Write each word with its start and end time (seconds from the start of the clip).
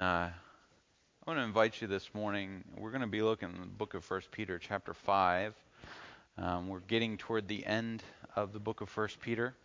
Uh, 0.00 0.30
I 0.30 0.32
want 1.26 1.40
to 1.40 1.42
invite 1.42 1.80
you 1.80 1.88
this 1.88 2.08
morning. 2.14 2.62
We're 2.76 2.92
going 2.92 3.00
to 3.00 3.08
be 3.08 3.20
looking 3.20 3.48
at 3.48 3.60
the 3.60 3.66
book 3.66 3.94
of 3.94 4.04
First 4.04 4.30
Peter, 4.30 4.56
chapter 4.60 4.94
five. 4.94 5.54
Um, 6.36 6.68
we're 6.68 6.78
getting 6.78 7.16
toward 7.16 7.48
the 7.48 7.66
end 7.66 8.04
of 8.36 8.52
the 8.52 8.60
book 8.60 8.80
of 8.80 8.88
First 8.88 9.18
Peter. 9.20 9.56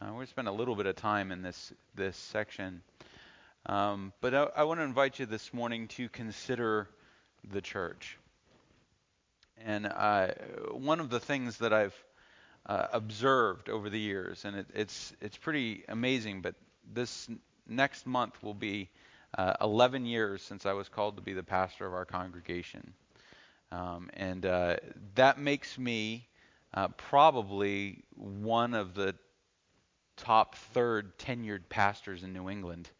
Uh, 0.00 0.06
we're 0.06 0.14
going 0.14 0.26
to 0.26 0.30
spend 0.30 0.48
a 0.48 0.52
little 0.52 0.74
bit 0.74 0.86
of 0.86 0.96
time 0.96 1.30
in 1.30 1.40
this 1.42 1.72
this 1.94 2.16
section, 2.16 2.82
um, 3.66 4.12
but 4.20 4.34
I, 4.34 4.48
I 4.56 4.64
want 4.64 4.80
to 4.80 4.84
invite 4.84 5.20
you 5.20 5.26
this 5.26 5.54
morning 5.54 5.86
to 5.88 6.08
consider 6.08 6.88
the 7.48 7.60
church. 7.60 8.18
And 9.64 9.86
uh, 9.86 10.30
one 10.72 10.98
of 10.98 11.10
the 11.10 11.20
things 11.20 11.58
that 11.58 11.72
I've 11.72 11.94
uh, 12.68 12.88
observed 12.92 13.68
over 13.68 13.88
the 13.88 14.00
years, 14.00 14.44
and 14.44 14.56
it, 14.56 14.66
it's 14.74 15.12
it's 15.20 15.36
pretty 15.36 15.84
amazing, 15.86 16.40
but 16.40 16.56
this 16.92 17.28
next 17.68 18.04
month 18.04 18.42
will 18.42 18.52
be 18.52 18.88
uh, 19.36 19.54
11 19.60 20.06
years 20.06 20.42
since 20.42 20.66
I 20.66 20.72
was 20.72 20.88
called 20.88 21.16
to 21.16 21.22
be 21.22 21.32
the 21.32 21.42
pastor 21.42 21.86
of 21.86 21.94
our 21.94 22.04
congregation. 22.04 22.92
Um, 23.70 24.10
and 24.14 24.46
uh, 24.46 24.76
that 25.14 25.38
makes 25.38 25.76
me 25.78 26.28
uh, 26.74 26.88
probably 26.88 28.04
one 28.14 28.74
of 28.74 28.94
the 28.94 29.14
top 30.16 30.54
third 30.54 31.18
tenured 31.18 31.68
pastors 31.68 32.22
in 32.22 32.32
New 32.32 32.48
England 32.48 32.90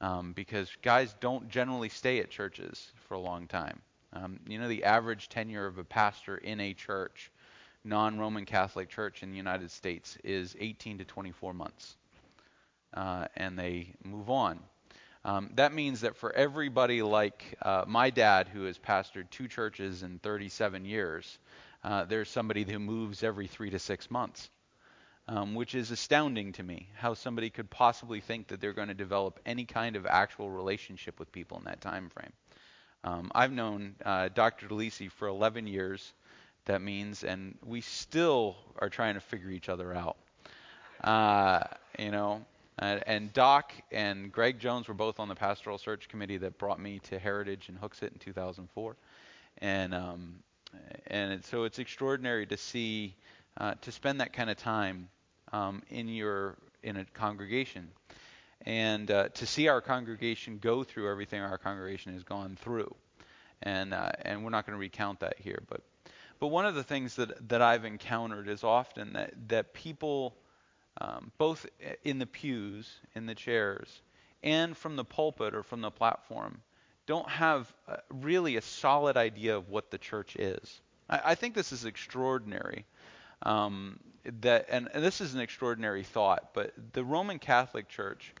um, 0.00 0.32
because 0.32 0.70
guys 0.82 1.14
don't 1.20 1.48
generally 1.48 1.88
stay 1.88 2.20
at 2.20 2.30
churches 2.30 2.92
for 3.08 3.14
a 3.14 3.20
long 3.20 3.46
time. 3.46 3.80
Um, 4.12 4.40
you 4.46 4.58
know, 4.58 4.68
the 4.68 4.84
average 4.84 5.28
tenure 5.28 5.66
of 5.66 5.78
a 5.78 5.84
pastor 5.84 6.38
in 6.38 6.60
a 6.60 6.72
church, 6.72 7.30
non 7.84 8.18
Roman 8.18 8.44
Catholic 8.44 8.88
church 8.88 9.22
in 9.22 9.30
the 9.30 9.36
United 9.36 9.70
States, 9.70 10.16
is 10.24 10.56
18 10.58 10.98
to 10.98 11.04
24 11.04 11.52
months. 11.52 11.96
Uh, 12.94 13.26
and 13.36 13.58
they 13.58 13.94
move 14.02 14.30
on. 14.30 14.60
Um, 15.24 15.50
that 15.54 15.72
means 15.72 16.02
that 16.02 16.16
for 16.16 16.32
everybody 16.32 17.02
like 17.02 17.56
uh, 17.62 17.84
my 17.86 18.10
dad, 18.10 18.48
who 18.48 18.64
has 18.64 18.78
pastored 18.78 19.30
two 19.30 19.48
churches 19.48 20.02
in 20.02 20.18
37 20.20 20.84
years, 20.84 21.38
uh, 21.84 22.04
there's 22.04 22.28
somebody 22.28 22.64
who 22.64 22.78
moves 22.78 23.22
every 23.22 23.46
three 23.46 23.70
to 23.70 23.78
six 23.78 24.10
months, 24.10 24.48
um, 25.26 25.54
which 25.54 25.74
is 25.74 25.90
astounding 25.90 26.52
to 26.52 26.62
me. 26.62 26.88
How 26.96 27.14
somebody 27.14 27.50
could 27.50 27.70
possibly 27.70 28.20
think 28.20 28.48
that 28.48 28.60
they're 28.60 28.72
going 28.72 28.88
to 28.88 28.94
develop 28.94 29.40
any 29.44 29.64
kind 29.64 29.96
of 29.96 30.06
actual 30.06 30.50
relationship 30.50 31.18
with 31.18 31.32
people 31.32 31.58
in 31.58 31.64
that 31.64 31.80
time 31.80 32.08
frame. 32.10 32.32
Um, 33.04 33.30
I've 33.34 33.52
known 33.52 33.94
uh, 34.04 34.28
Dr. 34.34 34.68
DeLisi 34.68 35.10
for 35.10 35.28
11 35.28 35.66
years. 35.66 36.12
That 36.64 36.82
means, 36.82 37.24
and 37.24 37.56
we 37.64 37.80
still 37.80 38.56
are 38.78 38.88
trying 38.88 39.14
to 39.14 39.20
figure 39.20 39.50
each 39.50 39.68
other 39.68 39.94
out. 39.94 40.16
Uh, 41.02 41.60
you 41.98 42.10
know, 42.10 42.44
uh, 42.78 43.00
and 43.06 43.32
Doc 43.32 43.72
and 43.90 44.30
Greg 44.30 44.58
Jones 44.58 44.88
were 44.88 44.94
both 44.94 45.18
on 45.18 45.28
the 45.28 45.34
pastoral 45.34 45.78
search 45.78 46.08
committee 46.08 46.36
that 46.38 46.58
brought 46.58 46.80
me 46.80 47.00
to 47.10 47.18
Heritage 47.18 47.68
and 47.68 47.80
Hooksett 47.80 48.12
in 48.12 48.18
2004. 48.18 48.96
And 49.60 49.94
um, 49.94 50.34
and 51.06 51.32
it, 51.32 51.44
so 51.44 51.64
it's 51.64 51.78
extraordinary 51.78 52.46
to 52.46 52.56
see 52.56 53.16
uh, 53.56 53.74
to 53.80 53.92
spend 53.92 54.20
that 54.20 54.32
kind 54.32 54.50
of 54.50 54.56
time 54.56 55.08
um, 55.52 55.82
in 55.90 56.08
your 56.08 56.56
in 56.82 56.96
a 56.96 57.04
congregation 57.06 57.88
and 58.62 59.10
uh, 59.10 59.28
to 59.30 59.46
see 59.46 59.68
our 59.68 59.80
congregation 59.80 60.58
go 60.58 60.84
through 60.84 61.10
everything 61.10 61.40
our 61.40 61.58
congregation 61.58 62.12
has 62.12 62.22
gone 62.22 62.56
through. 62.60 62.94
And 63.62 63.92
uh, 63.92 64.10
and 64.22 64.44
we're 64.44 64.50
not 64.50 64.66
going 64.66 64.76
to 64.76 64.80
recount 64.80 65.20
that 65.20 65.34
here, 65.38 65.62
but 65.68 65.80
but 66.38 66.48
one 66.48 66.66
of 66.66 66.76
the 66.76 66.84
things 66.84 67.16
that 67.16 67.48
that 67.48 67.60
I've 67.60 67.84
encountered 67.84 68.48
is 68.48 68.62
often 68.62 69.14
that 69.14 69.32
that 69.48 69.74
people 69.74 70.36
um, 71.00 71.32
both 71.38 71.66
in 72.04 72.18
the 72.18 72.26
pews, 72.26 72.90
in 73.14 73.26
the 73.26 73.34
chairs, 73.34 74.02
and 74.42 74.76
from 74.76 74.96
the 74.96 75.04
pulpit 75.04 75.54
or 75.54 75.62
from 75.62 75.80
the 75.80 75.90
platform, 75.90 76.62
don't 77.06 77.28
have 77.28 77.72
really 78.10 78.56
a 78.56 78.62
solid 78.62 79.16
idea 79.16 79.56
of 79.56 79.68
what 79.68 79.90
the 79.90 79.98
church 79.98 80.36
is. 80.36 80.80
I, 81.08 81.20
I 81.26 81.34
think 81.34 81.54
this 81.54 81.72
is 81.72 81.84
extraordinary. 81.84 82.84
Um, 83.42 84.00
that 84.40 84.66
and, 84.68 84.88
and, 84.92 85.02
this 85.02 85.20
is 85.20 85.34
an 85.34 85.40
extraordinary 85.40 86.02
thought, 86.02 86.50
but 86.52 86.74
the 86.92 87.04
Roman 87.04 87.38
Catholic 87.38 87.88
Church 87.88 88.34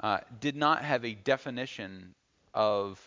uh, 0.00 0.18
did 0.40 0.56
not 0.56 0.82
have 0.84 1.04
a 1.04 1.14
definition 1.14 2.14
of 2.54 2.98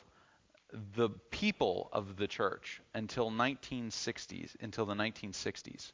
the 0.96 1.10
people 1.32 1.90
of 1.92 2.16
the 2.16 2.28
church 2.28 2.82
until 2.94 3.30
1960s, 3.32 4.56
until 4.62 4.86
the 4.86 4.94
1960s. 4.94 5.92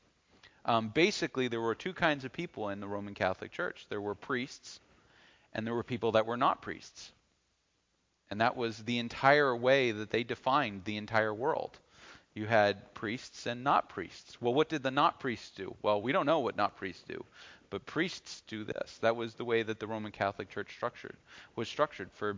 Um, 0.68 0.90
basically, 0.90 1.48
there 1.48 1.62
were 1.62 1.76
two 1.76 1.94
kinds 1.94 2.26
of 2.26 2.34
people 2.34 2.70
in 2.70 2.82
the 2.82 2.88
Roman 2.88 3.14
Catholic 3.14 3.52
Church 3.52 3.86
there 3.90 4.02
were 4.02 4.16
priests, 4.16 4.80
and 5.54 5.66
there 5.66 5.74
were 5.74 5.84
people 5.84 6.12
that 6.12 6.26
were 6.26 6.38
not 6.38 6.62
priests. 6.62 7.12
And 8.30 8.42
that 8.42 8.58
was 8.58 8.78
the 8.78 9.00
entire 9.00 9.56
way 9.56 9.92
that 9.92 10.12
they 10.12 10.24
defined 10.24 10.84
the 10.84 10.98
entire 10.98 11.34
world. 11.34 11.80
You 12.34 12.46
had 12.46 12.94
priests 12.94 13.46
and 13.46 13.64
not 13.64 13.88
priests. 13.88 14.40
Well, 14.42 14.54
what 14.54 14.68
did 14.68 14.84
the 14.84 14.92
not 14.92 15.22
priests 15.22 15.52
do? 15.56 15.74
Well, 15.82 16.02
we 16.02 16.12
don't 16.12 16.26
know 16.26 16.40
what 16.40 16.58
not 16.58 16.76
priests 16.76 17.04
do, 17.08 17.24
but 17.70 17.86
priests 17.86 18.44
do 18.48 18.66
this. 18.66 18.98
That 19.02 19.16
was 19.16 19.36
the 19.36 19.46
way 19.46 19.64
that 19.64 19.80
the 19.80 19.88
Roman 19.88 20.12
Catholic 20.12 20.50
Church 20.50 20.74
structured 20.76 21.16
was 21.56 21.70
structured 21.70 22.12
for, 22.12 22.38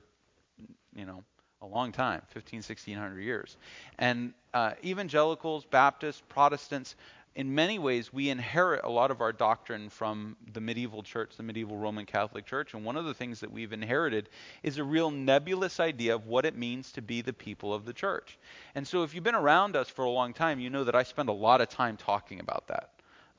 you 0.95 1.05
know, 1.05 1.23
a 1.61 1.65
long 1.65 1.91
time 1.91 2.21
15 2.29 2.59
1600 2.59 3.19
years 3.19 3.57
and 3.97 4.33
uh, 4.53 4.71
evangelicals 4.83 5.65
baptists 5.65 6.21
protestants 6.29 6.95
in 7.39 7.55
many 7.55 7.79
ways, 7.79 8.11
we 8.11 8.29
inherit 8.29 8.83
a 8.83 8.89
lot 8.89 9.11
of 9.11 9.21
our 9.21 9.31
doctrine 9.31 9.89
from 9.89 10.35
the 10.51 10.59
medieval 10.59 11.01
church, 11.01 11.37
the 11.37 11.43
medieval 11.43 11.77
Roman 11.77 12.05
Catholic 12.05 12.45
Church. 12.45 12.73
And 12.73 12.83
one 12.83 12.97
of 12.97 13.05
the 13.05 13.13
things 13.13 13.39
that 13.39 13.49
we've 13.49 13.71
inherited 13.71 14.27
is 14.61 14.77
a 14.77 14.83
real 14.83 15.09
nebulous 15.09 15.79
idea 15.79 16.15
of 16.15 16.27
what 16.27 16.45
it 16.45 16.57
means 16.57 16.91
to 16.91 17.01
be 17.01 17.21
the 17.21 17.31
people 17.31 17.73
of 17.73 17.85
the 17.85 17.93
church. 17.93 18.37
And 18.75 18.85
so, 18.85 19.03
if 19.03 19.15
you've 19.15 19.23
been 19.23 19.35
around 19.35 19.77
us 19.77 19.87
for 19.87 20.03
a 20.03 20.09
long 20.09 20.33
time, 20.33 20.59
you 20.59 20.69
know 20.69 20.83
that 20.83 20.95
I 20.95 21.03
spend 21.03 21.29
a 21.29 21.31
lot 21.31 21.61
of 21.61 21.69
time 21.69 21.95
talking 21.95 22.41
about 22.41 22.67
that. 22.67 22.89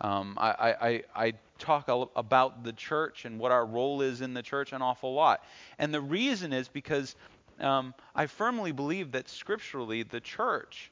Um, 0.00 0.38
I, 0.40 0.48
I, 0.80 1.02
I, 1.14 1.32
talk 1.58 1.90
about 2.16 2.64
the 2.64 2.72
church 2.72 3.26
and 3.26 3.38
what 3.38 3.52
our 3.52 3.66
role 3.66 4.00
is 4.00 4.22
in 4.22 4.32
the 4.32 4.40
church 4.42 4.72
an 4.72 4.80
awful 4.80 5.12
lot. 5.12 5.44
And 5.78 5.92
the 5.92 6.00
reason 6.00 6.54
is 6.54 6.68
because 6.68 7.16
um, 7.58 7.92
I 8.14 8.24
firmly 8.28 8.72
believe 8.72 9.12
that 9.12 9.28
scripturally, 9.28 10.04
the 10.04 10.20
church 10.20 10.90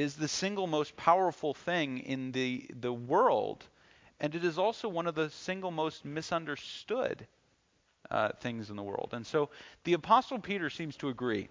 is 0.00 0.14
the 0.14 0.28
single 0.28 0.66
most 0.66 0.96
powerful 0.96 1.52
thing 1.52 1.98
in 1.98 2.32
the, 2.32 2.66
the 2.80 2.92
world, 2.92 3.64
and 4.18 4.34
it 4.34 4.44
is 4.44 4.58
also 4.58 4.88
one 4.88 5.06
of 5.06 5.14
the 5.14 5.28
single 5.28 5.70
most 5.70 6.04
misunderstood 6.04 7.26
uh, 8.10 8.30
things 8.40 8.70
in 8.70 8.76
the 8.76 8.82
world. 8.82 9.10
And 9.12 9.26
so 9.26 9.50
the 9.84 9.92
Apostle 9.92 10.38
Peter 10.38 10.70
seems 10.70 10.96
to 10.96 11.10
agree, 11.10 11.48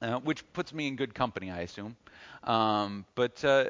uh, 0.00 0.20
which 0.20 0.40
puts 0.52 0.72
me 0.72 0.86
in 0.86 0.94
good 0.94 1.14
company, 1.14 1.50
I 1.50 1.62
assume. 1.62 1.96
Um, 2.44 3.04
but 3.16 3.44
uh, 3.44 3.64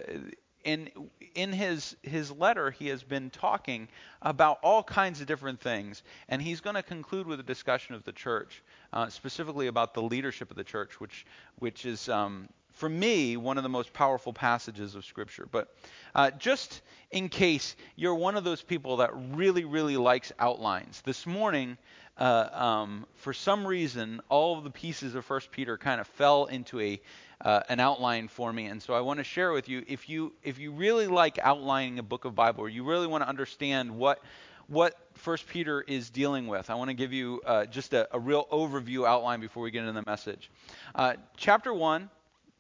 in 0.65 0.91
in 1.35 1.51
his 1.51 1.97
his 2.03 2.31
letter, 2.31 2.71
he 2.71 2.89
has 2.89 3.03
been 3.03 3.31
talking 3.31 3.89
about 4.21 4.59
all 4.63 4.83
kinds 4.83 5.23
of 5.23 5.27
different 5.27 5.61
things, 5.61 6.03
and 6.29 6.43
he's 6.43 6.61
going 6.61 6.77
to 6.77 6.83
conclude 6.83 7.27
with 7.27 7.41
a 7.41 7.43
discussion 7.55 7.95
of 7.95 8.05
the 8.05 8.13
church, 8.13 8.63
uh, 8.93 9.09
specifically 9.09 9.67
about 9.67 9.95
the 9.95 10.03
leadership 10.03 10.51
of 10.51 10.57
the 10.57 10.65
church, 10.65 11.01
which 11.01 11.25
which 11.59 11.87
is 11.87 12.09
um, 12.09 12.49
for 12.73 12.89
me, 12.89 13.37
one 13.37 13.57
of 13.57 13.63
the 13.63 13.69
most 13.69 13.93
powerful 13.93 14.33
passages 14.33 14.95
of 14.95 15.05
Scripture. 15.05 15.47
But 15.51 15.75
uh, 16.15 16.31
just 16.33 16.83
in 17.11 17.29
case 17.29 17.77
you're 17.97 18.15
one 18.15 18.37
of 18.37 18.45
those 18.45 18.63
people 18.63 18.99
that 18.99 19.11
really, 19.35 19.65
really 19.65 19.97
likes 19.97 20.33
outlines, 20.39 21.03
this 21.05 21.27
morning, 21.27 21.77
uh, 22.19 22.49
um, 22.53 23.07
for 23.17 23.33
some 23.33 23.67
reason, 23.67 24.21
all 24.29 24.59
of 24.59 24.65
the 24.65 24.71
pieces 24.71 25.15
of 25.15 25.25
First 25.25 25.51
Peter 25.51 25.77
kind 25.79 26.01
of 26.01 26.07
fell 26.07 26.47
into 26.47 26.81
a 26.81 27.01
uh, 27.41 27.61
an 27.69 27.81
outline 27.81 28.29
for 28.29 28.53
me, 28.53 28.67
and 28.67 28.81
so 28.81 28.95
I 28.95 29.01
want 29.01 29.19
to 29.19 29.25
share 29.25 29.53
with 29.53 29.69
you. 29.69 29.85
If 29.89 30.09
you 30.09 30.33
if 30.45 30.59
you 30.61 30.71
really 30.71 31.09
like 31.09 31.41
outlining 31.41 31.99
a 31.99 32.03
book 32.03 32.25
of 32.25 32.37
Bible, 32.37 32.63
or 32.63 32.69
you 32.69 32.85
really 32.85 33.09
want 33.09 33.25
to 33.25 33.29
understand 33.29 33.91
what 33.91 34.21
what 34.69 34.95
First 35.15 35.49
Peter 35.49 35.83
is 35.83 36.09
dealing 36.09 36.47
with. 36.47 36.71
I 36.71 36.75
want 36.75 36.89
to 36.89 36.95
give 36.95 37.13
you 37.13 37.43
uh, 37.45 37.67
just 37.67 37.93
a, 37.95 38.09
a, 38.15 38.19
real 38.19 38.47
overview 38.51 39.07
outline 39.07 39.41
before 39.41 39.63
we 39.63 39.71
get 39.71 39.81
into 39.81 39.93
the 39.93 40.05
message. 40.07 40.51
Uh, 40.95 41.15
chapter 41.37 41.75
1 41.75 42.09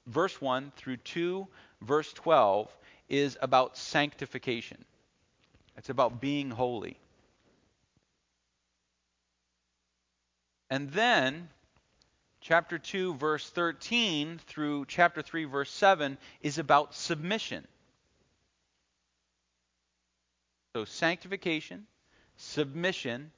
verse 0.06 0.40
1 0.40 0.72
through 0.76 0.99
2, 0.99 1.46
verse 1.81 2.12
12, 2.12 2.69
is 3.08 3.37
about 3.40 3.76
sanctification. 3.76 4.84
It's 5.76 5.90
about 5.90 6.20
being 6.20 6.50
holy. 6.50 6.96
And 10.70 10.90
then, 10.90 11.49
chapter 12.40 12.78
2, 12.78 13.14
verse 13.14 13.49
13 13.50 14.40
through 14.46 14.87
chapter 14.87 15.22
3, 15.22 15.44
verse 15.44 15.70
7 15.70 16.16
is 16.40 16.58
about 16.58 16.94
submission. 16.94 17.66
So, 20.75 20.87
sanctification, 20.87 21.87
submission. 22.37 23.31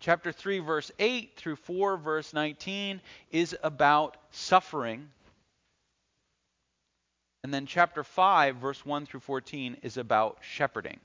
Chapter 0.00 0.32
3, 0.32 0.60
verse 0.60 0.90
8 0.98 1.36
through 1.36 1.56
4, 1.56 1.98
verse 1.98 2.32
19 2.32 3.02
is 3.30 3.54
about 3.62 4.16
suffering. 4.30 5.10
And 7.42 7.54
then 7.54 7.66
chapter 7.66 8.04
5, 8.04 8.56
verse 8.56 8.84
1 8.84 9.06
through 9.06 9.20
14, 9.20 9.78
is 9.82 9.96
about 9.96 10.38
shepherding. 10.42 11.00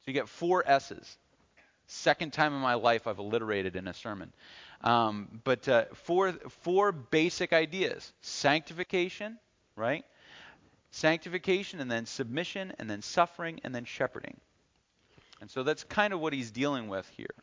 So 0.00 0.10
you 0.10 0.12
get 0.12 0.28
four 0.28 0.62
S's. 0.66 1.16
Second 1.86 2.32
time 2.32 2.52
in 2.52 2.60
my 2.60 2.74
life 2.74 3.06
I've 3.06 3.18
alliterated 3.18 3.76
in 3.76 3.88
a 3.88 3.94
sermon. 3.94 4.32
Um, 4.82 5.40
but 5.44 5.68
uh, 5.68 5.84
four, 5.94 6.32
four 6.62 6.92
basic 6.92 7.52
ideas 7.52 8.12
sanctification, 8.20 9.38
right? 9.76 10.04
Sanctification, 10.90 11.80
and 11.80 11.90
then 11.90 12.06
submission, 12.06 12.72
and 12.78 12.88
then 12.90 13.02
suffering, 13.02 13.60
and 13.64 13.74
then 13.74 13.84
shepherding. 13.84 14.36
And 15.40 15.50
so 15.50 15.62
that's 15.62 15.84
kind 15.84 16.12
of 16.12 16.20
what 16.20 16.32
he's 16.32 16.50
dealing 16.50 16.88
with 16.88 17.08
here. 17.16 17.34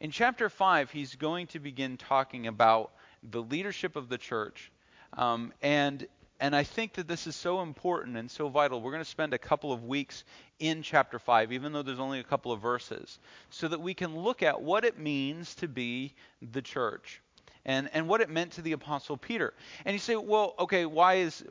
In 0.00 0.10
chapter 0.10 0.48
5, 0.48 0.90
he's 0.90 1.14
going 1.14 1.46
to 1.48 1.58
begin 1.58 1.96
talking 1.96 2.46
about 2.46 2.92
the 3.22 3.42
leadership 3.42 3.96
of 3.96 4.08
the 4.08 4.18
church. 4.18 4.70
Um, 5.14 5.52
and 5.62 6.06
and 6.40 6.54
I 6.54 6.62
think 6.62 6.94
that 6.94 7.08
this 7.08 7.26
is 7.26 7.36
so 7.36 7.62
important 7.62 8.16
and 8.16 8.30
so 8.30 8.48
vital. 8.48 8.80
We're 8.80 8.92
going 8.92 9.04
to 9.04 9.10
spend 9.10 9.34
a 9.34 9.38
couple 9.38 9.72
of 9.72 9.84
weeks 9.84 10.24
in 10.58 10.82
chapter 10.82 11.18
5, 11.18 11.52
even 11.52 11.72
though 11.72 11.82
there's 11.82 12.00
only 12.00 12.20
a 12.20 12.24
couple 12.24 12.52
of 12.52 12.60
verses, 12.60 13.18
so 13.50 13.68
that 13.68 13.80
we 13.80 13.94
can 13.94 14.16
look 14.16 14.42
at 14.42 14.60
what 14.60 14.84
it 14.84 14.98
means 14.98 15.54
to 15.56 15.68
be 15.68 16.14
the 16.52 16.62
church 16.62 17.20
and, 17.66 17.90
and 17.92 18.08
what 18.08 18.20
it 18.20 18.30
meant 18.30 18.52
to 18.52 18.62
the 18.62 18.72
apostle 18.72 19.16
Peter. 19.16 19.52
And 19.84 19.92
you 19.92 19.98
say, 19.98 20.16
well, 20.16 20.54
okay, 20.58 20.86
why 20.86 21.14
is 21.14 21.44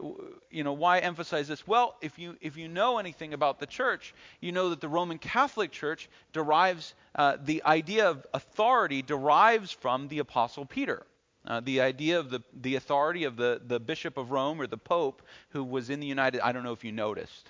you 0.50 0.64
know 0.64 0.74
why 0.74 1.00
emphasize 1.00 1.48
this? 1.48 1.68
Well, 1.68 1.96
if 2.02 2.18
you 2.18 2.38
if 2.42 2.58
you 2.58 2.68
know 2.68 2.98
anything 2.98 3.34
about 3.34 3.60
the 3.60 3.68
church, 3.68 4.16
you 4.40 4.52
know 4.52 4.70
that 4.70 4.82
the 4.82 4.90
Roman 4.90 5.20
Catholic 5.20 5.72
Church 5.72 6.10
derives 6.34 6.94
uh, 7.16 7.38
the 7.44 7.64
idea 7.64 8.10
of 8.10 8.26
authority 8.34 9.02
derives 9.02 9.72
from 9.72 10.08
the 10.08 10.20
apostle 10.20 10.66
Peter. 10.66 11.06
Uh, 11.48 11.60
the 11.60 11.82
idea 11.82 12.20
of 12.20 12.30
the, 12.30 12.42
the 12.60 12.76
authority 12.76 13.24
of 13.26 13.36
the, 13.36 13.62
the 13.66 13.80
Bishop 13.80 14.18
of 14.18 14.32
Rome 14.32 14.60
or 14.60 14.68
the 14.68 14.78
Pope 14.78 15.22
who 15.50 15.64
was 15.64 15.90
in 15.90 16.00
the 16.00 16.08
United 16.08 16.42
I 16.42 16.52
don't 16.52 16.64
know 16.64 16.74
if 16.74 16.84
you 16.84 16.92
noticed. 16.92 17.50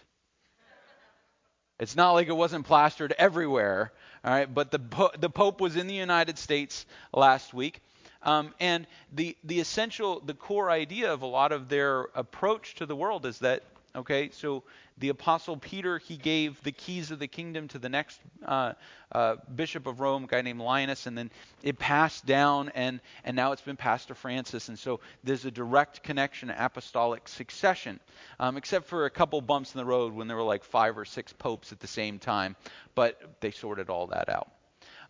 It's 1.79 1.95
not 1.95 2.11
like 2.11 2.27
it 2.27 2.35
wasn't 2.35 2.65
plastered 2.65 3.13
everywhere, 3.17 3.91
all 4.23 4.31
right, 4.31 4.53
but 4.53 4.71
the, 4.71 5.11
the 5.19 5.29
Pope 5.29 5.59
was 5.59 5.75
in 5.75 5.87
the 5.87 5.93
United 5.93 6.37
States 6.37 6.85
last 7.13 7.53
week. 7.53 7.81
Um, 8.21 8.53
and 8.59 8.87
the, 9.13 9.37
the 9.43 9.59
essential, 9.59 10.19
the 10.19 10.33
core 10.33 10.71
idea 10.71 11.13
of 11.13 11.21
a 11.21 11.27
lot 11.27 11.51
of 11.51 11.69
their 11.69 12.07
approach 12.15 12.75
to 12.75 12.85
the 12.85 12.95
world 12.95 13.25
is 13.25 13.39
that 13.39 13.63
Okay, 13.95 14.29
so 14.33 14.63
the 14.97 15.07
Apostle 15.07 15.55
Peter, 15.55 15.99
he 15.99 16.17
gave 16.17 16.61
the 16.63 16.73
keys 16.73 17.11
of 17.11 17.19
the 17.19 17.27
kingdom 17.27 17.69
to 17.69 17.79
the 17.79 17.87
next 17.87 18.19
uh, 18.45 18.73
uh, 19.13 19.37
bishop 19.55 19.87
of 19.87 20.01
Rome, 20.01 20.25
a 20.25 20.27
guy 20.27 20.41
named 20.41 20.59
Linus, 20.59 21.07
and 21.07 21.17
then 21.17 21.31
it 21.63 21.79
passed 21.79 22.25
down, 22.25 22.69
and, 22.75 22.99
and 23.23 23.37
now 23.37 23.53
it's 23.53 23.61
been 23.61 23.77
passed 23.77 24.09
to 24.09 24.15
Francis. 24.15 24.67
And 24.67 24.77
so 24.77 24.99
there's 25.23 25.45
a 25.45 25.51
direct 25.51 26.03
connection, 26.03 26.49
apostolic 26.49 27.29
succession, 27.29 28.01
um, 28.37 28.57
except 28.57 28.87
for 28.87 29.05
a 29.05 29.09
couple 29.09 29.39
bumps 29.39 29.73
in 29.73 29.77
the 29.77 29.85
road 29.85 30.13
when 30.13 30.27
there 30.27 30.35
were 30.35 30.43
like 30.43 30.65
five 30.65 30.97
or 30.97 31.05
six 31.05 31.31
popes 31.31 31.71
at 31.71 31.79
the 31.79 31.87
same 31.87 32.19
time, 32.19 32.57
but 32.95 33.39
they 33.39 33.51
sorted 33.51 33.89
all 33.89 34.07
that 34.07 34.27
out. 34.27 34.54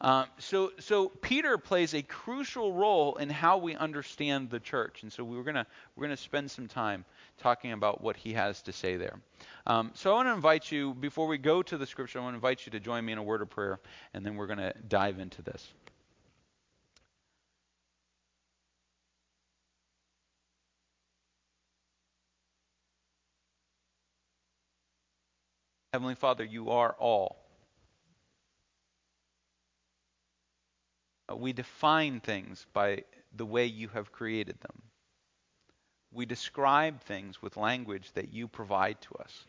Um, 0.02 0.26
so, 0.38 0.72
so 0.80 1.10
Peter 1.10 1.58
plays 1.58 1.94
a 1.94 2.02
crucial 2.02 2.74
role 2.74 3.16
in 3.16 3.30
how 3.30 3.58
we 3.58 3.76
understand 3.76 4.50
the 4.50 4.60
church, 4.60 5.04
and 5.04 5.12
so 5.12 5.24
we're 5.24 5.44
gonna 5.44 5.66
we're 5.96 6.04
gonna 6.04 6.18
spend 6.18 6.52
some 6.52 6.68
time 6.68 7.06
talking 7.38 7.72
about 7.72 8.02
what 8.02 8.18
he 8.18 8.34
has 8.34 8.62
to 8.64 8.74
say 8.74 8.98
there. 8.98 9.20
Um, 9.66 9.92
so 9.94 10.12
I 10.12 10.16
want 10.16 10.28
to 10.28 10.34
invite 10.34 10.72
you 10.72 10.94
before 10.94 11.28
we 11.28 11.38
go 11.38 11.62
to 11.64 11.78
the 11.78 11.86
scripture. 11.86 12.20
I 12.20 12.24
want 12.24 12.34
to 12.34 12.38
invite 12.38 12.66
you 12.66 12.72
to 12.74 12.80
join 12.80 13.06
me 13.06 13.14
in 13.14 13.18
a 13.18 13.24
word 13.24 13.42
of 13.42 13.50
prayer, 13.50 13.80
and 14.14 14.26
then 14.26 14.36
we're 14.36 14.48
to 14.48 14.74
dive 14.88 15.20
into 15.20 15.42
this. 15.42 15.66
Heavenly 25.94 26.16
Father, 26.16 26.44
you 26.44 26.72
are 26.72 26.94
all. 27.00 27.45
Uh, 31.30 31.36
we 31.36 31.54
define 31.54 32.19
things 32.19 32.66
by 32.74 33.04
the 33.36 33.45
way 33.45 33.66
you 33.66 33.88
have 33.89 34.12
created 34.12 34.60
them. 34.62 34.81
We 36.12 36.25
describe 36.25 37.01
things 37.01 37.42
with 37.42 37.57
language 37.57 38.12
that 38.13 38.31
you 38.31 38.48
provide 38.48 39.01
to 39.01 39.16
us. 39.16 39.45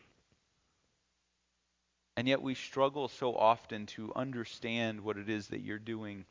And 2.17 2.27
yet 2.27 2.41
we 2.41 2.55
struggle 2.55 3.07
so 3.07 3.35
often 3.35 3.85
to 3.87 4.11
understand 4.15 5.01
what 5.01 5.17
it 5.17 5.29
is 5.29 5.47
that 5.47 5.61
you're 5.61 5.77
doing 5.77 6.25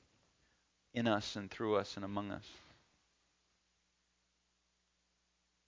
in 0.92 1.06
us 1.06 1.36
and 1.36 1.50
through 1.50 1.76
us 1.76 1.94
and 1.96 2.04
among 2.04 2.32
us. 2.32 2.46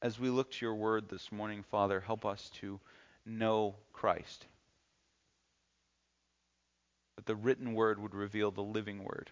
As 0.03 0.19
we 0.19 0.29
look 0.29 0.51
to 0.53 0.67
your 0.67 0.75
word 0.75 1.09
this 1.09 1.31
morning, 1.33 1.63
Father, 1.71 2.01
help 2.01 2.25
us 2.25 2.51
to 2.61 2.81
know 3.25 3.77
Christ. 3.93 4.47
That 7.17 7.27
the 7.27 7.37
written 7.37 7.75
word 7.75 8.01
would 8.01 8.15
reveal 8.15 8.51
the 8.51 8.63
living 8.63 9.05
word 9.05 9.31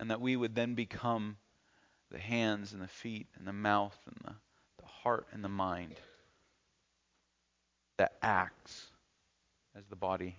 and 0.00 0.10
that 0.10 0.20
we 0.20 0.34
would 0.34 0.54
then 0.54 0.74
become 0.74 1.36
the 2.10 2.18
hands 2.18 2.72
and 2.72 2.80
the 2.80 2.88
feet 2.88 3.26
and 3.38 3.46
the 3.46 3.52
mouth 3.52 3.96
and 4.06 4.16
the, 4.24 4.34
the 4.78 4.86
heart 4.86 5.26
and 5.30 5.44
the 5.44 5.48
mind 5.48 5.94
that 7.98 8.14
acts 8.22 8.86
as 9.76 9.84
the 9.88 9.96
body 9.96 10.34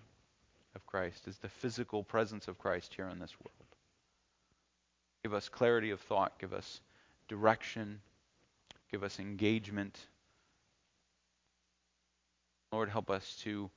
of 0.75 0.86
Christ, 0.88 1.28
as 1.28 1.38
the 1.38 1.48
physical 1.48 2.04
presence 2.04 2.48
of 2.48 2.58
Christ 2.58 2.94
here 2.96 3.08
in 3.08 3.19
this 3.19 3.36
world. 3.40 3.68
Give 5.24 5.34
us 5.36 5.48
clarity 5.48 5.92
of 5.92 6.00
thought, 6.02 6.40
give 6.40 6.54
us 6.54 6.81
direction, 7.28 8.02
give 8.92 9.04
us 9.04 9.19
engagement. 9.19 10.07
Lord, 12.72 12.90
help 12.90 13.12
us 13.12 13.38
to 13.44 13.69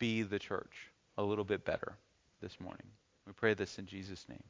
be 0.00 0.22
the 0.22 0.40
church 0.40 0.90
a 1.16 1.22
little 1.22 1.44
bit 1.44 1.64
better 1.64 1.92
this 2.40 2.58
morning. 2.58 2.86
We 3.24 3.32
pray 3.34 3.54
this 3.54 3.78
in 3.78 3.86
Jesus' 3.86 4.26
name. 4.28 4.42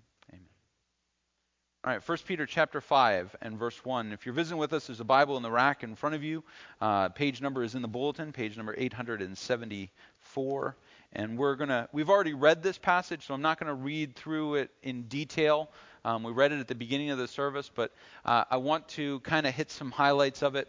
All 1.84 1.92
right, 1.92 2.08
1 2.08 2.18
Peter 2.26 2.46
chapter 2.46 2.80
5 2.80 3.34
and 3.42 3.58
verse 3.58 3.84
1. 3.84 4.12
If 4.12 4.24
you're 4.24 4.36
visiting 4.36 4.56
with 4.56 4.72
us, 4.72 4.86
there's 4.86 5.00
a 5.00 5.04
Bible 5.04 5.36
in 5.36 5.42
the 5.42 5.50
rack 5.50 5.82
in 5.82 5.96
front 5.96 6.14
of 6.14 6.22
you. 6.22 6.44
Uh, 6.80 7.08
page 7.08 7.40
number 7.40 7.64
is 7.64 7.74
in 7.74 7.82
the 7.82 7.88
bulletin, 7.88 8.30
page 8.30 8.56
number 8.56 8.72
874. 8.78 10.76
And 11.12 11.36
we're 11.36 11.56
going 11.56 11.70
to, 11.70 11.88
we've 11.90 12.08
already 12.08 12.34
read 12.34 12.62
this 12.62 12.78
passage, 12.78 13.26
so 13.26 13.34
I'm 13.34 13.42
not 13.42 13.58
going 13.58 13.66
to 13.66 13.74
read 13.74 14.14
through 14.14 14.54
it 14.54 14.70
in 14.84 15.08
detail. 15.08 15.70
Um, 16.04 16.22
we 16.22 16.30
read 16.30 16.52
it 16.52 16.60
at 16.60 16.68
the 16.68 16.76
beginning 16.76 17.10
of 17.10 17.18
the 17.18 17.26
service, 17.26 17.68
but 17.74 17.90
uh, 18.24 18.44
I 18.48 18.58
want 18.58 18.86
to 18.90 19.18
kind 19.18 19.44
of 19.44 19.52
hit 19.52 19.72
some 19.72 19.90
highlights 19.90 20.44
of 20.44 20.54
it 20.54 20.68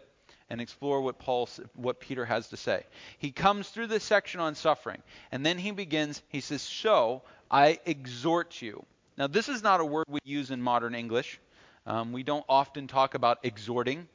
and 0.50 0.60
explore 0.60 1.00
what 1.00 1.20
Paul, 1.20 1.48
what 1.76 2.00
Peter 2.00 2.24
has 2.24 2.48
to 2.48 2.56
say. 2.56 2.82
He 3.18 3.30
comes 3.30 3.68
through 3.68 3.86
this 3.86 4.02
section 4.02 4.40
on 4.40 4.56
suffering, 4.56 5.00
and 5.30 5.46
then 5.46 5.58
he 5.58 5.70
begins, 5.70 6.24
he 6.26 6.40
says, 6.40 6.60
So 6.60 7.22
I 7.52 7.78
exhort 7.86 8.60
you 8.60 8.84
now, 9.16 9.26
this 9.28 9.48
is 9.48 9.62
not 9.62 9.80
a 9.80 9.84
word 9.84 10.06
we 10.08 10.20
use 10.24 10.50
in 10.50 10.60
modern 10.60 10.94
English. 10.94 11.40
Um, 11.86 12.12
we 12.12 12.22
don't 12.22 12.44
often 12.48 12.86
talk 12.86 13.14
about 13.14 13.38
exhorting. 13.44 14.08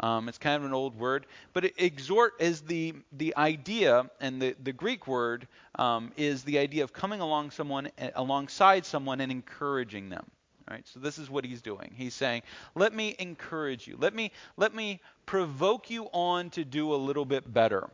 Um, 0.00 0.28
it's 0.28 0.38
kind 0.38 0.56
of 0.56 0.64
an 0.64 0.74
old 0.74 0.98
word, 0.98 1.26
but 1.54 1.64
exhort 1.78 2.34
is 2.38 2.60
the 2.60 2.94
the 3.12 3.34
idea, 3.36 4.10
and 4.20 4.40
the, 4.40 4.54
the 4.62 4.72
Greek 4.72 5.06
word 5.06 5.48
um, 5.76 6.12
is 6.18 6.44
the 6.44 6.58
idea 6.58 6.84
of 6.84 6.92
coming 6.92 7.20
along 7.20 7.50
someone 7.50 7.88
alongside 8.14 8.84
someone 8.84 9.20
and 9.22 9.32
encouraging 9.32 10.10
them. 10.10 10.26
Right? 10.70 10.86
So 10.88 11.00
this 11.00 11.16
is 11.16 11.30
what 11.30 11.44
he's 11.44 11.62
doing. 11.62 11.92
He's 11.94 12.14
saying, 12.14 12.42
"Let 12.74 12.92
me 12.92 13.16
encourage 13.18 13.86
you. 13.86 13.96
Let 13.98 14.14
me 14.14 14.32
let 14.58 14.74
me 14.74 15.00
provoke 15.24 15.88
you 15.88 16.08
on 16.12 16.50
to 16.50 16.64
do 16.64 16.94
a 16.94 16.96
little 16.96 17.24
bit 17.24 17.50
better." 17.50 17.88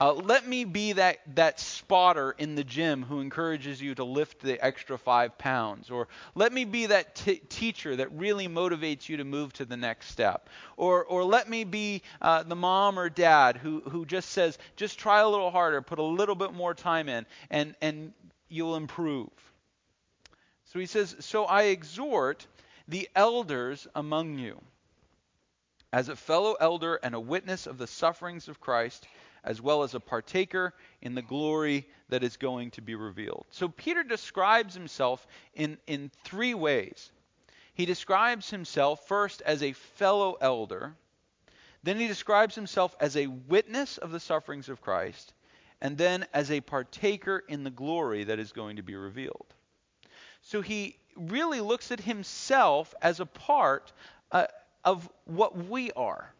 Uh, 0.00 0.12
let 0.12 0.46
me 0.46 0.64
be 0.64 0.92
that, 0.92 1.18
that 1.34 1.58
spotter 1.58 2.32
in 2.38 2.54
the 2.54 2.62
gym 2.62 3.02
who 3.02 3.18
encourages 3.18 3.82
you 3.82 3.96
to 3.96 4.04
lift 4.04 4.40
the 4.40 4.64
extra 4.64 4.96
five 4.96 5.36
pounds. 5.38 5.90
Or 5.90 6.06
let 6.36 6.52
me 6.52 6.64
be 6.64 6.86
that 6.86 7.16
t- 7.16 7.42
teacher 7.48 7.96
that 7.96 8.12
really 8.12 8.46
motivates 8.46 9.08
you 9.08 9.16
to 9.16 9.24
move 9.24 9.52
to 9.54 9.64
the 9.64 9.76
next 9.76 10.12
step. 10.12 10.50
Or, 10.76 11.04
or 11.04 11.24
let 11.24 11.50
me 11.50 11.64
be 11.64 12.02
uh, 12.22 12.44
the 12.44 12.54
mom 12.54 12.96
or 12.96 13.08
dad 13.08 13.56
who, 13.56 13.80
who 13.80 14.06
just 14.06 14.28
says, 14.28 14.56
just 14.76 15.00
try 15.00 15.18
a 15.18 15.28
little 15.28 15.50
harder, 15.50 15.82
put 15.82 15.98
a 15.98 16.04
little 16.04 16.36
bit 16.36 16.54
more 16.54 16.74
time 16.74 17.08
in, 17.08 17.26
and, 17.50 17.74
and 17.82 18.12
you'll 18.48 18.76
improve. 18.76 19.30
So 20.66 20.78
he 20.78 20.86
says, 20.86 21.16
So 21.18 21.44
I 21.44 21.64
exhort 21.64 22.46
the 22.86 23.08
elders 23.16 23.88
among 23.96 24.38
you, 24.38 24.60
as 25.92 26.08
a 26.08 26.14
fellow 26.14 26.54
elder 26.60 27.00
and 27.02 27.16
a 27.16 27.20
witness 27.20 27.66
of 27.66 27.78
the 27.78 27.86
sufferings 27.88 28.46
of 28.46 28.60
Christ 28.60 29.08
as 29.48 29.62
well 29.62 29.82
as 29.82 29.94
a 29.94 30.00
partaker 30.00 30.74
in 31.00 31.14
the 31.14 31.22
glory 31.22 31.88
that 32.10 32.22
is 32.22 32.36
going 32.36 32.70
to 32.70 32.82
be 32.82 32.94
revealed. 32.94 33.46
So 33.50 33.66
Peter 33.68 34.02
describes 34.02 34.74
himself 34.74 35.26
in, 35.54 35.78
in 35.86 36.10
three 36.22 36.52
ways. 36.52 37.10
He 37.72 37.86
describes 37.86 38.50
himself 38.50 39.08
first 39.08 39.40
as 39.40 39.62
a 39.62 39.72
fellow 39.72 40.36
elder, 40.40 40.94
then 41.82 41.98
he 41.98 42.08
describes 42.08 42.54
himself 42.54 42.94
as 43.00 43.16
a 43.16 43.28
witness 43.28 43.96
of 43.96 44.10
the 44.10 44.20
sufferings 44.20 44.68
of 44.68 44.82
Christ, 44.82 45.32
and 45.80 45.96
then 45.96 46.26
as 46.34 46.50
a 46.50 46.60
partaker 46.60 47.42
in 47.48 47.64
the 47.64 47.70
glory 47.70 48.24
that 48.24 48.38
is 48.38 48.52
going 48.52 48.76
to 48.76 48.82
be 48.82 48.96
revealed. 48.96 49.46
So 50.42 50.60
he 50.60 50.98
really 51.16 51.62
looks 51.62 51.90
at 51.90 52.00
himself 52.00 52.94
as 53.00 53.20
a 53.20 53.26
part 53.26 53.92
uh, 54.30 54.46
of 54.84 55.08
what 55.24 55.56
we 55.56 55.90
are. 55.92 56.34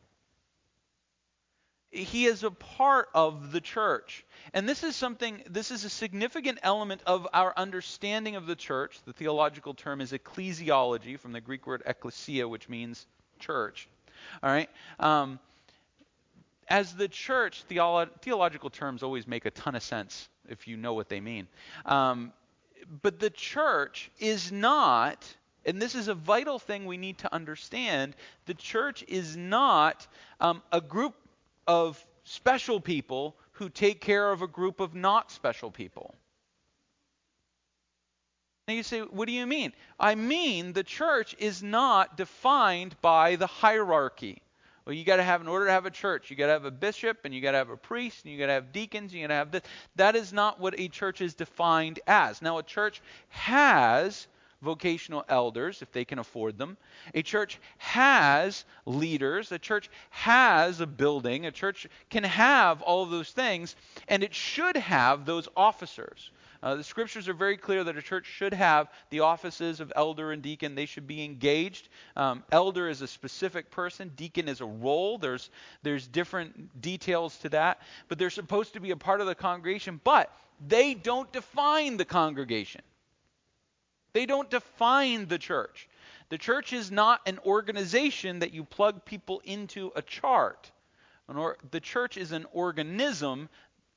He 1.90 2.26
is 2.26 2.44
a 2.44 2.50
part 2.50 3.08
of 3.14 3.52
the 3.52 3.60
church. 3.60 4.24
And 4.52 4.68
this 4.68 4.82
is 4.82 4.94
something, 4.94 5.42
this 5.48 5.70
is 5.70 5.84
a 5.84 5.90
significant 5.90 6.58
element 6.62 7.02
of 7.06 7.26
our 7.32 7.54
understanding 7.56 8.36
of 8.36 8.46
the 8.46 8.56
church. 8.56 8.98
The 9.04 9.12
theological 9.12 9.74
term 9.74 10.00
is 10.00 10.12
ecclesiology 10.12 11.18
from 11.18 11.32
the 11.32 11.40
Greek 11.40 11.66
word 11.66 11.82
ecclesia, 11.86 12.46
which 12.46 12.68
means 12.68 13.06
church. 13.38 13.88
All 14.42 14.50
right? 14.50 14.68
Um, 15.00 15.38
as 16.68 16.94
the 16.94 17.08
church, 17.08 17.64
theolo- 17.68 18.10
theological 18.20 18.68
terms 18.68 19.02
always 19.02 19.26
make 19.26 19.46
a 19.46 19.50
ton 19.50 19.74
of 19.74 19.82
sense 19.82 20.28
if 20.48 20.68
you 20.68 20.76
know 20.76 20.94
what 20.94 21.08
they 21.08 21.20
mean. 21.20 21.46
Um, 21.86 22.32
but 23.02 23.18
the 23.18 23.30
church 23.30 24.10
is 24.18 24.52
not, 24.52 25.24
and 25.64 25.80
this 25.80 25.94
is 25.94 26.08
a 26.08 26.14
vital 26.14 26.58
thing 26.58 26.84
we 26.84 26.96
need 26.96 27.18
to 27.18 27.34
understand, 27.34 28.14
the 28.46 28.54
church 28.54 29.04
is 29.08 29.36
not 29.36 30.06
um, 30.40 30.62
a 30.72 30.80
group 30.80 31.14
of 31.68 32.04
special 32.24 32.80
people 32.80 33.36
who 33.52 33.68
take 33.68 34.00
care 34.00 34.32
of 34.32 34.42
a 34.42 34.48
group 34.48 34.80
of 34.80 34.94
not 34.94 35.30
special 35.30 35.70
people. 35.70 36.14
Now 38.66 38.74
you 38.74 38.82
say, 38.82 39.00
what 39.00 39.26
do 39.26 39.32
you 39.32 39.46
mean? 39.46 39.72
I 40.00 40.14
mean 40.14 40.72
the 40.72 40.82
church 40.82 41.36
is 41.38 41.62
not 41.62 42.16
defined 42.16 42.96
by 43.00 43.36
the 43.36 43.46
hierarchy. 43.46 44.42
Well, 44.84 44.94
you 44.94 45.04
got 45.04 45.16
to 45.16 45.22
have, 45.22 45.42
in 45.42 45.48
order 45.48 45.66
to 45.66 45.72
have 45.72 45.84
a 45.84 45.90
church, 45.90 46.30
you 46.30 46.36
got 46.36 46.46
to 46.46 46.52
have 46.52 46.64
a 46.64 46.70
bishop, 46.70 47.18
and 47.24 47.34
you 47.34 47.42
got 47.42 47.50
to 47.50 47.58
have 47.58 47.68
a 47.68 47.76
priest, 47.76 48.24
and 48.24 48.32
you 48.32 48.38
got 48.38 48.46
to 48.46 48.54
have 48.54 48.72
deacons, 48.72 49.12
and 49.12 49.20
you 49.20 49.28
got 49.28 49.34
to 49.34 49.34
have 49.34 49.50
this. 49.50 49.62
That 49.96 50.16
is 50.16 50.32
not 50.32 50.60
what 50.60 50.80
a 50.80 50.88
church 50.88 51.20
is 51.20 51.34
defined 51.34 52.00
as. 52.06 52.40
Now, 52.40 52.56
a 52.56 52.62
church 52.62 53.02
has 53.28 54.26
vocational 54.62 55.24
elders 55.28 55.82
if 55.82 55.92
they 55.92 56.04
can 56.04 56.18
afford 56.18 56.58
them. 56.58 56.76
A 57.14 57.22
church 57.22 57.58
has 57.78 58.64
leaders. 58.86 59.52
A 59.52 59.58
church 59.58 59.88
has 60.10 60.80
a 60.80 60.86
building. 60.86 61.46
A 61.46 61.50
church 61.50 61.86
can 62.10 62.24
have 62.24 62.82
all 62.82 63.02
of 63.02 63.10
those 63.10 63.30
things, 63.30 63.76
and 64.08 64.22
it 64.22 64.34
should 64.34 64.76
have 64.76 65.24
those 65.24 65.48
officers. 65.56 66.30
Uh, 66.60 66.74
the 66.74 66.82
scriptures 66.84 67.28
are 67.28 67.34
very 67.34 67.56
clear 67.56 67.84
that 67.84 67.96
a 67.96 68.02
church 68.02 68.26
should 68.26 68.52
have 68.52 68.90
the 69.10 69.20
offices 69.20 69.78
of 69.78 69.92
elder 69.94 70.32
and 70.32 70.42
deacon. 70.42 70.74
They 70.74 70.86
should 70.86 71.06
be 71.06 71.24
engaged. 71.24 71.88
Um, 72.16 72.42
elder 72.50 72.88
is 72.88 73.00
a 73.00 73.06
specific 73.06 73.70
person, 73.70 74.10
deacon 74.16 74.48
is 74.48 74.60
a 74.60 74.66
role. 74.66 75.18
There's, 75.18 75.50
there's 75.82 76.08
different 76.08 76.80
details 76.82 77.36
to 77.38 77.48
that, 77.50 77.82
but 78.08 78.18
they're 78.18 78.30
supposed 78.30 78.72
to 78.72 78.80
be 78.80 78.90
a 78.90 78.96
part 78.96 79.20
of 79.20 79.28
the 79.28 79.36
congregation, 79.36 80.00
but 80.02 80.32
they 80.66 80.94
don't 80.94 81.32
define 81.32 81.96
the 81.96 82.04
congregation. 82.04 82.82
They 84.12 84.26
don't 84.26 84.50
define 84.50 85.26
the 85.26 85.38
church. 85.38 85.88
The 86.28 86.38
church 86.38 86.72
is 86.72 86.90
not 86.90 87.20
an 87.26 87.38
organization 87.44 88.40
that 88.40 88.52
you 88.52 88.64
plug 88.64 89.04
people 89.04 89.40
into 89.44 89.92
a 89.96 90.02
chart. 90.02 90.70
Or, 91.28 91.56
the 91.70 91.80
church 91.80 92.16
is 92.16 92.32
an 92.32 92.46
organism 92.52 93.48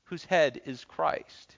whose 0.04 0.24
head 0.24 0.60
is 0.66 0.84
Christ. 0.84 1.56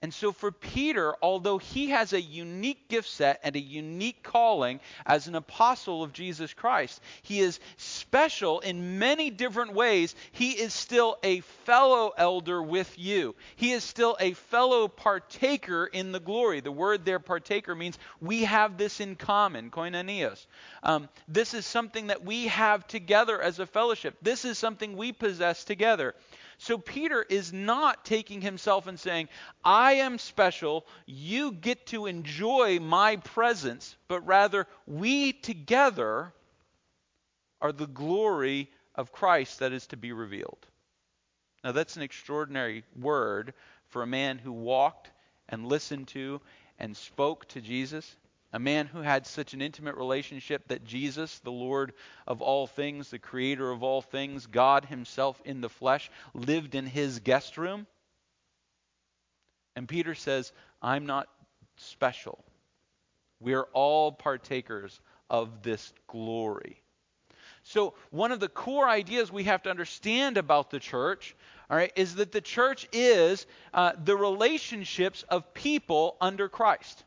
And 0.00 0.14
so 0.14 0.30
for 0.30 0.52
Peter, 0.52 1.16
although 1.22 1.58
he 1.58 1.88
has 1.88 2.12
a 2.12 2.20
unique 2.20 2.88
gift 2.88 3.08
set 3.08 3.40
and 3.42 3.56
a 3.56 3.60
unique 3.60 4.22
calling 4.22 4.78
as 5.04 5.26
an 5.26 5.34
apostle 5.34 6.04
of 6.04 6.12
Jesus 6.12 6.54
Christ, 6.54 7.00
he 7.22 7.40
is 7.40 7.58
special 7.78 8.60
in 8.60 9.00
many 9.00 9.30
different 9.30 9.74
ways. 9.74 10.14
He 10.30 10.52
is 10.52 10.72
still 10.72 11.18
a 11.24 11.40
fellow 11.40 12.12
elder 12.16 12.62
with 12.62 12.96
you. 12.96 13.34
He 13.56 13.72
is 13.72 13.82
still 13.82 14.16
a 14.20 14.34
fellow 14.34 14.86
partaker 14.86 15.86
in 15.86 16.12
the 16.12 16.20
glory. 16.20 16.60
The 16.60 16.70
word 16.70 17.04
there, 17.04 17.18
partaker, 17.18 17.74
means 17.74 17.98
we 18.20 18.44
have 18.44 18.78
this 18.78 19.00
in 19.00 19.16
common, 19.16 19.72
koinonios. 19.72 20.46
Um, 20.84 21.08
this 21.26 21.54
is 21.54 21.66
something 21.66 22.06
that 22.06 22.24
we 22.24 22.46
have 22.46 22.86
together 22.86 23.42
as 23.42 23.58
a 23.58 23.66
fellowship. 23.66 24.16
This 24.22 24.44
is 24.44 24.58
something 24.58 24.96
we 24.96 25.10
possess 25.10 25.64
together. 25.64 26.14
So 26.58 26.76
Peter 26.76 27.24
is 27.28 27.52
not 27.52 28.04
taking 28.04 28.40
himself 28.40 28.88
and 28.88 28.98
saying, 28.98 29.28
I 29.64 29.94
am 29.94 30.18
special, 30.18 30.86
you 31.06 31.52
get 31.52 31.86
to 31.86 32.06
enjoy 32.06 32.80
my 32.80 33.16
presence, 33.16 33.96
but 34.08 34.26
rather 34.26 34.66
we 34.86 35.32
together 35.32 36.32
are 37.60 37.72
the 37.72 37.86
glory 37.86 38.70
of 38.96 39.12
Christ 39.12 39.60
that 39.60 39.72
is 39.72 39.86
to 39.88 39.96
be 39.96 40.12
revealed. 40.12 40.66
Now, 41.62 41.72
that's 41.72 41.96
an 41.96 42.02
extraordinary 42.02 42.84
word 42.98 43.54
for 43.88 44.02
a 44.02 44.06
man 44.06 44.38
who 44.38 44.52
walked 44.52 45.10
and 45.48 45.66
listened 45.66 46.08
to 46.08 46.40
and 46.78 46.96
spoke 46.96 47.46
to 47.48 47.60
Jesus 47.60 48.16
a 48.52 48.58
man 48.58 48.86
who 48.86 49.00
had 49.00 49.26
such 49.26 49.52
an 49.52 49.60
intimate 49.60 49.96
relationship 49.96 50.68
that 50.68 50.84
Jesus, 50.84 51.38
the 51.40 51.52
Lord 51.52 51.92
of 52.26 52.40
all 52.40 52.66
things, 52.66 53.10
the 53.10 53.18
creator 53.18 53.70
of 53.70 53.82
all 53.82 54.00
things, 54.00 54.46
God 54.46 54.86
himself 54.86 55.40
in 55.44 55.60
the 55.60 55.68
flesh, 55.68 56.10
lived 56.32 56.74
in 56.74 56.86
his 56.86 57.20
guest 57.20 57.58
room. 57.58 57.86
And 59.76 59.86
Peter 59.86 60.14
says, 60.14 60.52
I'm 60.80 61.06
not 61.06 61.28
special. 61.76 62.42
We're 63.40 63.68
all 63.72 64.12
partakers 64.12 64.98
of 65.30 65.62
this 65.62 65.92
glory. 66.06 66.82
So, 67.62 67.94
one 68.10 68.32
of 68.32 68.40
the 68.40 68.48
core 68.48 68.88
ideas 68.88 69.30
we 69.30 69.44
have 69.44 69.62
to 69.64 69.70
understand 69.70 70.38
about 70.38 70.70
the 70.70 70.80
church, 70.80 71.36
all 71.68 71.76
right, 71.76 71.92
is 71.96 72.14
that 72.14 72.32
the 72.32 72.40
church 72.40 72.88
is 72.92 73.46
uh, 73.74 73.92
the 74.02 74.16
relationships 74.16 75.22
of 75.28 75.52
people 75.52 76.16
under 76.20 76.48
Christ. 76.48 77.04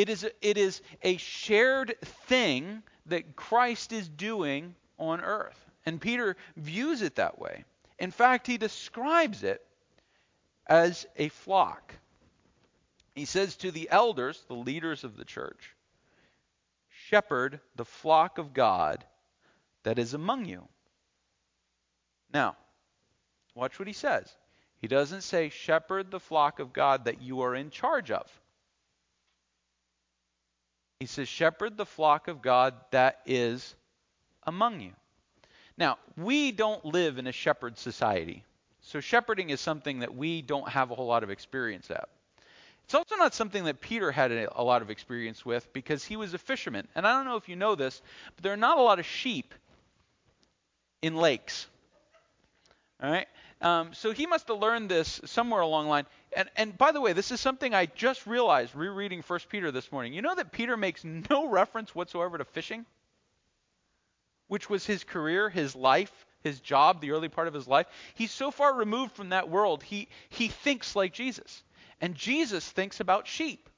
It 0.00 0.08
is, 0.08 0.24
a, 0.24 0.30
it 0.40 0.56
is 0.56 0.80
a 1.02 1.18
shared 1.18 1.94
thing 2.00 2.82
that 3.04 3.36
Christ 3.36 3.92
is 3.92 4.08
doing 4.08 4.74
on 4.98 5.20
earth. 5.20 5.62
And 5.84 6.00
Peter 6.00 6.38
views 6.56 7.02
it 7.02 7.16
that 7.16 7.38
way. 7.38 7.64
In 7.98 8.10
fact, 8.10 8.46
he 8.46 8.56
describes 8.56 9.42
it 9.42 9.62
as 10.66 11.06
a 11.18 11.28
flock. 11.28 11.94
He 13.14 13.26
says 13.26 13.56
to 13.56 13.70
the 13.70 13.90
elders, 13.90 14.42
the 14.48 14.54
leaders 14.54 15.04
of 15.04 15.18
the 15.18 15.24
church, 15.26 15.76
Shepherd 16.88 17.60
the 17.76 17.84
flock 17.84 18.38
of 18.38 18.54
God 18.54 19.04
that 19.82 19.98
is 19.98 20.14
among 20.14 20.46
you. 20.46 20.66
Now, 22.32 22.56
watch 23.54 23.78
what 23.78 23.86
he 23.86 23.92
says. 23.92 24.34
He 24.78 24.88
doesn't 24.88 25.24
say, 25.24 25.50
Shepherd 25.50 26.10
the 26.10 26.20
flock 26.20 26.58
of 26.58 26.72
God 26.72 27.04
that 27.04 27.20
you 27.20 27.42
are 27.42 27.54
in 27.54 27.68
charge 27.68 28.10
of. 28.10 28.39
He 31.00 31.06
says, 31.06 31.28
Shepherd 31.28 31.78
the 31.78 31.86
flock 31.86 32.28
of 32.28 32.42
God 32.42 32.74
that 32.90 33.20
is 33.24 33.74
among 34.44 34.80
you. 34.80 34.92
Now, 35.78 35.98
we 36.16 36.52
don't 36.52 36.84
live 36.84 37.16
in 37.16 37.26
a 37.26 37.32
shepherd 37.32 37.78
society. 37.78 38.44
So, 38.82 39.00
shepherding 39.00 39.48
is 39.48 39.60
something 39.60 40.00
that 40.00 40.14
we 40.14 40.42
don't 40.42 40.68
have 40.68 40.90
a 40.90 40.94
whole 40.94 41.06
lot 41.06 41.22
of 41.22 41.30
experience 41.30 41.90
at. 41.90 42.08
It's 42.84 42.94
also 42.94 43.16
not 43.16 43.34
something 43.34 43.64
that 43.64 43.80
Peter 43.80 44.10
had 44.10 44.30
a, 44.32 44.62
lot 44.62 44.82
of 44.82 44.90
experience 44.90 45.46
with 45.46 45.72
because 45.72 46.04
he 46.04 46.16
was 46.16 46.34
a 46.34 46.38
fisherman. 46.38 46.88
And 46.94 47.06
I 47.06 47.12
don't 47.16 47.24
know 47.24 47.36
if 47.36 47.48
you 47.48 47.56
know 47.56 47.76
this, 47.76 48.02
but 48.34 48.42
there 48.42 48.52
are 48.52 48.58
not 48.58 48.78
a 48.78 48.82
lot 48.82 48.98
of 48.98 49.06
sheep 49.06 49.54
in 51.00 51.14
lakes. 51.16 51.66
All 53.02 53.10
right? 53.10 53.28
Um, 53.62 53.92
so 53.92 54.12
he 54.12 54.26
must 54.26 54.48
have 54.48 54.58
learned 54.58 54.88
this 54.88 55.20
somewhere 55.26 55.60
along 55.60 55.84
the 55.84 55.90
line. 55.90 56.06
And, 56.34 56.48
and 56.56 56.78
by 56.78 56.92
the 56.92 57.00
way, 57.00 57.12
this 57.12 57.30
is 57.30 57.40
something 57.40 57.74
I 57.74 57.86
just 57.86 58.26
realized 58.26 58.74
rereading 58.74 59.22
1 59.22 59.40
Peter 59.50 59.70
this 59.70 59.92
morning. 59.92 60.14
You 60.14 60.22
know 60.22 60.34
that 60.34 60.52
Peter 60.52 60.76
makes 60.76 61.04
no 61.04 61.48
reference 61.50 61.94
whatsoever 61.94 62.38
to 62.38 62.44
fishing, 62.44 62.86
which 64.48 64.70
was 64.70 64.86
his 64.86 65.04
career, 65.04 65.50
his 65.50 65.76
life, 65.76 66.26
his 66.42 66.60
job, 66.60 67.00
the 67.00 67.10
early 67.10 67.28
part 67.28 67.48
of 67.48 67.54
his 67.54 67.68
life. 67.68 67.86
He's 68.14 68.30
so 68.30 68.50
far 68.50 68.74
removed 68.74 69.12
from 69.12 69.28
that 69.30 69.50
world, 69.50 69.82
he, 69.82 70.08
he 70.30 70.48
thinks 70.48 70.96
like 70.96 71.12
Jesus. 71.12 71.62
And 72.00 72.14
Jesus 72.14 72.66
thinks 72.66 73.00
about 73.00 73.26
sheep. 73.26 73.68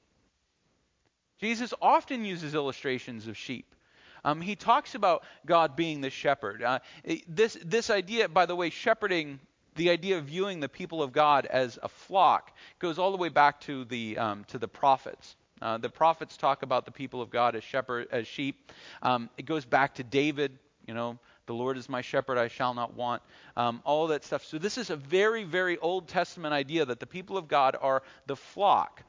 Jesus 1.39 1.73
often 1.81 2.23
uses 2.23 2.55
illustrations 2.55 3.27
of 3.27 3.35
sheep. 3.35 3.75
Um, 4.23 4.39
he 4.39 4.55
talks 4.55 4.95
about 4.95 5.23
God 5.45 5.75
being 5.75 5.99
the 5.99 6.09
shepherd. 6.09 6.63
Uh, 6.63 6.79
this, 7.27 7.57
this 7.65 7.89
idea, 7.89 8.29
by 8.29 8.45
the 8.45 8.55
way, 8.55 8.69
shepherding 8.69 9.41
the 9.75 9.89
idea 9.89 10.17
of 10.17 10.25
viewing 10.25 10.59
the 10.59 10.69
people 10.69 11.01
of 11.01 11.11
God 11.11 11.45
as 11.45 11.79
a 11.81 11.89
flock 11.89 12.55
goes 12.79 12.99
all 12.99 13.11
the 13.11 13.17
way 13.17 13.29
back 13.29 13.61
to 13.61 13.85
the 13.85 14.17
um, 14.17 14.43
to 14.45 14.57
the 14.57 14.67
prophets. 14.67 15.35
Uh, 15.61 15.77
the 15.77 15.89
prophets 15.89 16.35
talk 16.35 16.61
about 16.61 16.85
the 16.85 16.91
people 16.91 17.21
of 17.21 17.29
God 17.29 17.55
as 17.55 17.63
shepherd 17.63 18.07
as 18.11 18.27
sheep. 18.27 18.71
Um, 19.01 19.29
it 19.37 19.45
goes 19.45 19.65
back 19.65 19.95
to 19.95 20.03
David. 20.03 20.57
You 20.87 20.93
know, 20.93 21.17
the 21.45 21.53
Lord 21.53 21.77
is 21.77 21.87
my 21.87 22.01
shepherd; 22.01 22.37
I 22.37 22.47
shall 22.47 22.73
not 22.73 22.93
want. 22.93 23.21
Um, 23.55 23.81
all 23.85 24.07
that 24.07 24.23
stuff. 24.23 24.43
So 24.43 24.57
this 24.57 24.77
is 24.77 24.89
a 24.89 24.95
very, 24.95 25.43
very 25.43 25.77
Old 25.77 26.07
Testament 26.07 26.53
idea 26.53 26.85
that 26.85 26.99
the 26.99 27.07
people 27.07 27.37
of 27.37 27.47
God 27.47 27.75
are 27.79 28.03
the 28.25 28.35
flock. 28.35 29.03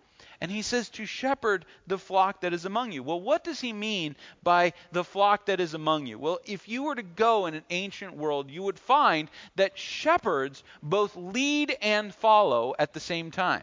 And 0.45 0.53
he 0.53 0.61
says 0.61 0.91
to 0.91 1.07
shepherd 1.07 1.65
the 1.87 1.97
flock 1.97 2.43
that 2.43 2.53
is 2.53 2.67
among 2.67 2.93
you. 2.93 3.03
Well, 3.03 3.19
what 3.19 3.45
does 3.45 3.63
he 3.63 3.73
mean 3.73 4.15
by 4.43 4.75
the 4.93 5.03
flock 5.03 5.47
that 5.47 5.59
is 5.59 5.73
among 5.73 6.05
you? 6.05 6.19
Well, 6.19 6.39
if 6.45 6.69
you 6.69 6.83
were 6.83 6.95
to 6.95 7.03
go 7.03 7.47
in 7.47 7.55
an 7.55 7.65
ancient 7.71 8.15
world, 8.15 8.51
you 8.51 8.63
would 8.63 8.79
find 8.79 9.31
that 9.57 9.79
shepherds 9.79 10.63
both 10.83 11.17
lead 11.17 11.75
and 11.81 12.15
follow 12.15 12.75
at 12.79 12.93
the 12.93 13.01
same 13.01 13.31
time. 13.31 13.63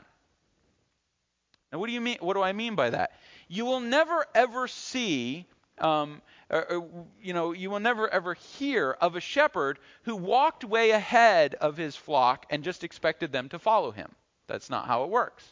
Now, 1.72 1.78
what 1.78 1.86
do 1.86 1.94
you 1.94 2.02
mean? 2.02 2.18
What 2.20 2.34
do 2.34 2.42
I 2.42 2.52
mean 2.52 2.74
by 2.74 2.90
that? 2.90 3.12
You 3.48 3.66
will 3.66 3.82
never 3.82 4.26
ever 4.34 4.68
see 4.68 5.46
um, 5.78 6.20
or, 6.50 6.66
or, 6.66 7.06
you 7.22 7.34
know, 7.34 7.52
you 7.52 7.70
will 7.70 7.80
never 7.80 8.10
ever 8.10 8.34
hear 8.34 8.98
of 9.00 9.16
a 9.16 9.22
shepherd 9.22 9.78
who 10.02 10.16
walked 10.16 10.64
way 10.64 10.90
ahead 10.90 11.54
of 11.54 11.78
his 11.78 11.96
flock 11.96 12.48
and 12.50 12.64
just 12.64 12.84
expected 12.84 13.32
them 13.32 13.50
to 13.50 13.60
follow 13.60 13.92
him. 13.92 14.10
That's 14.48 14.72
not 14.72 14.88
how 14.88 15.04
it 15.04 15.12
works. 15.12 15.48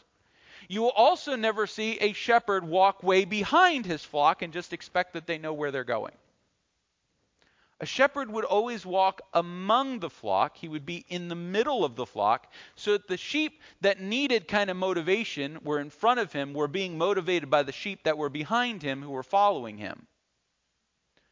You 0.70 0.82
will 0.82 0.90
also 0.90 1.34
never 1.34 1.66
see 1.66 1.98
a 1.98 2.12
shepherd 2.12 2.62
walk 2.62 3.02
way 3.02 3.24
behind 3.24 3.84
his 3.84 4.04
flock 4.04 4.40
and 4.40 4.52
just 4.52 4.72
expect 4.72 5.14
that 5.14 5.26
they 5.26 5.36
know 5.36 5.52
where 5.52 5.72
they're 5.72 5.82
going. 5.82 6.14
A 7.80 7.86
shepherd 7.86 8.30
would 8.30 8.44
always 8.44 8.86
walk 8.86 9.20
among 9.34 9.98
the 9.98 10.08
flock. 10.08 10.56
He 10.56 10.68
would 10.68 10.86
be 10.86 11.04
in 11.08 11.26
the 11.26 11.34
middle 11.34 11.84
of 11.84 11.96
the 11.96 12.06
flock 12.06 12.52
so 12.76 12.92
that 12.92 13.08
the 13.08 13.16
sheep 13.16 13.60
that 13.80 14.00
needed 14.00 14.46
kind 14.46 14.70
of 14.70 14.76
motivation 14.76 15.58
were 15.64 15.80
in 15.80 15.90
front 15.90 16.20
of 16.20 16.32
him, 16.32 16.54
were 16.54 16.68
being 16.68 16.96
motivated 16.96 17.50
by 17.50 17.64
the 17.64 17.72
sheep 17.72 18.04
that 18.04 18.16
were 18.16 18.28
behind 18.28 18.80
him 18.80 19.02
who 19.02 19.10
were 19.10 19.24
following 19.24 19.76
him. 19.76 20.06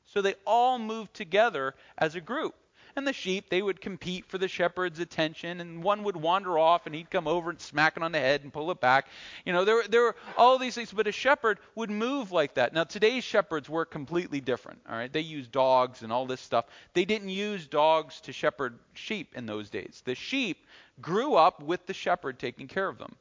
So 0.07 0.21
they 0.21 0.35
all 0.45 0.80
moved 0.80 1.14
together 1.14 1.76
as 1.97 2.16
a 2.16 2.21
group. 2.21 2.57
And 2.99 3.07
the 3.07 3.12
sheep, 3.12 3.49
they 3.49 3.62
would 3.62 3.81
compete 3.81 4.26
for 4.26 4.38
the 4.38 4.49
shepherd's 4.49 4.99
attention, 4.99 5.61
and 5.61 5.85
one 5.85 6.02
would 6.02 6.17
wander 6.17 6.59
off, 6.59 6.85
and 6.85 6.93
he'd 6.93 7.12
come 7.12 7.28
over 7.28 7.49
and 7.49 7.61
smack 7.61 7.97
it 7.97 8.02
on 8.02 8.11
the 8.11 8.19
head 8.19 8.43
and 8.43 8.52
pull 8.52 8.73
it 8.73 8.81
back. 8.81 9.07
You 9.47 9.52
know, 9.52 9.64
there, 9.64 9.85
there 9.88 10.02
were 10.02 10.17
all 10.37 10.59
these 10.59 10.75
things, 10.75 10.90
but 10.90 11.07
a 11.07 11.12
shepherd 11.12 11.61
would 11.76 11.93
move 11.93 12.33
like 12.33 12.55
that. 12.55 12.75
Now, 12.75 12.83
today's 12.83 13.23
shepherds 13.23 13.69
were 13.69 13.85
completely 13.85 14.40
different, 14.40 14.81
all 14.90 14.97
right? 14.97 15.12
They 15.12 15.21
use 15.21 15.47
dogs 15.47 16.02
and 16.02 16.12
all 16.12 16.26
this 16.26 16.40
stuff. 16.40 16.64
They 16.93 17.05
didn't 17.05 17.28
use 17.28 17.69
dogs 17.69 18.21
to 18.23 18.33
shepherd 18.33 18.81
sheep 18.95 19.33
in 19.37 19.47
those 19.47 19.71
days. 19.71 20.02
The 20.05 20.17
sheep 20.17 20.67
grew 21.00 21.37
up 21.37 21.62
with 21.62 21.87
the 21.87 21.95
shepherd 21.95 22.40
taking 22.40 22.67
care 22.67 22.88
of 22.88 22.99
them. 22.99 23.14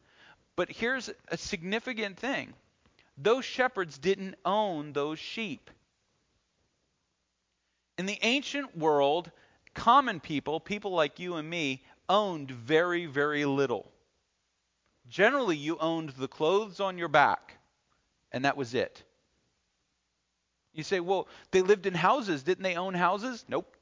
But 0.56 0.72
here's 0.72 1.12
a 1.28 1.38
significant 1.38 2.18
thing 2.18 2.56
those 3.16 3.46
shepherds 3.46 4.00
didn't 4.00 4.38
own 4.44 4.94
those 4.94 5.20
sheep. 5.20 5.70
In 8.00 8.08
the 8.08 8.18
ancient 8.24 8.76
world, 8.76 9.32
common 9.78 10.20
people, 10.20 10.60
people 10.60 10.92
like 10.92 11.20
you 11.20 11.36
and 11.36 11.50
me, 11.50 11.84
owned 12.10 12.50
very, 12.52 13.06
very 13.06 13.46
little. 13.46 13.90
Generally, 15.08 15.58
you 15.58 15.78
owned 15.78 16.10
the 16.10 16.28
clothes 16.28 16.80
on 16.80 16.98
your 16.98 17.08
back, 17.08 17.58
and 18.32 18.44
that 18.44 18.58
was 18.58 18.74
it. 18.74 19.04
You 20.74 20.84
say, 20.84 21.00
well, 21.00 21.28
they 21.52 21.62
lived 21.62 21.86
in 21.86 21.94
houses. 21.94 22.44
Didn't 22.44 22.64
they 22.64 22.76
own 22.76 22.94
houses? 22.94 23.46
Nope. 23.48 23.74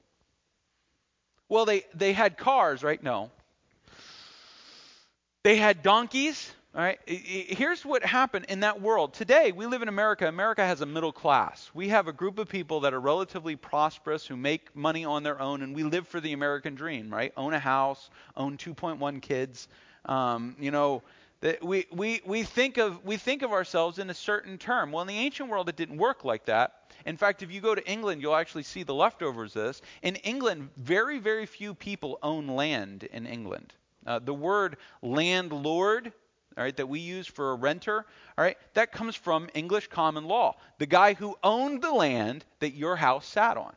Well, 1.48 1.66
they, 1.66 1.86
they 1.94 2.14
had 2.14 2.38
cars, 2.38 2.84
right? 2.84 3.02
No. 3.02 3.32
They 5.44 5.56
had 5.56 5.82
donkeys. 5.82 6.52
All 6.76 6.82
right, 6.82 7.00
here's 7.08 7.86
what 7.86 8.04
happened 8.04 8.48
in 8.50 8.60
that 8.60 8.82
world. 8.82 9.14
Today, 9.14 9.54
we 9.54 9.66
live 9.66 9.82
in 9.82 9.88
America. 9.88 10.28
America 10.28 10.62
has 10.62 10.82
a 10.82 10.86
middle 10.86 11.14
class. 11.14 11.72
We 11.74 11.88
have 11.88 12.10
a 12.10 12.12
group 12.12 12.38
of 12.38 12.50
people 12.50 12.82
that 12.82 12.94
are 12.94 13.00
relatively 13.00 13.56
prosperous 13.56 14.28
who 14.28 14.36
make 14.36 14.76
money 14.76 15.06
on 15.06 15.24
their 15.24 15.40
own, 15.40 15.62
and 15.62 15.74
we 15.74 15.84
live 15.84 16.06
for 16.06 16.20
the 16.20 16.34
American 16.34 16.76
dream, 16.76 17.10
right? 17.10 17.32
Own 17.38 17.54
a 17.54 17.60
house, 17.60 18.10
own 18.36 18.58
2.1 18.58 19.22
kids. 19.22 19.70
Um, 20.04 20.58
you 20.60 20.70
know, 20.70 21.02
we, 21.62 21.86
we, 21.94 22.20
we, 22.26 22.44
think 22.44 22.76
of, 22.76 23.06
we 23.06 23.16
think 23.16 23.42
of 23.42 23.54
ourselves 23.54 23.98
in 23.98 24.10
a 24.10 24.14
certain 24.14 24.58
term. 24.58 24.92
Well, 24.92 25.02
in 25.02 25.08
the 25.08 25.18
ancient 25.18 25.48
world, 25.48 25.70
it 25.70 25.78
didn't 25.78 25.98
work 25.98 26.26
like 26.26 26.44
that. 26.48 26.92
In 27.06 27.16
fact, 27.16 27.42
if 27.42 27.54
you 27.54 27.62
go 27.62 27.74
to 27.74 27.90
England, 27.90 28.22
you'll 28.22 28.36
actually 28.36 28.64
see 28.64 28.84
the 28.84 28.94
leftovers 28.94 29.56
of 29.56 29.64
this. 29.64 29.82
In 30.02 30.18
England, 30.18 30.68
very, 30.76 31.20
very 31.20 31.46
few 31.46 31.74
people 31.74 32.20
own 32.22 32.48
land 32.48 33.04
in 33.14 33.26
England. 33.26 33.74
Uh, 34.06 34.20
the 34.20 34.34
word 34.34 34.76
landlord 35.02 36.12
all 36.58 36.64
right, 36.64 36.76
that 36.78 36.88
we 36.88 37.00
use 37.00 37.28
for 37.28 37.52
a 37.52 37.56
renter, 37.56 38.06
all 38.38 38.44
right, 38.44 38.58
that 38.74 38.92
comes 38.92 39.16
from 39.16 39.50
English 39.54 39.88
common 39.88 40.26
law. 40.26 40.56
The 40.78 40.86
guy 40.86 41.14
who 41.14 41.38
owned 41.44 41.82
the 41.82 41.92
land 41.92 42.46
that 42.60 42.74
your 42.74 42.96
house 42.96 43.26
sat 43.26 43.58
on. 43.58 43.74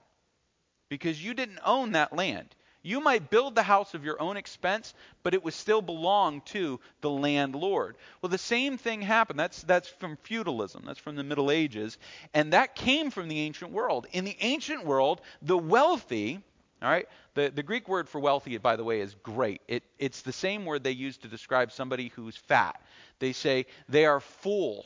Because 0.89 1.23
you 1.23 1.35
didn't 1.35 1.59
own 1.65 1.93
that 1.93 2.15
land. 2.15 2.55
You 2.83 3.01
might 3.01 3.29
build 3.29 3.55
the 3.55 3.63
house 3.63 3.95
of 3.95 4.05
your 4.05 4.23
own 4.23 4.37
expense, 4.37 4.95
but 5.23 5.35
it 5.35 5.45
would 5.45 5.55
still 5.55 5.83
belong 5.83 6.41
to 6.47 6.81
the 7.01 7.11
landlord. 7.11 7.97
Well, 8.23 8.31
the 8.31 8.39
same 8.39 8.79
thing 8.79 9.03
happened. 9.03 9.39
That's, 9.39 9.63
that's 9.63 9.89
from 9.89 10.17
feudalism, 10.23 10.85
that's 10.87 10.99
from 10.99 11.17
the 11.17 11.25
Middle 11.25 11.51
Ages, 11.51 11.99
and 12.33 12.53
that 12.53 12.77
came 12.77 13.11
from 13.11 13.29
the 13.29 13.41
ancient 13.41 13.73
world. 13.73 14.07
In 14.13 14.25
the 14.25 14.37
ancient 14.41 14.87
world, 14.87 15.21
the 15.43 15.59
wealthy, 15.59 16.41
all 16.83 16.91
right? 16.91 17.09
The, 17.35 17.51
the 17.55 17.63
Greek 17.63 17.89
word 17.89 18.09
for 18.09 18.21
wealthy, 18.21 18.57
by 18.59 18.77
the 18.77 18.85
way, 18.85 19.01
is 19.01 19.15
great. 19.23 19.61
It, 19.69 19.83
it's 19.99 20.23
the 20.23 20.33
same 20.33 20.65
word 20.65 20.85
they 20.85 20.93
use 20.93 21.17
to 21.19 21.29
describe 21.29 21.73
somebody 21.73 22.13
who's 22.15 22.37
fat. 22.37 22.81
They 23.19 23.33
say 23.33 23.67
they 23.89 24.07
are 24.07 24.21
full, 24.21 24.85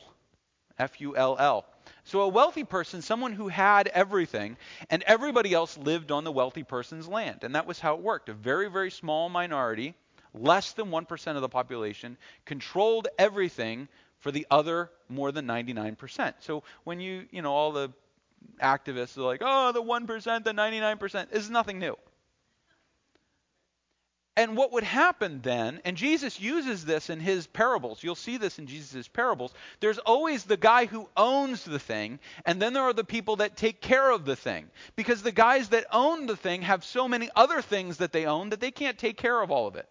F 0.77 0.99
U 1.01 1.15
L 1.15 1.37
L. 1.39 1.65
So 2.05 2.21
a 2.21 2.27
wealthy 2.27 2.63
person, 2.63 3.01
someone 3.01 3.33
who 3.33 3.47
had 3.47 3.87
everything, 3.89 4.57
and 4.89 5.03
everybody 5.03 5.53
else 5.53 5.77
lived 5.77 6.11
on 6.11 6.23
the 6.23 6.31
wealthy 6.31 6.63
person's 6.63 7.07
land. 7.07 7.43
And 7.43 7.55
that 7.55 7.65
was 7.65 7.79
how 7.79 7.95
it 7.95 8.01
worked. 8.01 8.29
A 8.29 8.33
very, 8.33 8.69
very 8.69 8.91
small 8.91 9.29
minority, 9.29 9.93
less 10.33 10.71
than 10.73 10.87
1% 10.87 11.35
of 11.35 11.41
the 11.41 11.49
population, 11.49 12.17
controlled 12.45 13.07
everything 13.17 13.87
for 14.19 14.31
the 14.31 14.47
other 14.49 14.89
more 15.09 15.31
than 15.31 15.45
99%. 15.45 16.33
So 16.39 16.63
when 16.85 16.99
you, 16.99 17.25
you 17.31 17.41
know, 17.41 17.53
all 17.53 17.71
the 17.71 17.91
activists 18.61 19.17
are 19.17 19.21
like, 19.21 19.41
oh, 19.43 19.71
the 19.71 19.81
1%, 19.81 20.43
the 20.43 20.51
99%. 20.51 21.33
is 21.33 21.49
nothing 21.49 21.79
new. 21.79 21.97
And 24.35 24.57
what 24.57 24.71
would 24.71 24.83
happen 24.83 25.41
then, 25.43 25.79
and 25.85 25.95
Jesus 25.95 26.39
uses 26.39 26.85
this 26.85 27.11
in 27.11 27.19
his 27.19 27.45
parables, 27.45 28.03
you'll 28.03 28.15
see 28.15 28.37
this 28.37 28.57
in 28.57 28.65
Jesus' 28.65 29.07
parables, 29.07 29.53
there's 29.79 29.99
always 29.99 30.43
the 30.43 30.57
guy 30.57 30.85
who 30.85 31.07
owns 31.15 31.63
the 31.63 31.77
thing, 31.77 32.19
and 32.43 32.59
then 32.59 32.73
there 32.73 32.81
are 32.81 32.93
the 32.93 33.03
people 33.03 33.35
that 33.35 33.55
take 33.55 33.79
care 33.79 34.09
of 34.09 34.25
the 34.25 34.35
thing. 34.35 34.71
Because 34.95 35.21
the 35.21 35.31
guys 35.31 35.69
that 35.69 35.85
own 35.91 36.25
the 36.25 36.35
thing 36.35 36.63
have 36.63 36.83
so 36.83 37.07
many 37.07 37.29
other 37.35 37.61
things 37.61 37.97
that 37.97 38.11
they 38.11 38.25
own 38.25 38.49
that 38.49 38.59
they 38.59 38.71
can't 38.71 38.97
take 38.97 39.17
care 39.17 39.39
of 39.39 39.51
all 39.51 39.67
of 39.67 39.75
it. 39.75 39.87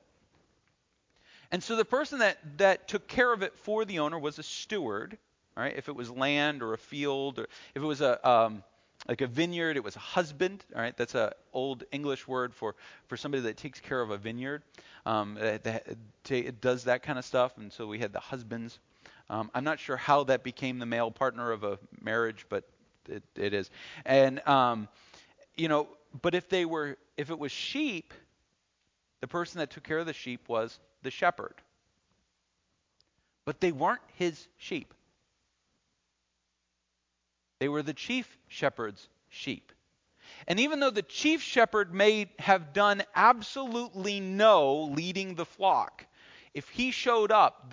And 1.52 1.62
so 1.62 1.76
the 1.76 1.84
person 1.84 2.18
that, 2.18 2.38
that 2.58 2.88
took 2.88 3.06
care 3.06 3.32
of 3.32 3.42
it 3.42 3.56
for 3.58 3.84
the 3.84 4.00
owner 4.00 4.18
was 4.18 4.40
a 4.40 4.42
steward, 4.42 5.18
Right? 5.56 5.74
If 5.76 5.88
it 5.88 5.94
was 5.94 6.10
land 6.10 6.62
or 6.62 6.72
a 6.72 6.78
field, 6.78 7.38
or 7.38 7.46
if 7.74 7.82
it 7.82 7.86
was 7.86 8.00
a 8.00 8.28
um, 8.28 8.62
like 9.08 9.20
a 9.20 9.26
vineyard, 9.26 9.76
it 9.76 9.84
was 9.84 9.96
a 9.96 10.00
husband. 10.00 10.64
All 10.74 10.80
right, 10.80 10.96
that's 10.96 11.14
an 11.14 11.30
old 11.52 11.84
English 11.92 12.26
word 12.26 12.54
for 12.54 12.74
for 13.08 13.16
somebody 13.16 13.42
that 13.44 13.56
takes 13.56 13.80
care 13.80 14.00
of 14.00 14.10
a 14.10 14.16
vineyard. 14.16 14.62
Um, 15.04 15.34
that, 15.34 15.64
that, 15.64 15.86
it 16.30 16.60
does 16.60 16.84
that 16.84 17.02
kind 17.02 17.18
of 17.18 17.24
stuff, 17.24 17.58
and 17.58 17.72
so 17.72 17.86
we 17.86 17.98
had 17.98 18.12
the 18.12 18.20
husbands. 18.20 18.78
Um, 19.28 19.50
I'm 19.54 19.64
not 19.64 19.78
sure 19.78 19.96
how 19.96 20.24
that 20.24 20.42
became 20.42 20.78
the 20.78 20.86
male 20.86 21.10
partner 21.10 21.50
of 21.50 21.64
a 21.64 21.78
marriage, 22.00 22.46
but 22.48 22.64
it, 23.08 23.22
it 23.34 23.52
is. 23.54 23.70
And 24.04 24.46
um, 24.46 24.88
you 25.56 25.68
know, 25.68 25.88
but 26.20 26.34
if 26.34 26.48
they 26.48 26.64
were, 26.64 26.96
if 27.16 27.30
it 27.30 27.38
was 27.38 27.52
sheep, 27.52 28.14
the 29.20 29.26
person 29.26 29.58
that 29.58 29.70
took 29.70 29.84
care 29.84 29.98
of 29.98 30.06
the 30.06 30.12
sheep 30.12 30.48
was 30.48 30.78
the 31.02 31.10
shepherd. 31.10 31.54
But 33.44 33.60
they 33.60 33.72
weren't 33.72 34.02
his 34.16 34.46
sheep. 34.56 34.94
They 37.62 37.68
were 37.68 37.84
the 37.84 37.94
chief 37.94 38.36
shepherd's 38.48 39.08
sheep. 39.28 39.70
And 40.48 40.58
even 40.58 40.80
though 40.80 40.90
the 40.90 41.00
chief 41.00 41.40
shepherd 41.40 41.94
may 41.94 42.28
have 42.40 42.72
done 42.72 43.04
absolutely 43.14 44.18
no 44.18 44.82
leading 44.86 45.36
the 45.36 45.44
flock, 45.44 46.04
if 46.54 46.68
he 46.70 46.90
showed 46.90 47.30
up, 47.30 47.72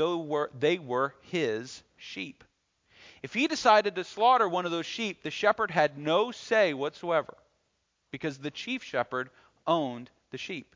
they 0.60 0.78
were 0.78 1.16
his 1.24 1.82
sheep. 1.98 2.44
If 3.24 3.34
he 3.34 3.48
decided 3.48 3.96
to 3.96 4.04
slaughter 4.04 4.48
one 4.48 4.66
of 4.66 4.72
those 4.72 4.86
sheep, 4.86 5.24
the 5.24 5.32
shepherd 5.32 5.72
had 5.72 5.98
no 5.98 6.30
say 6.30 6.76
whatsoever 6.76 7.36
because 8.12 8.38
the 8.38 8.52
chief 8.52 8.84
shepherd 8.84 9.32
owned 9.66 10.12
the 10.30 10.38
sheep. 10.38 10.76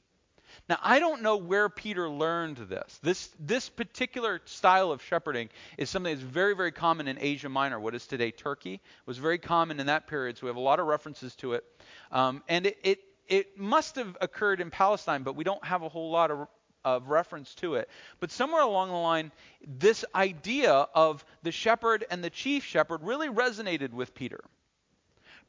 Now, 0.70 0.78
I 0.82 1.00
don't 1.00 1.22
know 1.22 1.38
where 1.38 1.70
Peter 1.70 2.10
learned 2.10 2.58
this. 2.58 3.00
This, 3.04 3.30
this 3.40 3.70
particular 3.70 4.42
style 4.46 4.92
of 4.92 5.02
shepherding 5.02 5.50
is 5.78 5.90
something 5.90 6.14
that's 6.14 6.24
very, 6.26 6.56
very 6.56 6.72
common 6.72 7.08
in 7.08 7.18
Asia 7.20 7.50
Minor, 7.50 7.80
what 7.80 7.96
is 7.96 8.08
today 8.08 8.32
Turkey. 8.32 8.76
It 8.76 8.82
was 9.06 9.18
very 9.18 9.38
common 9.38 9.80
in 9.80 9.88
that 9.88 10.08
period, 10.08 10.38
so 10.38 10.46
we 10.46 10.50
have 10.50 10.56
a 10.56 10.62
lot 10.62 10.80
of 10.80 10.88
references 10.88 11.36
to 11.38 11.54
it. 11.54 11.64
Um, 12.12 12.44
and 12.48 12.66
it, 12.66 12.78
it, 12.84 13.00
it 13.28 13.58
must 13.58 13.96
have 13.96 14.18
occurred 14.22 14.62
in 14.62 14.70
Palestine, 14.70 15.24
but 15.24 15.36
we 15.36 15.44
don't 15.44 15.64
have 15.66 15.82
a 15.82 15.90
whole 15.90 16.12
lot 16.12 16.32
of, 16.32 16.48
of 16.86 17.10
reference 17.10 17.56
to 17.56 17.76
it. 17.76 17.90
But 18.20 18.32
somewhere 18.32 18.62
along 18.64 18.90
the 18.90 18.96
line, 18.96 19.32
this 19.66 20.06
idea 20.14 20.72
of 20.72 21.26
the 21.44 21.52
shepherd 21.52 22.06
and 22.10 22.24
the 22.24 22.30
chief 22.30 22.64
shepherd 22.64 23.04
really 23.04 23.30
resonated 23.30 23.92
with 23.92 24.14
Peter. 24.14 24.42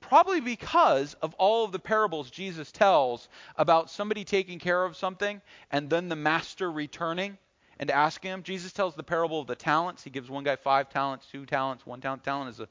Probably 0.08 0.40
because 0.40 1.14
of 1.22 1.32
all 1.34 1.64
of 1.64 1.72
the 1.72 1.78
parables 1.78 2.30
Jesus 2.30 2.70
tells 2.70 3.26
about 3.56 3.90
somebody 3.90 4.24
taking 4.24 4.58
care 4.58 4.84
of 4.84 4.96
something 4.96 5.40
and 5.70 5.88
then 5.88 6.10
the 6.10 6.16
master 6.16 6.70
returning 6.70 7.38
and 7.78 7.90
asking 7.90 8.30
him. 8.30 8.42
Jesus 8.42 8.72
tells 8.72 8.94
the 8.94 9.02
parable 9.02 9.40
of 9.40 9.46
the 9.46 9.56
talents. 9.56 10.04
He 10.04 10.10
gives 10.10 10.28
one 10.28 10.44
guy 10.44 10.56
five 10.56 10.90
talents, 10.90 11.26
two 11.32 11.46
talents, 11.46 11.86
one 11.86 12.02
talent. 12.02 12.22
Talent 12.22 12.50
is 12.50 12.60
a 12.60 12.68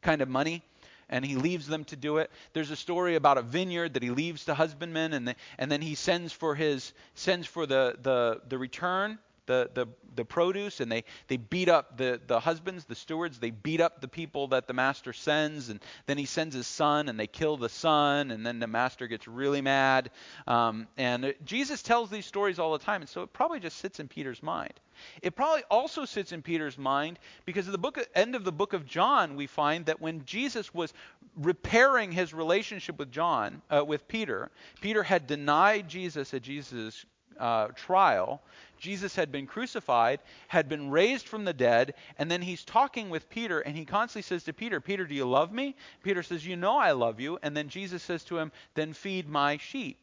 kind 0.00 0.22
of 0.22 0.28
money 0.28 0.62
and 1.10 1.22
he 1.22 1.36
leaves 1.36 1.66
them 1.66 1.84
to 1.84 1.96
do 1.96 2.16
it. 2.16 2.30
There's 2.54 2.70
a 2.70 2.76
story 2.76 3.14
about 3.16 3.36
a 3.36 3.42
vineyard 3.42 3.92
that 3.92 4.02
he 4.02 4.08
leaves 4.08 4.46
to 4.46 4.54
husbandmen, 4.54 5.12
and, 5.12 5.28
the, 5.28 5.36
and 5.58 5.70
then 5.70 5.82
he 5.82 5.94
sends 5.94 6.32
for 6.32 6.54
his 6.54 6.94
sends 7.14 7.46
for 7.46 7.66
the, 7.66 7.98
the, 8.00 8.40
the 8.48 8.56
return, 8.56 9.18
the, 9.52 9.70
the, 9.74 9.86
the 10.14 10.24
produce 10.24 10.80
and 10.80 10.90
they, 10.90 11.04
they 11.28 11.36
beat 11.36 11.68
up 11.68 11.98
the, 11.98 12.20
the 12.26 12.40
husbands, 12.40 12.86
the 12.86 12.94
stewards. 12.94 13.38
They 13.38 13.50
beat 13.50 13.80
up 13.80 14.00
the 14.00 14.08
people 14.08 14.48
that 14.48 14.66
the 14.66 14.72
master 14.72 15.12
sends. 15.12 15.68
And 15.68 15.80
then 16.06 16.16
he 16.16 16.24
sends 16.24 16.54
his 16.54 16.66
son 16.66 17.08
and 17.08 17.20
they 17.20 17.26
kill 17.26 17.58
the 17.58 17.68
son. 17.68 18.30
And 18.30 18.46
then 18.46 18.58
the 18.60 18.66
master 18.66 19.06
gets 19.08 19.28
really 19.28 19.60
mad. 19.60 20.10
Um, 20.46 20.88
and 20.96 21.34
Jesus 21.44 21.82
tells 21.82 22.08
these 22.08 22.24
stories 22.24 22.58
all 22.58 22.72
the 22.72 22.84
time. 22.84 23.02
And 23.02 23.08
so 23.08 23.22
it 23.22 23.32
probably 23.32 23.60
just 23.60 23.76
sits 23.78 24.00
in 24.00 24.08
Peter's 24.08 24.42
mind. 24.42 24.72
It 25.20 25.34
probably 25.34 25.64
also 25.70 26.04
sits 26.04 26.32
in 26.32 26.42
Peter's 26.42 26.78
mind 26.78 27.18
because 27.44 27.66
at 27.66 27.72
the 27.72 27.78
book, 27.78 27.98
end 28.14 28.34
of 28.34 28.44
the 28.44 28.52
book 28.52 28.72
of 28.72 28.86
John, 28.86 29.36
we 29.36 29.46
find 29.46 29.86
that 29.86 30.00
when 30.00 30.24
Jesus 30.24 30.72
was 30.72 30.94
repairing 31.36 32.12
his 32.12 32.32
relationship 32.32 32.98
with 32.98 33.10
John, 33.10 33.62
uh, 33.70 33.84
with 33.84 34.06
Peter, 34.08 34.50
Peter 34.80 35.02
had 35.02 35.26
denied 35.26 35.88
Jesus 35.88 36.32
at 36.32 36.42
Jesus' 36.42 37.04
uh, 37.38 37.68
trial. 37.68 38.42
Jesus 38.78 39.14
had 39.14 39.30
been 39.30 39.46
crucified, 39.46 40.20
had 40.48 40.68
been 40.68 40.90
raised 40.90 41.28
from 41.28 41.44
the 41.44 41.52
dead, 41.52 41.94
and 42.18 42.30
then 42.30 42.42
he's 42.42 42.64
talking 42.64 43.10
with 43.10 43.30
Peter, 43.30 43.60
and 43.60 43.76
he 43.76 43.84
constantly 43.84 44.22
says 44.22 44.44
to 44.44 44.52
Peter, 44.52 44.80
Peter, 44.80 45.06
do 45.06 45.14
you 45.14 45.24
love 45.24 45.52
me? 45.52 45.76
Peter 46.02 46.22
says, 46.22 46.46
You 46.46 46.56
know 46.56 46.78
I 46.78 46.92
love 46.92 47.20
you. 47.20 47.38
And 47.42 47.56
then 47.56 47.68
Jesus 47.68 48.02
says 48.02 48.24
to 48.24 48.38
him, 48.38 48.52
Then 48.74 48.92
feed 48.92 49.28
my 49.28 49.56
sheep. 49.58 49.98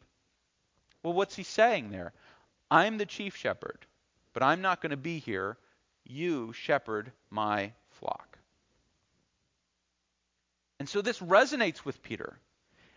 Well, 1.04 1.14
what's 1.14 1.36
he 1.36 1.44
saying 1.44 1.92
there? 1.92 2.14
I'm 2.72 2.98
the 2.98 3.06
chief 3.06 3.36
shepherd, 3.36 3.86
but 4.34 4.44
I'm 4.44 4.62
not 4.62 4.82
going 4.82 4.92
to 4.92 4.98
be 4.98 5.20
here. 5.20 5.58
You 6.06 6.54
shepherd 6.54 7.12
my 7.30 7.74
flock. 8.00 8.38
And 10.80 10.88
so 10.88 11.02
this 11.02 11.20
resonates 11.20 11.84
with 11.84 12.02
Peter. 12.02 12.40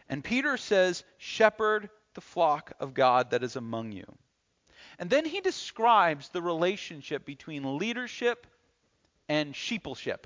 And 0.08 0.22
Peter 0.22 0.56
says, 0.56 1.04
Shepherd 1.18 1.90
the 2.14 2.20
flock 2.20 2.72
of 2.80 2.94
God 2.94 3.30
that 3.30 3.42
is 3.42 3.56
among 3.56 3.92
you. 3.92 4.06
And 4.98 5.08
then 5.10 5.24
he 5.24 5.40
describes 5.40 6.28
the 6.28 6.42
relationship 6.42 7.24
between 7.24 7.78
leadership 7.78 8.46
and 9.28 9.54
sheepleship. 9.54 10.24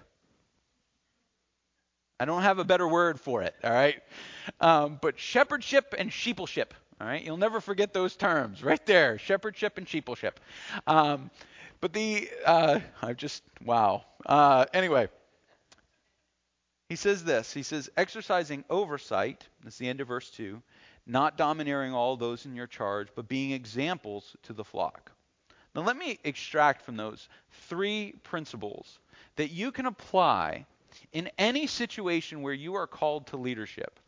I 2.18 2.24
don't 2.24 2.42
have 2.42 2.58
a 2.58 2.64
better 2.64 2.88
word 2.88 3.20
for 3.20 3.42
it, 3.42 3.54
all 3.62 3.72
right? 3.72 4.02
Um, 4.60 4.98
but 5.00 5.18
shepherdship 5.18 5.94
and 5.96 6.10
sheepleship, 6.10 6.70
all 7.00 7.06
right? 7.06 7.22
You'll 7.22 7.36
never 7.36 7.60
forget 7.60 7.92
those 7.92 8.16
terms 8.16 8.64
right 8.64 8.84
there 8.86 9.18
shepherdship 9.18 9.76
and 9.76 9.86
sheepleship. 9.86 10.32
Um, 10.86 11.30
but 11.80 11.92
the, 11.92 12.28
uh, 12.44 12.80
I 13.02 13.12
just, 13.12 13.42
wow. 13.62 14.04
Uh, 14.24 14.64
anyway, 14.72 15.08
he 16.88 16.96
says 16.96 17.22
this. 17.22 17.52
He 17.52 17.62
says, 17.62 17.90
exercising 17.96 18.64
oversight, 18.70 19.46
that's 19.62 19.76
the 19.76 19.88
end 19.88 20.00
of 20.00 20.08
verse 20.08 20.30
2, 20.30 20.62
not 21.06 21.36
domineering 21.36 21.94
all 21.94 22.16
those 22.16 22.46
in 22.46 22.56
your 22.56 22.66
charge, 22.66 23.08
but 23.14 23.28
being 23.28 23.52
examples 23.52 24.36
to 24.42 24.52
the 24.52 24.64
flock. 24.64 25.12
Now, 25.74 25.82
let 25.82 25.96
me 25.96 26.18
extract 26.24 26.82
from 26.82 26.96
those 26.96 27.28
three 27.68 28.14
principles 28.22 28.98
that 29.36 29.50
you 29.50 29.70
can 29.70 29.86
apply 29.86 30.64
in 31.12 31.30
any 31.38 31.66
situation 31.66 32.42
where 32.42 32.54
you 32.54 32.74
are 32.74 32.86
called 32.86 33.26
to 33.28 33.36
leadership. 33.36 34.00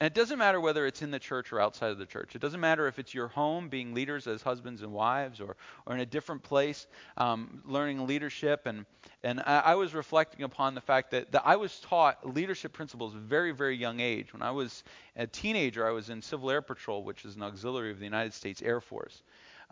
And 0.00 0.06
it 0.06 0.14
doesn't 0.14 0.38
matter 0.38 0.58
whether 0.58 0.86
it's 0.86 1.02
in 1.02 1.10
the 1.10 1.18
church 1.18 1.52
or 1.52 1.60
outside 1.60 1.90
of 1.90 1.98
the 1.98 2.06
church. 2.06 2.34
It 2.34 2.40
doesn't 2.40 2.60
matter 2.60 2.86
if 2.86 2.98
it's 2.98 3.12
your 3.12 3.28
home, 3.28 3.68
being 3.68 3.92
leaders 3.92 4.26
as 4.26 4.40
husbands 4.40 4.80
and 4.80 4.92
wives, 4.92 5.42
or, 5.42 5.56
or 5.84 5.94
in 5.94 6.00
a 6.00 6.06
different 6.06 6.42
place, 6.42 6.86
um, 7.18 7.62
learning 7.66 8.06
leadership. 8.06 8.62
And, 8.64 8.86
and 9.22 9.40
I, 9.40 9.58
I, 9.58 9.74
was 9.74 9.92
reflecting 9.92 10.42
upon 10.42 10.74
the 10.74 10.80
fact 10.80 11.10
that, 11.10 11.30
that 11.32 11.42
I 11.44 11.56
was 11.56 11.80
taught 11.80 12.34
leadership 12.34 12.72
principles 12.72 13.12
very, 13.12 13.52
very 13.52 13.76
young 13.76 14.00
age. 14.00 14.32
When 14.32 14.40
I 14.40 14.50
was 14.50 14.84
a 15.16 15.26
teenager, 15.26 15.86
I 15.86 15.90
was 15.90 16.08
in 16.08 16.22
Civil 16.22 16.50
Air 16.50 16.62
Patrol, 16.62 17.04
which 17.04 17.26
is 17.26 17.36
an 17.36 17.42
auxiliary 17.42 17.90
of 17.90 17.98
the 17.98 18.06
United 18.06 18.32
States 18.32 18.62
Air 18.62 18.80
Force. 18.80 19.22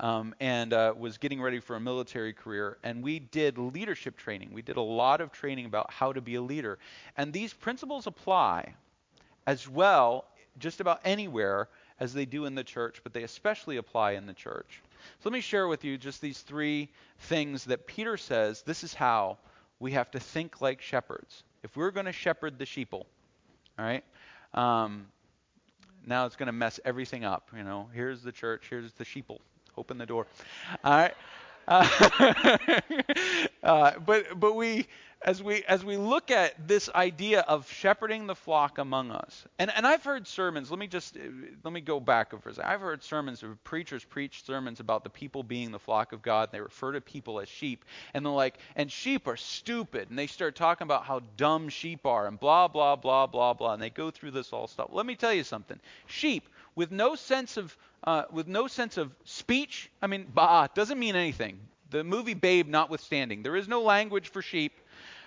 Um, 0.01 0.35
and 0.38 0.75
uh, 0.75 0.95
was 0.97 1.19
getting 1.19 1.41
ready 1.41 1.59
for 1.59 1.75
a 1.75 1.81
military 1.81 2.33
career. 2.33 2.79
And 2.85 3.03
we 3.03 3.19
did 3.19 3.59
leadership 3.59 4.17
training. 4.17 4.51
We 4.53 4.62
did 4.62 4.77
a 4.77 4.83
lot 4.83 5.21
of 5.21 5.33
training 5.33 5.67
about 5.67 5.91
how 5.91 6.12
to 6.12 6.21
be 6.21 6.37
a 6.37 6.43
leader. 6.43 6.79
And 7.17 7.33
these 7.33 7.53
principles 7.53 8.07
apply 8.07 8.75
as 9.49 9.67
well 9.67 10.27
just 10.59 10.81
about 10.81 11.01
anywhere 11.07 11.69
as 12.01 12.13
they 12.13 12.27
do 12.27 12.45
in 12.45 12.55
the 12.55 12.63
church, 12.63 13.01
but 13.03 13.15
they 13.15 13.23
especially 13.23 13.79
apply 13.79 14.13
in 14.13 14.27
the 14.27 14.35
church. 14.35 14.83
So 15.21 15.31
let 15.31 15.33
me 15.33 15.41
share 15.41 15.67
with 15.67 15.85
you 15.85 15.97
just 15.97 16.21
these 16.21 16.41
three 16.43 16.91
things 17.21 17.65
that 17.65 17.87
Peter 17.87 18.19
says 18.19 18.63
this 18.63 18.85
is 18.85 18.93
how 18.93 19.39
we 19.81 19.93
have 19.93 20.11
to 20.11 20.21
think 20.21 20.61
like 20.61 20.83
shepherds. 20.83 21.45
If 21.63 21.77
we're 21.79 21.93
going 21.93 22.05
to 22.07 22.13
shepherd 22.13 22.59
the 22.59 22.67
sheeple, 22.67 23.07
all 23.79 23.85
right? 23.87 24.05
Um, 24.53 25.07
now 26.07 26.27
it's 26.27 26.37
going 26.37 26.49
to 26.49 26.53
mess 26.53 26.79
everything 26.85 27.25
up. 27.25 27.49
You 27.57 27.65
know, 27.65 27.89
here's 27.95 28.23
the 28.23 28.33
church, 28.33 28.67
here's 28.69 28.93
the 28.93 29.05
sheeple. 29.05 29.39
Open 29.79 29.97
the 29.97 30.07
door. 30.07 30.27
All 30.85 30.93
right. 30.93 31.15
Uh, 31.71 32.57
uh, 33.63 33.93
but 34.07 34.41
but 34.41 34.57
we 34.57 34.87
as 35.23 35.43
we 35.43 35.65
as 35.65 35.85
we 35.85 35.97
look 35.97 36.31
at 36.31 36.69
this 36.69 36.89
idea 36.95 37.41
of 37.41 37.69
shepherding 37.71 38.29
the 38.29 38.37
flock 38.37 38.79
among 38.79 39.11
us, 39.11 39.45
and 39.59 39.71
and 39.75 39.85
I've 39.87 40.05
heard 40.05 40.29
sermons. 40.29 40.71
Let 40.71 40.79
me 40.79 40.87
just 40.87 41.17
let 41.65 41.73
me 41.73 41.81
go 41.81 41.99
back 41.99 42.31
for 42.41 42.49
a 42.49 42.55
second. 42.55 42.71
I've 42.71 42.81
heard 42.81 43.03
sermons 43.03 43.43
of 43.43 43.63
preachers 43.65 44.05
preach 44.05 44.45
sermons 44.45 44.79
about 44.79 45.03
the 45.03 45.11
people 45.11 45.43
being 45.43 45.73
the 45.73 45.79
flock 45.79 46.13
of 46.13 46.23
God. 46.23 46.51
They 46.53 46.61
refer 46.61 46.93
to 46.93 47.01
people 47.01 47.41
as 47.41 47.49
sheep, 47.49 47.85
and 48.15 48.25
they're 48.25 48.33
like, 48.33 48.59
and 48.77 48.91
sheep 48.91 49.27
are 49.27 49.37
stupid, 49.37 50.09
and 50.09 50.19
they 50.19 50.29
start 50.29 50.55
talking 50.55 50.85
about 50.85 51.05
how 51.05 51.21
dumb 51.37 51.69
sheep 51.69 52.07
are, 52.07 52.29
and 52.29 52.39
blah 52.39 52.69
blah 52.69 52.95
blah 52.95 53.27
blah 53.27 53.55
blah, 53.55 53.73
and 53.73 53.83
they 53.83 53.91
go 53.91 54.13
through 54.13 54.31
this 54.31 54.53
all 54.53 54.69
stuff. 54.69 54.91
Let 54.93 55.05
me 55.05 55.17
tell 55.17 55.33
you 55.33 55.45
something. 55.45 55.81
Sheep 56.07 56.49
with 56.77 56.93
no 56.93 57.17
sense 57.17 57.57
of 57.57 57.77
uh, 58.05 58.23
with 58.31 58.47
no 58.47 58.69
sense 58.69 58.97
of 58.97 59.13
speech. 59.25 59.91
I 60.01 60.07
mean, 60.07 60.27
bah 60.33 60.69
doesn't 60.75 60.99
mean 60.99 61.17
anything. 61.17 61.59
The 61.91 62.05
movie 62.05 62.35
Babe 62.35 62.69
notwithstanding, 62.69 63.43
there 63.43 63.57
is 63.57 63.67
no 63.67 63.83
language 63.83 64.29
for 64.29 64.43
sheep. 64.43 64.79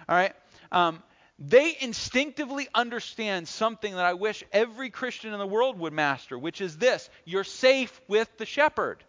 All 0.08 0.16
right? 0.16 0.34
Um, 0.72 1.02
they 1.40 1.76
instinctively 1.80 2.68
understand 2.74 3.48
something 3.48 3.96
that 3.96 4.06
I 4.06 4.14
wish 4.14 4.44
every 4.52 4.92
Christian 4.92 5.34
in 5.34 5.40
the 5.40 5.48
world 5.48 5.80
would 5.80 5.94
master, 5.94 6.38
which 6.38 6.62
is 6.62 6.78
this 6.78 7.10
you're 7.26 7.44
safe 7.44 8.00
with 8.08 8.30
the 8.38 8.46
shepherd. 8.46 9.04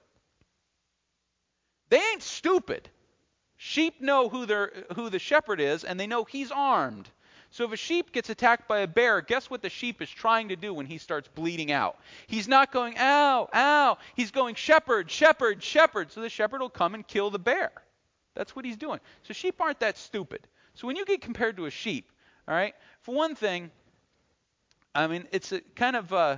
They 1.90 2.00
ain't 2.12 2.22
stupid. 2.22 2.88
Sheep 3.59 4.00
know 4.00 4.28
who, 4.31 4.46
who 4.94 5.11
the 5.11 5.18
shepherd 5.18 5.61
is, 5.61 5.85
and 5.85 6.00
they 6.00 6.07
know 6.07 6.24
he's 6.24 6.50
armed. 6.50 7.09
So 7.50 7.64
if 7.64 7.72
a 7.72 7.76
sheep 7.76 8.12
gets 8.12 8.31
attacked 8.31 8.66
by 8.66 8.78
a 8.78 8.87
bear, 8.87 9.20
guess 9.20 9.50
what 9.50 9.61
the 9.61 9.68
sheep 9.68 10.00
is 10.00 10.09
trying 10.09 10.48
to 10.48 10.57
do 10.57 10.72
when 10.72 10.87
he 10.87 10.96
starts 10.96 11.28
bleeding 11.28 11.70
out? 11.70 11.98
He's 12.26 12.48
not 12.48 12.72
going, 12.72 12.94
ow, 12.98 13.46
ow. 13.55 13.98
He's 14.16 14.31
going, 14.31 14.55
shepherd, 14.55 15.11
shepherd, 15.11 15.62
shepherd. 15.62 16.11
So 16.11 16.22
the 16.22 16.31
shepherd 16.31 16.62
will 16.62 16.70
come 16.70 16.94
and 16.94 17.07
kill 17.07 17.28
the 17.28 17.38
bear. 17.38 17.70
That's 18.35 18.57
what 18.57 18.64
he's 18.64 18.78
doing. 18.78 19.00
So 19.24 19.35
sheep 19.35 19.61
aren't 19.61 19.81
that 19.81 19.98
stupid. 19.98 20.48
So 20.74 20.87
when 20.87 20.96
you 20.96 21.04
get 21.04 21.20
compared 21.20 21.56
to 21.56 21.66
a 21.66 21.70
sheep, 21.70 22.11
all 22.48 22.54
right, 22.54 22.74
for 23.00 23.14
one 23.14 23.35
thing, 23.35 23.70
I 24.94 25.06
mean, 25.06 25.26
it's 25.32 25.52
a 25.52 25.61
kind 25.76 25.96
of, 25.96 26.12
uh, 26.12 26.37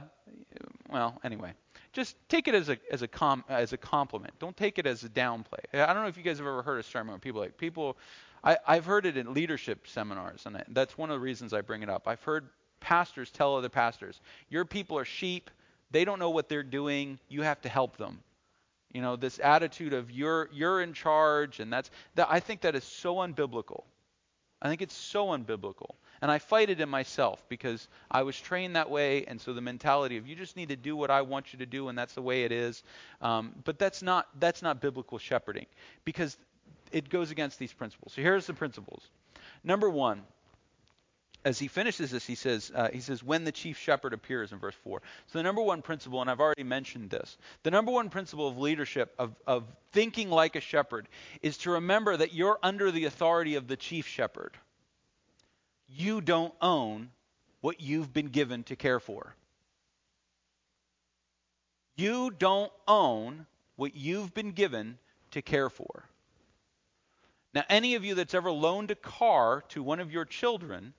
well, 0.90 1.20
anyway, 1.24 1.52
just 1.92 2.16
take 2.28 2.48
it 2.48 2.54
as 2.54 2.68
a 2.68 2.78
as 2.90 3.02
a 3.02 3.08
com, 3.08 3.44
as 3.48 3.72
a 3.72 3.76
compliment. 3.76 4.34
Don't 4.38 4.56
take 4.56 4.78
it 4.78 4.86
as 4.86 5.04
a 5.04 5.08
downplay. 5.08 5.64
I 5.72 5.86
don't 5.92 6.02
know 6.02 6.08
if 6.08 6.16
you 6.16 6.22
guys 6.22 6.38
have 6.38 6.46
ever 6.46 6.62
heard 6.62 6.78
a 6.78 6.82
sermon 6.82 7.12
where 7.12 7.18
people 7.18 7.40
like 7.40 7.56
people 7.56 7.96
I, 8.44 8.58
I've 8.66 8.84
heard 8.84 9.06
it 9.06 9.16
in 9.16 9.32
leadership 9.32 9.88
seminars, 9.88 10.44
and 10.46 10.62
that's 10.68 10.98
one 10.98 11.10
of 11.10 11.14
the 11.14 11.20
reasons 11.20 11.54
I 11.54 11.62
bring 11.62 11.82
it 11.82 11.88
up. 11.88 12.06
I've 12.06 12.22
heard 12.22 12.50
pastors 12.80 13.30
tell 13.30 13.56
other 13.56 13.70
pastors, 13.70 14.20
Your 14.50 14.66
people 14.66 14.98
are 14.98 15.04
sheep. 15.04 15.50
They 15.90 16.04
don't 16.04 16.18
know 16.18 16.30
what 16.30 16.48
they're 16.48 16.62
doing. 16.62 17.18
You 17.28 17.42
have 17.42 17.60
to 17.62 17.68
help 17.68 17.96
them. 17.96 18.20
You 18.92 19.00
know, 19.00 19.16
this 19.16 19.40
attitude 19.42 19.92
of 19.92 20.10
you're 20.10 20.48
you're 20.52 20.82
in 20.82 20.92
charge, 20.92 21.60
and 21.60 21.72
that's 21.72 21.90
that. 22.16 22.28
I 22.30 22.40
think 22.40 22.60
that 22.60 22.74
is 22.74 22.84
so 22.84 23.16
unbiblical. 23.16 23.84
I 24.62 24.68
think 24.68 24.82
it's 24.82 24.94
so 24.94 25.28
unbiblical. 25.28 25.94
And 26.22 26.30
I 26.30 26.38
fight 26.38 26.70
it 26.70 26.80
in 26.80 26.88
myself 26.88 27.44
because 27.48 27.88
I 28.10 28.22
was 28.22 28.40
trained 28.40 28.76
that 28.76 28.88
way, 28.88 29.24
and 29.26 29.38
so 29.40 29.52
the 29.52 29.60
mentality 29.60 30.16
of 30.16 30.26
you 30.26 30.34
just 30.34 30.56
need 30.56 30.70
to 30.70 30.76
do 30.76 30.96
what 30.96 31.10
I 31.10 31.20
want 31.22 31.52
you 31.52 31.58
to 31.58 31.66
do, 31.66 31.88
and 31.88 31.98
that's 31.98 32.14
the 32.14 32.22
way 32.22 32.44
it 32.44 32.52
is. 32.52 32.82
Um, 33.20 33.52
but 33.64 33.78
that's 33.78 34.02
not 34.02 34.28
that's 34.40 34.62
not 34.62 34.80
biblical 34.80 35.18
shepherding 35.18 35.66
because 36.04 36.38
it 36.92 37.10
goes 37.10 37.30
against 37.30 37.58
these 37.58 37.72
principles. 37.72 38.12
So 38.14 38.22
here's 38.22 38.46
the 38.46 38.54
principles. 38.54 39.02
Number 39.64 39.90
one, 39.90 40.22
as 41.44 41.58
he 41.58 41.68
finishes 41.68 42.10
this, 42.10 42.26
he 42.26 42.34
says, 42.34 42.72
uh, 42.74 42.88
he 42.90 43.00
says, 43.00 43.22
when 43.22 43.44
the 43.44 43.52
chief 43.52 43.78
shepherd 43.78 44.14
appears 44.14 44.52
in 44.52 44.58
verse 44.58 44.74
4. 44.82 45.02
So 45.26 45.38
the 45.38 45.42
number 45.42 45.60
one 45.60 45.82
principle, 45.82 46.22
and 46.22 46.30
I've 46.30 46.40
already 46.40 46.62
mentioned 46.62 47.10
this, 47.10 47.36
the 47.62 47.70
number 47.70 47.92
one 47.92 48.08
principle 48.08 48.48
of 48.48 48.58
leadership, 48.58 49.14
of, 49.18 49.34
of 49.46 49.64
thinking 49.92 50.30
like 50.30 50.56
a 50.56 50.60
shepherd, 50.60 51.06
is 51.42 51.58
to 51.58 51.72
remember 51.72 52.16
that 52.16 52.32
you're 52.32 52.58
under 52.62 52.90
the 52.90 53.04
authority 53.04 53.56
of 53.56 53.68
the 53.68 53.76
chief 53.76 54.06
shepherd. 54.06 54.56
You 55.86 56.22
don't 56.22 56.54
own 56.62 57.10
what 57.60 57.80
you've 57.80 58.12
been 58.12 58.28
given 58.28 58.62
to 58.64 58.76
care 58.76 59.00
for. 59.00 59.34
You 61.96 62.30
don't 62.30 62.72
own 62.88 63.46
what 63.76 63.94
you've 63.94 64.32
been 64.32 64.52
given 64.52 64.98
to 65.32 65.42
care 65.42 65.68
for. 65.68 66.08
Now, 67.52 67.64
any 67.68 67.94
of 67.94 68.04
you 68.04 68.14
that's 68.14 68.34
ever 68.34 68.50
loaned 68.50 68.90
a 68.90 68.96
car 68.96 69.62
to 69.68 69.82
one 69.82 70.00
of 70.00 70.10
your 70.10 70.24
children 70.24 70.94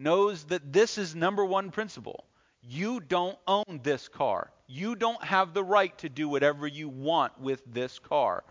knows 0.00 0.44
that 0.44 0.72
this 0.72 0.98
is 0.98 1.14
number 1.14 1.44
one 1.44 1.70
principle. 1.70 2.24
You 2.62 3.00
don't 3.00 3.38
own 3.46 3.80
this 3.82 4.08
car. 4.08 4.50
You 4.66 4.96
don't 4.96 5.22
have 5.22 5.54
the 5.54 5.64
right 5.64 5.96
to 5.98 6.08
do 6.08 6.28
whatever 6.28 6.66
you 6.66 6.88
want 6.88 7.38
with 7.40 7.62
this 7.66 7.98
car. 7.98 8.44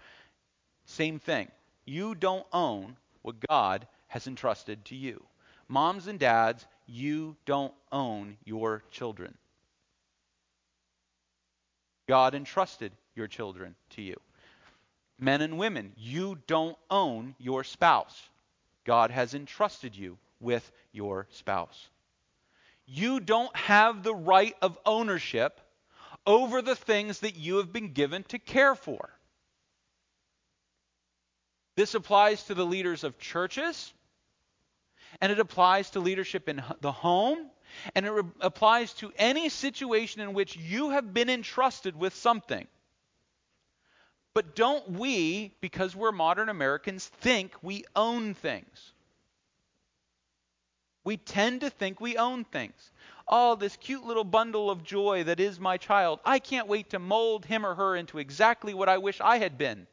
Same 0.85 1.19
thing. 1.19 1.49
You 1.85 2.15
don't 2.15 2.45
own 2.53 2.95
what 3.21 3.47
God 3.47 3.87
has 4.07 4.27
entrusted 4.27 4.85
to 4.85 4.95
you. 4.95 5.23
Moms 5.67 6.07
and 6.07 6.19
dads, 6.19 6.65
you 6.87 7.35
don't 7.45 7.73
own 7.91 8.37
your 8.43 8.83
children. 8.91 9.35
God 12.07 12.33
entrusted 12.33 12.91
your 13.15 13.27
children 13.27 13.75
to 13.91 14.01
you. 14.01 14.15
Men 15.19 15.41
and 15.41 15.59
women, 15.59 15.91
you 15.95 16.39
don't 16.47 16.77
own 16.89 17.35
your 17.37 17.63
spouse. 17.63 18.29
God 18.85 19.11
has 19.11 19.35
entrusted 19.35 19.95
you 19.95 20.17
with 20.39 20.69
your 20.91 21.27
spouse. 21.31 21.89
You 22.85 23.19
don't 23.19 23.55
have 23.55 24.03
the 24.03 24.15
right 24.15 24.55
of 24.61 24.77
ownership 24.85 25.61
over 26.25 26.61
the 26.61 26.75
things 26.75 27.19
that 27.19 27.35
you 27.35 27.57
have 27.57 27.71
been 27.71 27.93
given 27.93 28.23
to 28.25 28.39
care 28.39 28.75
for. 28.75 29.09
This 31.75 31.95
applies 31.95 32.43
to 32.45 32.55
the 32.55 32.65
leaders 32.65 33.03
of 33.03 33.19
churches, 33.19 33.93
and 35.21 35.31
it 35.31 35.39
applies 35.39 35.91
to 35.91 35.99
leadership 35.99 36.49
in 36.49 36.61
the 36.81 36.91
home, 36.91 37.49
and 37.95 38.05
it 38.05 38.11
re- 38.11 38.23
applies 38.41 38.93
to 38.95 39.13
any 39.17 39.49
situation 39.49 40.21
in 40.21 40.33
which 40.33 40.57
you 40.57 40.89
have 40.89 41.13
been 41.13 41.29
entrusted 41.29 41.95
with 41.95 42.15
something. 42.15 42.67
But 44.33 44.55
don't 44.55 44.91
we, 44.91 45.55
because 45.61 45.95
we're 45.95 46.11
modern 46.11 46.49
Americans, 46.49 47.07
think 47.07 47.53
we 47.61 47.85
own 47.95 48.33
things? 48.33 48.93
We 51.03 51.17
tend 51.17 51.61
to 51.61 51.69
think 51.69 51.99
we 51.99 52.17
own 52.17 52.43
things. 52.43 52.91
Oh, 53.27 53.55
this 53.55 53.77
cute 53.77 54.05
little 54.05 54.23
bundle 54.23 54.69
of 54.69 54.83
joy 54.83 55.23
that 55.25 55.39
is 55.39 55.59
my 55.59 55.77
child. 55.77 56.19
I 56.25 56.39
can't 56.39 56.67
wait 56.67 56.89
to 56.91 56.99
mold 56.99 57.45
him 57.45 57.65
or 57.65 57.75
her 57.75 57.95
into 57.95 58.17
exactly 58.17 58.73
what 58.73 58.89
I 58.89 58.97
wish 58.97 59.21
I 59.21 59.37
had 59.37 59.57
been. 59.57 59.87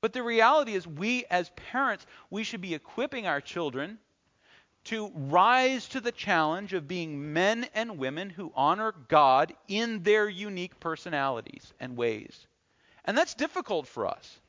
But 0.00 0.12
the 0.12 0.22
reality 0.22 0.74
is, 0.74 0.86
we 0.86 1.24
as 1.30 1.50
parents, 1.70 2.04
we 2.28 2.44
should 2.44 2.60
be 2.60 2.74
equipping 2.74 3.26
our 3.26 3.40
children 3.40 3.98
to 4.84 5.10
rise 5.14 5.88
to 5.88 6.00
the 6.00 6.12
challenge 6.12 6.74
of 6.74 6.86
being 6.86 7.32
men 7.32 7.66
and 7.74 7.96
women 7.96 8.28
who 8.28 8.52
honor 8.54 8.92
God 9.08 9.54
in 9.66 10.02
their 10.02 10.28
unique 10.28 10.78
personalities 10.78 11.72
and 11.80 11.96
ways. 11.96 12.46
And 13.06 13.16
that's 13.16 13.34
difficult 13.34 13.86
for 13.86 14.06
us 14.06 14.40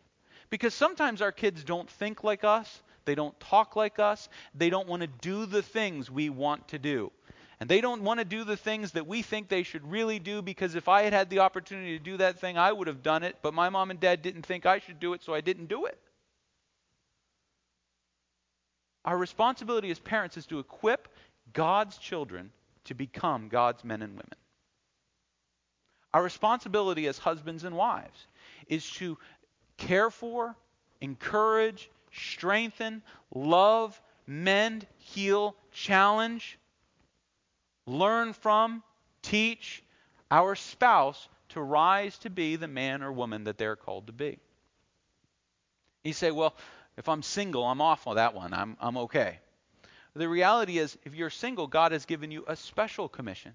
because 0.50 0.74
sometimes 0.74 1.22
our 1.22 1.32
kids 1.32 1.64
don't 1.64 1.90
think 1.90 2.24
like 2.24 2.44
us, 2.44 2.82
they 3.06 3.16
don't 3.16 3.40
talk 3.40 3.76
like 3.76 4.00
us, 4.00 4.30
they 4.54 4.70
don't 4.70 4.88
want 4.88 5.02
to 5.02 5.08
do 5.08 5.46
the 5.46 5.62
things 5.62 6.10
we 6.12 6.30
want 6.30 6.68
to 6.70 6.80
do. 6.80 7.12
And 7.60 7.70
they 7.70 7.80
don't 7.80 8.02
want 8.02 8.20
to 8.20 8.26
do 8.26 8.44
the 8.44 8.58
things 8.58 8.92
that 8.92 9.08
we 9.08 9.22
think 9.22 9.48
they 9.48 9.64
should 9.64 9.90
really 9.90 10.20
do 10.20 10.42
because 10.42 10.76
if 10.76 10.90
I 10.90 11.04
had 11.04 11.14
had 11.14 11.30
the 11.30 11.40
opportunity 11.40 11.98
to 11.98 12.04
do 12.04 12.18
that 12.18 12.40
thing, 12.40 12.58
I 12.58 12.72
would 12.72 12.88
have 12.88 13.02
done 13.02 13.24
it, 13.24 13.38
but 13.42 13.54
my 13.54 13.70
mom 13.70 13.92
and 13.92 14.00
dad 14.00 14.22
didn't 14.22 14.46
think 14.46 14.66
I 14.66 14.80
should 14.80 15.00
do 15.00 15.14
it, 15.14 15.24
so 15.24 15.34
I 15.34 15.42
didn't 15.42 15.68
do 15.68 15.86
it. 15.86 15.98
Our 19.06 19.18
responsibility 19.18 19.92
as 19.92 20.00
parents 20.00 20.36
is 20.36 20.48
to 20.48 20.60
equip 20.60 21.08
God's 21.54 21.98
children 21.98 22.52
to 22.86 22.94
become 22.94 23.48
God's 23.50 23.84
men 23.84 24.02
and 24.02 24.14
women. 24.14 24.38
Our 26.14 26.24
responsibility 26.24 27.08
as 27.08 27.18
husbands 27.18 27.64
and 27.64 27.76
wives 27.76 28.28
is 28.68 28.90
to 28.92 29.18
care 29.78 30.10
for, 30.10 30.56
encourage, 31.02 31.90
strengthen, 32.16 33.02
love, 33.34 34.00
mend, 34.28 34.88
heal, 34.98 35.56
challenge, 35.72 36.58
learn 37.86 38.34
from, 38.34 38.84
teach 39.22 39.84
our 40.32 40.56
spouse 40.56 41.28
to 41.50 41.62
rise 41.62 42.18
to 42.20 42.30
be 42.30 42.56
the 42.56 42.68
man 42.68 43.04
or 43.04 43.12
woman 43.12 43.46
that 43.46 43.58
they're 43.58 43.76
called 43.76 44.08
to 44.08 44.14
be. 44.14 44.40
You 46.04 46.14
say, 46.14 46.32
well, 46.32 46.56
if 46.98 47.10
I'm 47.10 47.24
single, 47.24 47.64
I'm 47.64 47.82
off 47.82 48.08
on 48.08 48.16
that 48.16 48.34
one. 48.34 48.54
I'm, 48.54 48.78
I'm 48.80 48.98
okay. 48.98 49.40
The 50.16 50.30
reality 50.30 50.78
is, 50.78 50.98
if 51.04 51.14
you're 51.14 51.30
single, 51.30 51.68
God 51.68 51.92
has 51.92 52.06
given 52.06 52.32
you 52.32 52.46
a 52.48 52.56
special 52.56 53.10
commission 53.10 53.54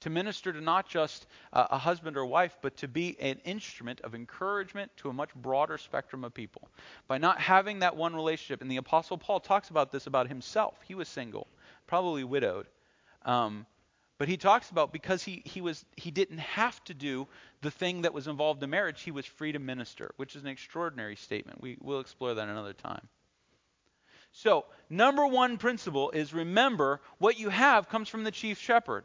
to 0.00 0.10
minister 0.10 0.52
to 0.52 0.60
not 0.60 0.88
just 0.88 1.26
uh, 1.52 1.66
a 1.70 1.78
husband 1.78 2.16
or 2.16 2.24
wife, 2.24 2.56
but 2.62 2.76
to 2.78 2.88
be 2.88 3.18
an 3.20 3.40
instrument 3.44 4.00
of 4.02 4.14
encouragement 4.14 4.90
to 4.98 5.08
a 5.08 5.12
much 5.12 5.34
broader 5.34 5.78
spectrum 5.78 6.24
of 6.24 6.32
people. 6.34 6.68
By 7.06 7.18
not 7.18 7.40
having 7.40 7.80
that 7.80 7.96
one 7.96 8.14
relationship, 8.14 8.62
and 8.62 8.70
the 8.70 8.76
Apostle 8.76 9.18
Paul 9.18 9.40
talks 9.40 9.70
about 9.70 9.90
this 9.90 10.06
about 10.06 10.28
himself. 10.28 10.74
He 10.86 10.94
was 10.94 11.08
single, 11.08 11.48
probably 11.86 12.24
widowed. 12.24 12.66
Um, 13.24 13.66
but 14.18 14.28
he 14.28 14.36
talks 14.36 14.70
about 14.70 14.92
because 14.92 15.22
he, 15.22 15.42
he 15.44 15.60
was 15.60 15.84
he 15.96 16.10
didn't 16.10 16.38
have 16.38 16.82
to 16.84 16.94
do 16.94 17.28
the 17.62 17.70
thing 17.70 18.02
that 18.02 18.12
was 18.12 18.26
involved 18.26 18.62
in 18.62 18.70
marriage, 18.70 19.02
he 19.02 19.12
was 19.12 19.24
free 19.24 19.52
to 19.52 19.58
minister, 19.58 20.12
which 20.16 20.34
is 20.34 20.42
an 20.42 20.48
extraordinary 20.48 21.16
statement. 21.16 21.60
We 21.60 21.76
will 21.80 22.00
explore 22.00 22.34
that 22.34 22.48
another 22.48 22.72
time. 22.72 23.08
So, 24.32 24.66
number 24.90 25.26
one 25.26 25.56
principle 25.56 26.10
is 26.10 26.32
remember 26.32 27.00
what 27.18 27.38
you 27.38 27.48
have 27.48 27.88
comes 27.88 28.08
from 28.08 28.24
the 28.24 28.30
chief 28.30 28.58
shepherd. 28.58 29.04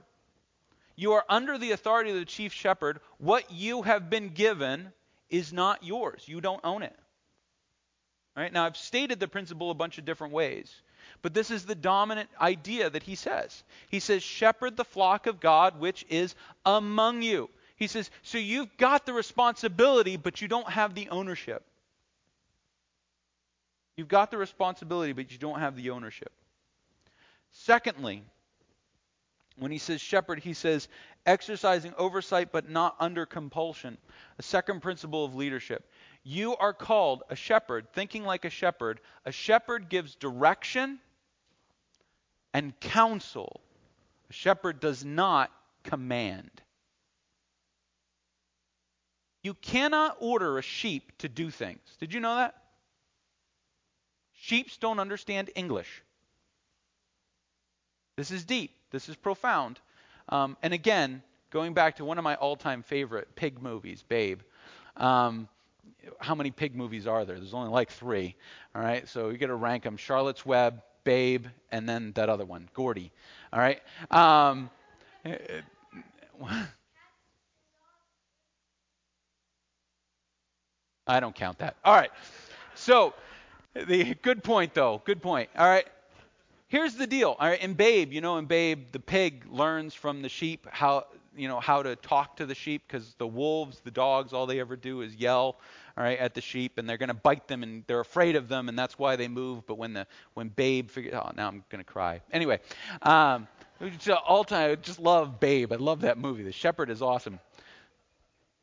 You 0.96 1.14
are 1.14 1.26
under 1.28 1.58
the 1.58 1.72
authority 1.72 2.12
of 2.12 2.18
the 2.18 2.26
chief 2.26 2.54
shepherd. 2.54 3.00
What 3.18 3.52
you 3.52 3.82
have 3.82 4.10
been 4.10 4.30
given 4.30 4.92
is 5.30 5.52
not 5.52 5.84
yours. 5.84 6.24
You 6.28 6.42
don't 6.42 6.64
own 6.64 6.84
it. 6.84 6.96
Right? 8.36 8.52
Now, 8.52 8.66
I've 8.66 8.78
stated 8.78 9.20
the 9.20 9.28
principle 9.28 9.72
a 9.72 9.76
bunch 9.76 9.98
of 9.98 10.06
different 10.06 10.34
ways, 10.34 10.74
but 11.22 11.34
this 11.34 11.52
is 11.52 11.66
the 11.66 11.76
dominant 11.76 12.30
idea 12.40 12.90
that 12.90 13.04
he 13.04 13.16
says. 13.16 13.64
He 13.90 14.00
says, 14.00 14.24
Shepherd 14.24 14.76
the 14.76 14.84
flock 14.84 15.28
of 15.28 15.40
God 15.40 15.80
which 15.80 16.06
is 16.10 16.36
among 16.66 17.22
you. 17.22 17.50
He 17.76 17.88
says, 17.88 18.10
So 18.22 18.38
you've 18.38 18.76
got 18.78 19.06
the 19.06 19.14
responsibility, 19.14 20.18
but 20.18 20.42
you 20.42 20.48
don't 20.48 20.70
have 20.70 20.96
the 20.96 21.10
ownership. 21.10 21.64
You've 23.96 24.08
got 24.08 24.32
the 24.32 24.38
responsibility, 24.38 25.14
but 25.14 25.32
you 25.32 25.38
don't 25.38 25.60
have 25.60 25.76
the 25.76 25.92
ownership. 25.92 26.32
Secondly, 27.52 28.24
when 29.58 29.72
he 29.72 29.78
says 29.78 30.02
shepherd, 30.02 30.40
he 30.40 30.54
says 30.54 30.88
exercising 31.26 31.94
oversight 31.98 32.52
but 32.52 32.70
not 32.70 32.96
under 33.00 33.26
compulsion. 33.26 33.98
A 34.40 34.44
second 34.44 34.82
principle 34.82 35.26
of 35.26 35.36
leadership. 35.36 35.90
You 36.24 36.56
are 36.56 36.74
called 36.74 37.24
a 37.30 37.36
shepherd, 37.36 37.88
thinking 37.94 38.24
like 38.24 38.46
a 38.46 38.50
shepherd. 38.50 39.00
A 39.26 39.32
shepherd 39.32 39.90
gives 39.90 40.16
direction 40.16 41.00
and 42.54 42.80
counsel. 42.80 43.62
A 44.30 44.34
shepherd 44.34 44.80
does 44.80 45.04
not 45.04 45.52
command. 45.84 46.50
You 49.44 49.54
cannot 49.56 50.18
order 50.20 50.58
a 50.58 50.62
sheep 50.62 51.12
to 51.20 51.30
do 51.30 51.52
things. 51.52 51.82
Did 52.00 52.14
you 52.14 52.22
know 52.22 52.36
that? 52.38 52.56
Sheeps 54.34 54.78
don't 54.78 55.00
understand 55.00 55.52
English. 55.56 56.04
This 58.16 58.32
is 58.32 58.44
deep. 58.44 58.72
This 58.92 59.10
is 59.10 59.16
profound. 59.16 59.80
Um, 60.30 60.56
and 60.62 60.74
again, 60.74 61.24
going 61.50 61.74
back 61.74 61.98
to 61.98 62.06
one 62.06 62.18
of 62.18 62.24
my 62.24 62.36
all-time 62.36 62.84
favorite 62.84 63.36
pig 63.36 63.62
movies, 63.62 64.04
Babe. 64.08 64.40
Um, 64.98 65.48
how 66.20 66.36
many 66.36 66.52
pig 66.52 66.76
movies 66.76 67.08
are 67.08 67.26
there? 67.26 67.38
There's 67.38 67.54
only 67.54 67.72
like 67.72 67.90
three. 67.90 68.36
All 68.76 68.82
right, 68.82 69.08
so 69.08 69.30
you 69.30 69.38
got 69.38 69.48
to 69.48 69.56
rank 69.56 69.84
them: 69.84 69.98
Charlotte's 69.98 70.46
Web, 70.46 70.82
Babe, 71.04 71.48
and 71.72 71.88
then 71.88 72.12
that 72.14 72.30
other 72.30 72.46
one, 72.46 72.70
Gordy. 72.74 73.12
All 73.52 73.60
right. 73.60 73.82
Um, 74.12 74.70
I 81.08 81.20
don't 81.20 81.36
count 81.36 81.60
that. 81.60 81.76
All 81.84 81.94
right. 81.94 82.12
So, 82.76 83.14
the 83.74 84.16
good 84.16 84.44
point 84.44 84.74
though. 84.74 85.02
Good 85.06 85.22
point. 85.22 85.50
All 85.58 85.68
right. 85.68 85.88
Here's 86.74 86.96
the 86.96 87.06
deal. 87.06 87.36
All 87.40 87.48
right. 87.48 87.62
In 87.62 87.76
Babe, 87.76 88.12
you 88.12 88.20
know, 88.20 88.38
in 88.38 88.46
Babe, 88.46 88.88
the 88.94 89.00
pig 89.00 89.46
learns 89.48 89.94
from 89.94 90.24
the 90.24 90.28
sheep 90.28 90.66
how 90.72 91.06
you 91.38 91.48
know 91.48 91.60
how 91.60 91.84
to 91.84 91.96
talk 91.96 92.38
to 92.38 92.48
the 92.48 92.56
sheep 92.56 92.82
because 92.88 93.14
the 93.20 93.28
wolves, 93.28 93.80
the 93.82 93.92
dogs, 93.92 94.34
all 94.34 94.48
they 94.48 94.60
ever 94.60 94.76
do 94.76 95.02
is 95.02 95.14
yell. 95.14 95.60
All 95.96 96.04
right, 96.04 96.18
at 96.18 96.34
the 96.34 96.42
sheep, 96.42 96.80
and 96.80 96.90
they're 96.90 96.98
going 96.98 97.10
to 97.10 97.14
bite 97.14 97.48
them, 97.48 97.62
and 97.62 97.84
they're 97.86 98.00
afraid 98.00 98.36
of 98.36 98.48
them, 98.48 98.70
and 98.70 98.80
that's 98.80 98.98
why 98.98 99.16
they 99.16 99.28
move. 99.28 99.68
But 99.68 99.78
when 99.78 99.94
the 99.94 100.08
when 100.34 100.48
Babe 100.48 100.90
figures, 100.90 101.14
oh, 101.14 101.30
now 101.38 101.48
I'm 101.48 101.64
going 101.70 101.78
to 101.78 101.92
cry. 101.92 102.22
Anyway, 102.32 102.60
um, 103.04 103.48
all 104.26 104.44
time, 104.44 104.72
I 104.72 104.76
just 104.76 105.00
love 105.00 105.40
Babe. 105.40 105.72
I 105.72 105.76
love 105.76 106.02
that 106.02 106.18
movie. 106.18 106.42
The 106.42 106.52
shepherd 106.52 106.90
is 106.90 107.04
awesome. 107.04 107.40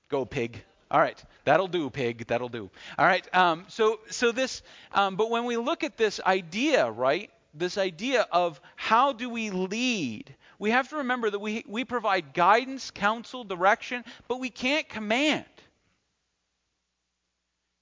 Go 0.09 0.25
pig. 0.25 0.61
All 0.90 0.99
right, 0.99 1.23
that'll 1.44 1.68
do, 1.68 1.88
pig. 1.90 2.27
That'll 2.27 2.49
do. 2.49 2.70
All 2.99 3.07
right. 3.07 3.25
Um, 3.33 3.66
so, 3.68 4.01
so 4.11 4.33
this, 4.33 4.62
um, 4.90 5.14
but 5.14 5.31
when 5.31 5.44
we 5.44 5.57
look 5.57 5.85
at 5.85 5.96
this 5.96 6.20
idea, 6.27 6.90
right, 6.90 7.31
this 7.55 7.79
idea 7.79 8.27
of 8.31 8.61
how 8.77 9.13
do 9.13 9.29
we 9.29 9.51
lead, 9.51 10.35
we 10.59 10.71
have 10.71 10.89
to 10.91 10.97
remember 10.97 11.31
that 11.31 11.39
we 11.39 11.65
we 11.67 11.85
provide 11.85 12.35
guidance, 12.35 12.91
counsel, 12.91 13.45
direction, 13.45 14.05
but 14.29 14.41
we 14.41 14.51
can't 14.51 14.89
command. 14.89 15.45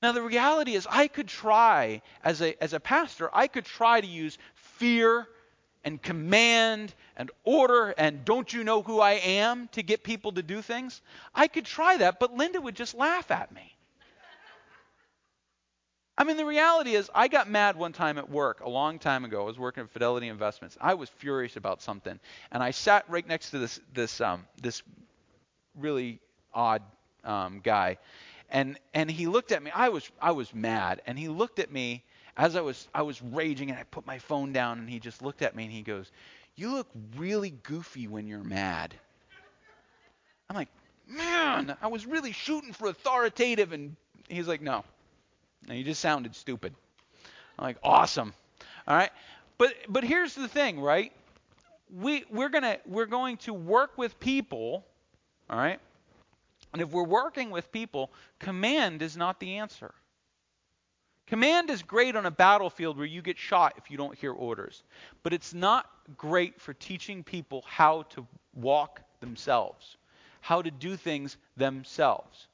Now, 0.00 0.12
the 0.12 0.22
reality 0.22 0.74
is, 0.74 0.86
I 0.88 1.08
could 1.08 1.28
try 1.28 2.02
as 2.22 2.40
a 2.40 2.62
as 2.62 2.72
a 2.72 2.80
pastor, 2.80 3.30
I 3.32 3.48
could 3.48 3.64
try 3.64 4.00
to 4.00 4.06
use 4.06 4.38
fear 4.54 5.28
and 5.84 6.00
command 6.00 6.94
and 7.16 7.30
order 7.44 7.94
and 7.96 8.24
don't 8.24 8.52
you 8.52 8.64
know 8.64 8.82
who 8.82 9.00
I 9.00 9.12
am 9.12 9.68
to 9.68 9.82
get 9.82 10.02
people 10.02 10.32
to 10.32 10.42
do 10.42 10.62
things. 10.62 11.02
I 11.34 11.48
could 11.48 11.64
try 11.64 11.96
that, 11.96 12.20
but 12.20 12.34
Linda 12.34 12.60
would 12.60 12.76
just 12.76 12.94
laugh 12.94 13.30
at 13.30 13.52
me. 13.52 13.77
I 16.18 16.24
mean, 16.24 16.36
the 16.36 16.44
reality 16.44 16.96
is, 16.96 17.08
I 17.14 17.28
got 17.28 17.48
mad 17.48 17.76
one 17.76 17.92
time 17.92 18.18
at 18.18 18.28
work 18.28 18.60
a 18.60 18.68
long 18.68 18.98
time 18.98 19.24
ago. 19.24 19.42
I 19.42 19.44
was 19.44 19.56
working 19.56 19.84
at 19.84 19.90
Fidelity 19.90 20.26
Investments. 20.26 20.76
I 20.80 20.94
was 20.94 21.08
furious 21.08 21.54
about 21.54 21.80
something, 21.80 22.18
and 22.50 22.60
I 22.60 22.72
sat 22.72 23.04
right 23.08 23.26
next 23.26 23.50
to 23.50 23.58
this 23.60 23.80
this 23.94 24.20
um, 24.20 24.44
this 24.60 24.82
really 25.76 26.18
odd 26.52 26.82
um, 27.22 27.60
guy, 27.62 27.98
and 28.50 28.76
and 28.94 29.08
he 29.08 29.28
looked 29.28 29.52
at 29.52 29.62
me. 29.62 29.70
I 29.72 29.90
was 29.90 30.10
I 30.20 30.32
was 30.32 30.52
mad, 30.52 31.02
and 31.06 31.16
he 31.16 31.28
looked 31.28 31.60
at 31.60 31.70
me 31.70 32.02
as 32.36 32.56
I 32.56 32.62
was 32.62 32.88
I 32.92 33.02
was 33.02 33.22
raging, 33.22 33.70
and 33.70 33.78
I 33.78 33.84
put 33.84 34.04
my 34.04 34.18
phone 34.18 34.52
down, 34.52 34.80
and 34.80 34.90
he 34.90 34.98
just 34.98 35.22
looked 35.22 35.42
at 35.42 35.54
me, 35.54 35.62
and 35.62 35.72
he 35.72 35.82
goes, 35.82 36.10
"You 36.56 36.72
look 36.72 36.88
really 37.16 37.50
goofy 37.62 38.08
when 38.08 38.26
you're 38.26 38.42
mad." 38.42 38.92
I'm 40.50 40.56
like, 40.56 40.68
man, 41.06 41.76
I 41.80 41.86
was 41.86 42.06
really 42.06 42.32
shooting 42.32 42.72
for 42.72 42.88
authoritative, 42.88 43.72
and 43.72 43.94
he's 44.28 44.48
like, 44.48 44.62
no, 44.62 44.82
and 45.66 45.78
you 45.78 45.84
just 45.84 46.00
sounded 46.00 46.34
stupid. 46.34 46.74
I'm 47.58 47.64
like, 47.64 47.78
awesome. 47.82 48.32
All 48.86 48.96
right. 48.96 49.10
But 49.58 49.74
but 49.88 50.04
here's 50.04 50.34
the 50.34 50.48
thing, 50.48 50.80
right? 50.80 51.12
We 51.94 52.24
we're 52.30 52.48
gonna 52.48 52.78
we're 52.86 53.06
going 53.06 53.38
to 53.38 53.52
work 53.54 53.98
with 53.98 54.18
people, 54.20 54.84
all 55.50 55.58
right? 55.58 55.80
And 56.72 56.82
if 56.82 56.90
we're 56.90 57.04
working 57.04 57.50
with 57.50 57.72
people, 57.72 58.12
command 58.38 59.02
is 59.02 59.16
not 59.16 59.40
the 59.40 59.56
answer. 59.56 59.94
Command 61.26 61.70
is 61.70 61.82
great 61.82 62.16
on 62.16 62.24
a 62.24 62.30
battlefield 62.30 62.96
where 62.96 63.06
you 63.06 63.20
get 63.20 63.38
shot 63.38 63.74
if 63.76 63.90
you 63.90 63.96
don't 63.96 64.16
hear 64.16 64.32
orders. 64.32 64.82
But 65.22 65.32
it's 65.32 65.52
not 65.52 65.90
great 66.16 66.60
for 66.60 66.72
teaching 66.74 67.22
people 67.22 67.64
how 67.66 68.02
to 68.10 68.26
walk 68.54 69.02
themselves, 69.20 69.96
how 70.40 70.62
to 70.62 70.70
do 70.70 70.96
things 70.96 71.36
themselves 71.56 72.47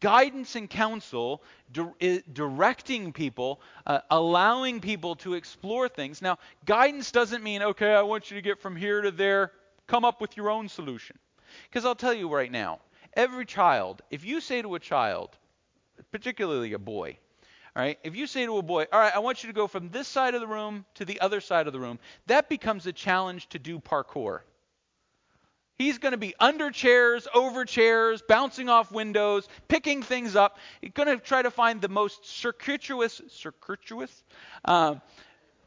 guidance 0.00 0.56
and 0.56 0.68
counsel, 0.68 1.42
di- 1.72 2.22
directing 2.32 3.12
people, 3.12 3.60
uh, 3.86 4.00
allowing 4.10 4.80
people 4.80 5.16
to 5.16 5.34
explore 5.34 5.88
things. 5.88 6.22
Now, 6.22 6.38
guidance 6.64 7.10
doesn't 7.10 7.42
mean, 7.42 7.62
okay, 7.62 7.94
I 7.94 8.02
want 8.02 8.30
you 8.30 8.36
to 8.36 8.42
get 8.42 8.60
from 8.60 8.76
here 8.76 9.02
to 9.02 9.10
there, 9.10 9.52
come 9.86 10.04
up 10.04 10.20
with 10.20 10.36
your 10.36 10.50
own 10.50 10.68
solution. 10.68 11.18
Because 11.64 11.84
I'll 11.84 11.94
tell 11.94 12.14
you 12.14 12.28
right 12.28 12.50
now, 12.50 12.80
every 13.14 13.46
child, 13.46 14.02
if 14.10 14.24
you 14.24 14.40
say 14.40 14.62
to 14.62 14.74
a 14.74 14.80
child, 14.80 15.36
particularly 16.12 16.74
a 16.74 16.78
boy, 16.78 17.18
all 17.76 17.82
right, 17.82 17.98
if 18.02 18.16
you 18.16 18.26
say 18.26 18.44
to 18.44 18.58
a 18.58 18.62
boy, 18.62 18.86
all 18.92 19.00
right, 19.00 19.14
I 19.14 19.20
want 19.20 19.42
you 19.42 19.48
to 19.48 19.54
go 19.54 19.66
from 19.66 19.88
this 19.90 20.08
side 20.08 20.34
of 20.34 20.40
the 20.40 20.46
room 20.46 20.84
to 20.94 21.04
the 21.04 21.20
other 21.20 21.40
side 21.40 21.66
of 21.66 21.72
the 21.72 21.80
room, 21.80 21.98
that 22.26 22.48
becomes 22.48 22.86
a 22.86 22.92
challenge 22.92 23.48
to 23.50 23.58
do 23.58 23.78
parkour. 23.78 24.40
He's 25.78 25.98
going 25.98 26.12
to 26.12 26.18
be 26.18 26.34
under 26.40 26.72
chairs, 26.72 27.28
over 27.32 27.64
chairs, 27.64 28.20
bouncing 28.26 28.68
off 28.68 28.90
windows, 28.90 29.48
picking 29.68 30.02
things 30.02 30.34
up. 30.34 30.58
He's 30.80 30.90
going 30.92 31.08
to 31.08 31.24
try 31.24 31.40
to 31.42 31.52
find 31.52 31.80
the 31.80 31.88
most 31.88 32.26
circuitous, 32.26 33.22
circuitous, 33.28 34.24
uh, 34.64 34.96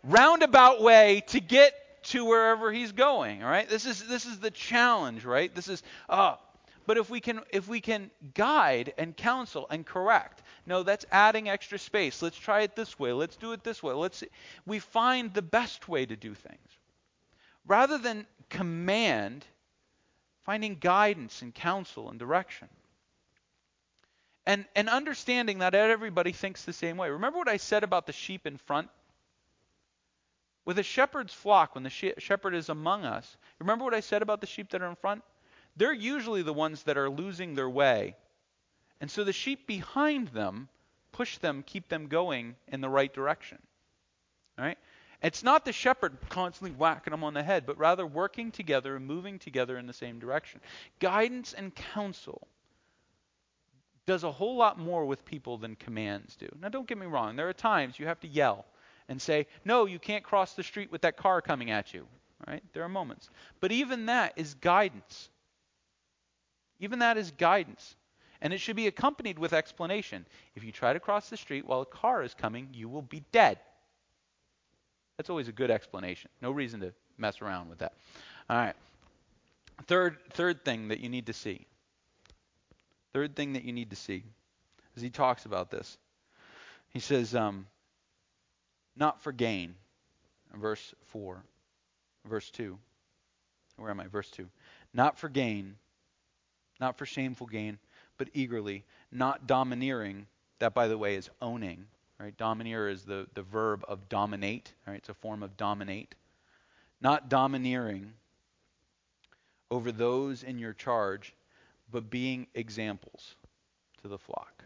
roundabout 0.03 0.81
way 0.81 1.23
to 1.27 1.39
get 1.39 1.73
to 2.03 2.25
wherever 2.25 2.73
he's 2.73 2.91
going. 2.91 3.41
All 3.41 3.49
right, 3.49 3.69
this 3.69 3.85
is 3.85 4.05
this 4.07 4.25
is 4.25 4.39
the 4.39 4.51
challenge, 4.51 5.23
right? 5.23 5.53
This 5.53 5.69
is 5.69 5.81
uh, 6.09 6.35
but 6.85 6.97
if 6.97 7.09
we 7.09 7.21
can 7.21 7.39
if 7.51 7.69
we 7.69 7.79
can 7.79 8.11
guide 8.33 8.93
and 8.97 9.15
counsel 9.15 9.65
and 9.69 9.85
correct, 9.85 10.43
no, 10.65 10.83
that's 10.83 11.05
adding 11.11 11.47
extra 11.47 11.79
space. 11.79 12.21
Let's 12.21 12.37
try 12.37 12.61
it 12.61 12.75
this 12.75 12.99
way. 12.99 13.13
Let's 13.13 13.37
do 13.37 13.53
it 13.53 13.63
this 13.63 13.81
way. 13.81 13.93
Let's 13.93 14.23
we 14.65 14.79
find 14.79 15.33
the 15.33 15.41
best 15.41 15.87
way 15.87 16.05
to 16.05 16.17
do 16.17 16.33
things 16.33 16.67
rather 17.65 17.97
than 17.97 18.25
command 18.49 19.45
finding 20.43 20.75
guidance 20.75 21.41
and 21.41 21.53
counsel 21.53 22.09
and 22.09 22.19
direction. 22.19 22.67
And, 24.45 24.65
and 24.75 24.89
understanding 24.89 25.59
that 25.59 25.75
everybody 25.75 26.31
thinks 26.31 26.65
the 26.65 26.73
same 26.73 26.97
way. 26.97 27.09
Remember 27.09 27.37
what 27.37 27.47
I 27.47 27.57
said 27.57 27.83
about 27.83 28.07
the 28.07 28.13
sheep 28.13 28.47
in 28.47 28.57
front? 28.57 28.89
With 30.65 30.79
a 30.79 30.83
shepherd's 30.83 31.33
flock, 31.33 31.75
when 31.75 31.83
the 31.83 32.13
shepherd 32.17 32.55
is 32.55 32.69
among 32.69 33.05
us, 33.05 33.37
remember 33.59 33.83
what 33.85 33.93
I 33.93 33.99
said 33.99 34.21
about 34.21 34.41
the 34.41 34.47
sheep 34.47 34.69
that 34.71 34.81
are 34.81 34.89
in 34.89 34.95
front? 34.95 35.23
They're 35.75 35.93
usually 35.93 36.41
the 36.41 36.53
ones 36.53 36.83
that 36.83 36.97
are 36.97 37.09
losing 37.09 37.55
their 37.55 37.69
way. 37.69 38.15
And 38.99 39.09
so 39.09 39.23
the 39.23 39.33
sheep 39.33 39.67
behind 39.67 40.29
them 40.29 40.69
push 41.11 41.37
them, 41.37 41.63
keep 41.65 41.87
them 41.89 42.07
going 42.07 42.55
in 42.67 42.81
the 42.81 42.89
right 42.89 43.13
direction. 43.13 43.57
All 44.57 44.65
right? 44.65 44.77
It's 45.21 45.43
not 45.43 45.65
the 45.65 45.73
shepherd 45.73 46.17
constantly 46.29 46.75
whacking 46.75 47.11
them 47.11 47.23
on 47.23 47.33
the 47.33 47.43
head, 47.43 47.65
but 47.65 47.77
rather 47.77 48.05
working 48.05 48.51
together 48.51 48.95
and 48.95 49.05
moving 49.05 49.37
together 49.37 49.77
in 49.77 49.85
the 49.85 49.93
same 49.93 50.19
direction. 50.19 50.61
Guidance 50.99 51.53
and 51.53 51.73
counsel 51.75 52.47
does 54.07 54.23
a 54.23 54.31
whole 54.31 54.57
lot 54.57 54.79
more 54.79 55.05
with 55.05 55.23
people 55.25 55.57
than 55.57 55.75
commands 55.75 56.35
do. 56.35 56.49
Now, 56.59 56.69
don't 56.69 56.87
get 56.87 56.97
me 56.97 57.05
wrong. 57.05 57.35
There 57.35 57.49
are 57.49 57.53
times 57.53 57.99
you 57.99 58.07
have 58.07 58.19
to 58.21 58.27
yell 58.27 58.65
and 59.07 59.21
say, 59.21 59.45
no, 59.63 59.85
you 59.85 59.99
can't 59.99 60.23
cross 60.23 60.53
the 60.53 60.63
street 60.63 60.91
with 60.91 61.01
that 61.01 61.17
car 61.17 61.41
coming 61.41 61.69
at 61.69 61.93
you. 61.93 62.07
Right? 62.47 62.63
There 62.73 62.83
are 62.83 62.89
moments. 62.89 63.29
But 63.59 63.71
even 63.71 64.07
that 64.07 64.33
is 64.35 64.55
guidance. 64.55 65.29
Even 66.79 66.99
that 66.99 67.17
is 67.17 67.29
guidance. 67.29 67.95
And 68.41 68.51
it 68.53 68.57
should 68.57 68.75
be 68.75 68.87
accompanied 68.87 69.37
with 69.37 69.53
explanation. 69.53 70.25
If 70.55 70.63
you 70.63 70.71
try 70.71 70.93
to 70.93 70.99
cross 70.99 71.29
the 71.29 71.37
street 71.37 71.67
while 71.67 71.81
a 71.81 71.85
car 71.85 72.23
is 72.23 72.33
coming, 72.33 72.69
you 72.73 72.89
will 72.89 73.03
be 73.03 73.23
dead. 73.31 73.59
That's 75.21 75.29
always 75.29 75.47
a 75.47 75.51
good 75.51 75.69
explanation. 75.69 76.31
No 76.41 76.49
reason 76.49 76.79
to 76.79 76.93
mess 77.19 77.43
around 77.43 77.69
with 77.69 77.77
that. 77.77 77.93
All 78.49 78.57
right. 78.57 78.73
Third, 79.85 80.17
third 80.31 80.65
thing 80.65 80.87
that 80.87 80.99
you 80.99 81.09
need 81.09 81.27
to 81.27 81.33
see. 81.33 81.67
Third 83.13 83.35
thing 83.35 83.53
that 83.53 83.63
you 83.63 83.71
need 83.71 83.91
to 83.91 83.95
see 83.95 84.23
as 84.95 85.03
he 85.03 85.11
talks 85.11 85.45
about 85.45 85.69
this. 85.69 85.99
He 86.89 86.99
says, 86.99 87.35
um, 87.35 87.67
not 88.95 89.21
for 89.21 89.31
gain. 89.31 89.75
Verse 90.55 90.95
4. 91.09 91.43
Verse 92.27 92.49
2. 92.49 92.79
Where 93.77 93.91
am 93.91 93.99
I? 93.99 94.07
Verse 94.07 94.31
2. 94.31 94.47
Not 94.91 95.19
for 95.19 95.29
gain, 95.29 95.75
not 96.79 96.97
for 96.97 97.05
shameful 97.05 97.45
gain, 97.45 97.77
but 98.17 98.27
eagerly, 98.33 98.85
not 99.11 99.45
domineering. 99.45 100.25
That, 100.57 100.73
by 100.73 100.87
the 100.87 100.97
way, 100.97 101.13
is 101.13 101.29
owning. 101.43 101.85
Right? 102.21 102.37
Domineer 102.37 102.87
is 102.87 103.03
the, 103.03 103.27
the 103.33 103.41
verb 103.41 103.83
of 103.87 104.07
dominate. 104.07 104.73
Right? 104.85 104.97
It's 104.97 105.09
a 105.09 105.13
form 105.13 105.41
of 105.41 105.57
dominate. 105.57 106.13
Not 107.01 107.29
domineering 107.29 108.13
over 109.71 109.91
those 109.91 110.43
in 110.43 110.59
your 110.59 110.73
charge, 110.73 111.33
but 111.89 112.11
being 112.11 112.45
examples 112.53 113.35
to 114.01 114.07
the 114.07 114.19
flock. 114.19 114.65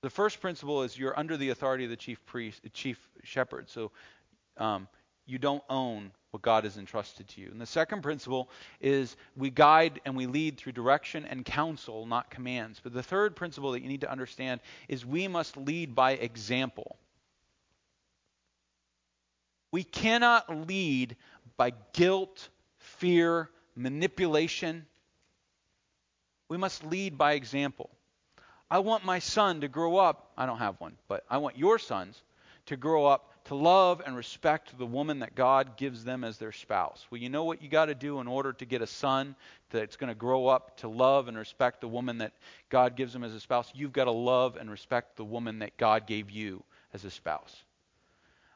The 0.00 0.08
first 0.08 0.40
principle 0.40 0.82
is 0.82 0.96
you're 0.96 1.18
under 1.18 1.36
the 1.36 1.50
authority 1.50 1.84
of 1.84 1.90
the 1.90 1.96
chief 1.96 2.24
priest, 2.24 2.60
chief 2.72 3.08
shepherd. 3.22 3.68
So 3.68 3.90
um, 4.56 4.88
you 5.26 5.38
don't 5.38 5.64
own 5.68 6.12
what 6.36 6.42
God 6.42 6.64
has 6.64 6.76
entrusted 6.76 7.26
to 7.28 7.40
you. 7.40 7.48
And 7.50 7.58
the 7.58 7.64
second 7.64 8.02
principle 8.02 8.50
is 8.78 9.16
we 9.36 9.48
guide 9.48 10.02
and 10.04 10.14
we 10.14 10.26
lead 10.26 10.58
through 10.58 10.72
direction 10.72 11.24
and 11.24 11.46
counsel, 11.46 12.04
not 12.04 12.28
commands. 12.28 12.78
But 12.82 12.92
the 12.92 13.02
third 13.02 13.34
principle 13.34 13.72
that 13.72 13.80
you 13.80 13.88
need 13.88 14.02
to 14.02 14.10
understand 14.10 14.60
is 14.86 15.06
we 15.06 15.28
must 15.28 15.56
lead 15.56 15.94
by 15.94 16.12
example. 16.12 16.96
We 19.72 19.82
cannot 19.82 20.68
lead 20.68 21.16
by 21.56 21.72
guilt, 21.94 22.50
fear, 22.76 23.48
manipulation. 23.74 24.84
We 26.50 26.58
must 26.58 26.84
lead 26.84 27.16
by 27.16 27.32
example. 27.32 27.88
I 28.70 28.80
want 28.80 29.06
my 29.06 29.20
son 29.20 29.62
to 29.62 29.68
grow 29.68 29.96
up, 29.96 30.32
I 30.36 30.44
don't 30.44 30.58
have 30.58 30.78
one, 30.82 30.98
but 31.08 31.24
I 31.30 31.38
want 31.38 31.56
your 31.56 31.78
sons 31.78 32.20
to 32.66 32.76
grow 32.76 33.06
up 33.06 33.32
to 33.46 33.54
love 33.54 34.02
and 34.04 34.16
respect 34.16 34.76
the 34.76 34.86
woman 34.86 35.20
that 35.20 35.34
God 35.34 35.76
gives 35.76 36.04
them 36.04 36.24
as 36.24 36.38
their 36.38 36.52
spouse. 36.52 37.06
Well, 37.10 37.20
you 37.20 37.28
know 37.28 37.44
what 37.44 37.62
you 37.62 37.68
got 37.68 37.86
to 37.86 37.94
do 37.94 38.20
in 38.20 38.26
order 38.26 38.52
to 38.52 38.64
get 38.64 38.82
a 38.82 38.86
son 38.86 39.36
that's 39.70 39.96
going 39.96 40.08
to 40.08 40.14
grow 40.14 40.48
up 40.48 40.76
to 40.78 40.88
love 40.88 41.28
and 41.28 41.38
respect 41.38 41.80
the 41.80 41.88
woman 41.88 42.18
that 42.18 42.32
God 42.70 42.96
gives 42.96 43.14
him 43.14 43.22
as 43.22 43.34
a 43.34 43.40
spouse? 43.40 43.70
You've 43.74 43.92
got 43.92 44.04
to 44.04 44.10
love 44.10 44.56
and 44.56 44.70
respect 44.70 45.16
the 45.16 45.24
woman 45.24 45.60
that 45.60 45.76
God 45.76 46.06
gave 46.06 46.30
you 46.30 46.62
as 46.92 47.04
a 47.04 47.10
spouse. 47.10 47.54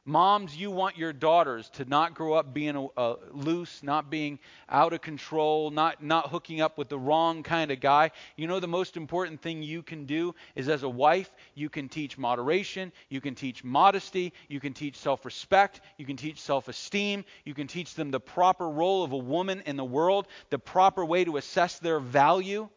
Moms, 0.06 0.56
you 0.56 0.70
want 0.70 0.96
your 0.96 1.12
daughters 1.12 1.68
to 1.74 1.84
not 1.84 2.14
grow 2.14 2.32
up 2.32 2.54
being 2.54 2.88
loose, 3.32 3.82
not 3.82 4.08
being 4.08 4.38
out 4.68 4.94
of 4.94 5.02
control, 5.02 5.70
not, 5.70 6.02
not 6.02 6.30
hooking 6.30 6.62
up 6.62 6.78
with 6.78 6.88
the 6.88 6.98
wrong 6.98 7.42
kind 7.42 7.70
of 7.70 7.80
guy. 7.80 8.10
You 8.36 8.46
know, 8.46 8.60
the 8.60 8.66
most 8.66 8.96
important 8.96 9.42
thing 9.42 9.62
you 9.62 9.82
can 9.82 10.06
do 10.06 10.34
is 10.54 10.70
as 10.70 10.84
a 10.84 10.88
wife, 10.88 11.30
you 11.54 11.68
can 11.68 11.90
teach 11.90 12.16
moderation, 12.16 12.92
you 13.10 13.20
can 13.20 13.34
teach 13.34 13.62
modesty, 13.62 14.32
you 14.48 14.58
can 14.58 14.72
teach 14.72 14.96
self 14.96 15.26
respect, 15.26 15.82
you 15.98 16.06
can 16.06 16.16
teach 16.16 16.40
self 16.40 16.68
esteem, 16.68 17.22
you 17.44 17.52
can 17.52 17.66
teach 17.66 17.94
them 17.94 18.10
the 18.10 18.20
proper 18.20 18.70
role 18.70 19.04
of 19.04 19.12
a 19.12 19.18
woman 19.18 19.62
in 19.66 19.76
the 19.76 19.84
world, 19.84 20.28
the 20.48 20.58
proper 20.58 21.04
way 21.04 21.24
to 21.24 21.36
assess 21.36 21.78
their 21.78 22.00
value. 22.00 22.70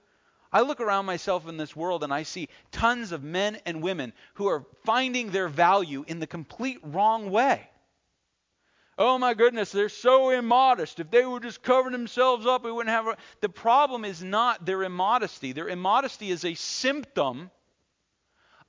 I 0.54 0.62
look 0.62 0.80
around 0.80 1.08
myself 1.08 1.48
in 1.48 1.58
this 1.58 1.76
world 1.76 2.04
and 2.04 2.14
I 2.14 2.24
see 2.24 2.48
tons 2.72 3.12
of 3.12 3.24
men 3.24 3.58
and 3.66 3.82
women 3.82 4.14
who 4.36 4.48
are 4.48 4.66
finding 4.86 5.32
their 5.32 5.48
value 5.48 6.06
in 6.08 6.20
the 6.20 6.28
complete 6.28 6.78
wrong 6.84 7.32
way. 7.32 7.68
Oh 8.96 9.18
my 9.18 9.34
goodness, 9.34 9.72
they're 9.72 9.90
so 9.90 10.30
immodest. 10.30 11.00
If 11.00 11.10
they 11.10 11.26
were 11.26 11.40
just 11.40 11.64
covering 11.64 11.94
themselves 11.94 12.46
up, 12.46 12.64
we 12.64 12.72
wouldn't 12.72 12.94
have. 12.94 13.08
A... 13.08 13.18
The 13.42 13.50
problem 13.50 14.06
is 14.06 14.24
not 14.24 14.64
their 14.64 14.84
immodesty. 14.84 15.52
Their 15.52 15.68
immodesty 15.68 16.30
is 16.30 16.46
a 16.46 16.54
symptom 16.54 17.50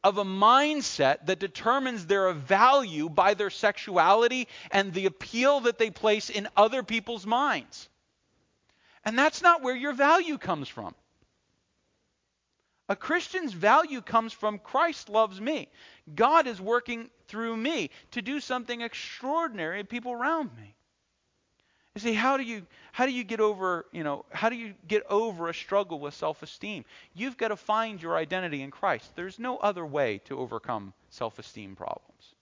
of 0.03 0.17
a 0.17 0.25
mindset 0.25 1.27
that 1.27 1.39
determines 1.39 2.07
their 2.07 2.33
value 2.33 3.11
by 3.11 3.35
their 3.35 3.51
sexuality 3.51 4.49
and 4.71 4.95
the 4.95 5.05
appeal 5.05 5.61
that 5.61 5.77
they 5.77 5.91
place 5.91 6.31
in 6.31 6.49
other 6.57 6.83
people's 6.83 7.27
minds. 7.27 7.91
And 9.05 9.19
that's 9.19 9.43
not 9.43 9.63
where 9.63 9.77
your 9.77 9.93
value 9.93 10.39
comes 10.39 10.69
from. 10.69 10.95
A 12.89 12.97
Christian's 12.97 13.53
value 13.53 14.03
comes 14.03 14.33
from 14.33 14.59
Christ 14.59 15.09
loves 15.09 15.41
me. 15.41 15.69
God 16.15 16.47
is 16.47 16.61
working 16.61 17.09
through 17.29 17.57
me 17.57 17.91
to 18.11 18.21
do 18.21 18.41
something 18.41 18.83
extraordinary 18.83 19.81
in 19.81 19.87
people 19.87 20.13
around 20.13 20.51
me. 20.57 20.75
You 21.95 22.01
see, 22.01 22.13
how 22.13 22.37
do 22.37 22.43
you 22.43 22.67
how 22.93 23.07
do 23.07 23.13
you 23.13 23.25
get 23.25 23.41
over, 23.41 23.87
you 23.93 24.05
know, 24.05 24.25
how 24.31 24.49
do 24.49 24.57
you 24.57 24.75
get 24.87 25.05
over 25.09 25.49
a 25.49 25.55
struggle 25.55 25.99
with 26.01 26.15
self-esteem? 26.15 26.85
You've 27.15 27.37
got 27.37 27.49
to 27.49 27.57
find 27.57 28.03
your 28.03 28.17
identity 28.17 28.63
in 28.63 28.71
Christ. 28.71 29.15
There's 29.15 29.39
no 29.39 29.57
other 29.59 29.87
way 29.87 30.19
to 30.25 30.39
overcome 30.39 30.93
self-esteem 31.11 31.77
problems. 31.77 32.35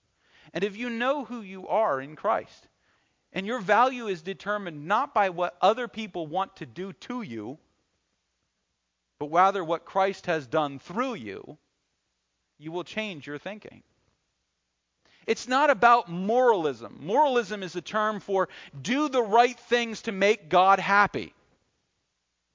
And 0.53 0.63
if 0.63 0.75
you 0.75 0.89
know 0.89 1.23
who 1.23 1.41
you 1.41 1.67
are 1.67 2.01
in 2.01 2.15
Christ, 2.15 2.67
and 3.31 3.45
your 3.47 3.59
value 3.59 4.07
is 4.07 4.21
determined 4.21 4.87
not 4.87 5.13
by 5.13 5.29
what 5.29 5.55
other 5.61 5.87
people 5.87 6.27
want 6.27 6.55
to 6.57 6.65
do 6.65 6.93
to 6.93 7.21
you, 7.21 7.57
but 9.23 9.31
rather 9.31 9.63
what 9.63 9.85
Christ 9.85 10.25
has 10.25 10.45
done 10.45 10.79
through 10.79 11.13
you, 11.13 11.57
you 12.59 12.73
will 12.73 12.83
change 12.83 13.25
your 13.25 13.37
thinking. 13.37 13.81
It's 15.25 15.47
not 15.47 15.69
about 15.69 16.09
moralism. 16.09 16.99
Moralism 16.99 17.63
is 17.63 17.73
a 17.77 17.81
term 17.81 18.19
for 18.19 18.49
do 18.81 19.07
the 19.07 19.23
right 19.23 19.57
things 19.57 20.01
to 20.01 20.11
make 20.11 20.49
God 20.49 20.77
happy. 20.77 21.33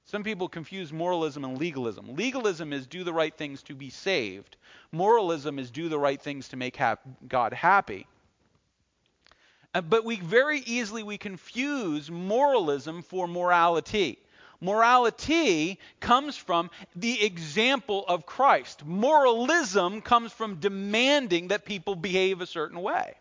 Some 0.05 0.23
people 0.23 0.47
confuse 0.47 0.93
moralism 0.93 1.43
and 1.43 1.57
legalism. 1.57 2.15
Legalism 2.17 2.75
is 2.75 2.87
do 2.87 3.03
the 3.03 3.15
right 3.15 3.35
things 3.35 3.63
to 3.63 3.75
be 3.75 3.89
saved. 3.89 4.59
Moralism 4.93 5.59
is 5.59 5.71
do 5.71 5.89
the 5.89 5.99
right 5.99 6.21
things 6.21 6.49
to 6.49 6.59
make 6.59 6.79
God 7.27 7.55
happy. 7.55 8.07
Uh, 9.73 9.81
but 9.81 10.05
we 10.05 10.17
very 10.17 10.59
easily 10.67 11.03
we 11.03 11.17
confuse 11.17 12.11
moralism 12.11 13.01
for 13.01 13.27
morality. 13.27 14.19
Morality 14.61 15.79
comes 16.01 16.37
from 16.37 16.71
the 16.97 17.25
example 17.25 18.05
of 18.09 18.27
Christ. 18.27 18.85
Moralism 18.85 20.01
comes 20.01 20.33
from 20.33 20.57
demanding 20.57 21.49
that 21.49 21.65
people 21.65 21.95
behave 21.95 22.41
a 22.41 22.47
certain 22.47 22.81
way. 22.81 23.15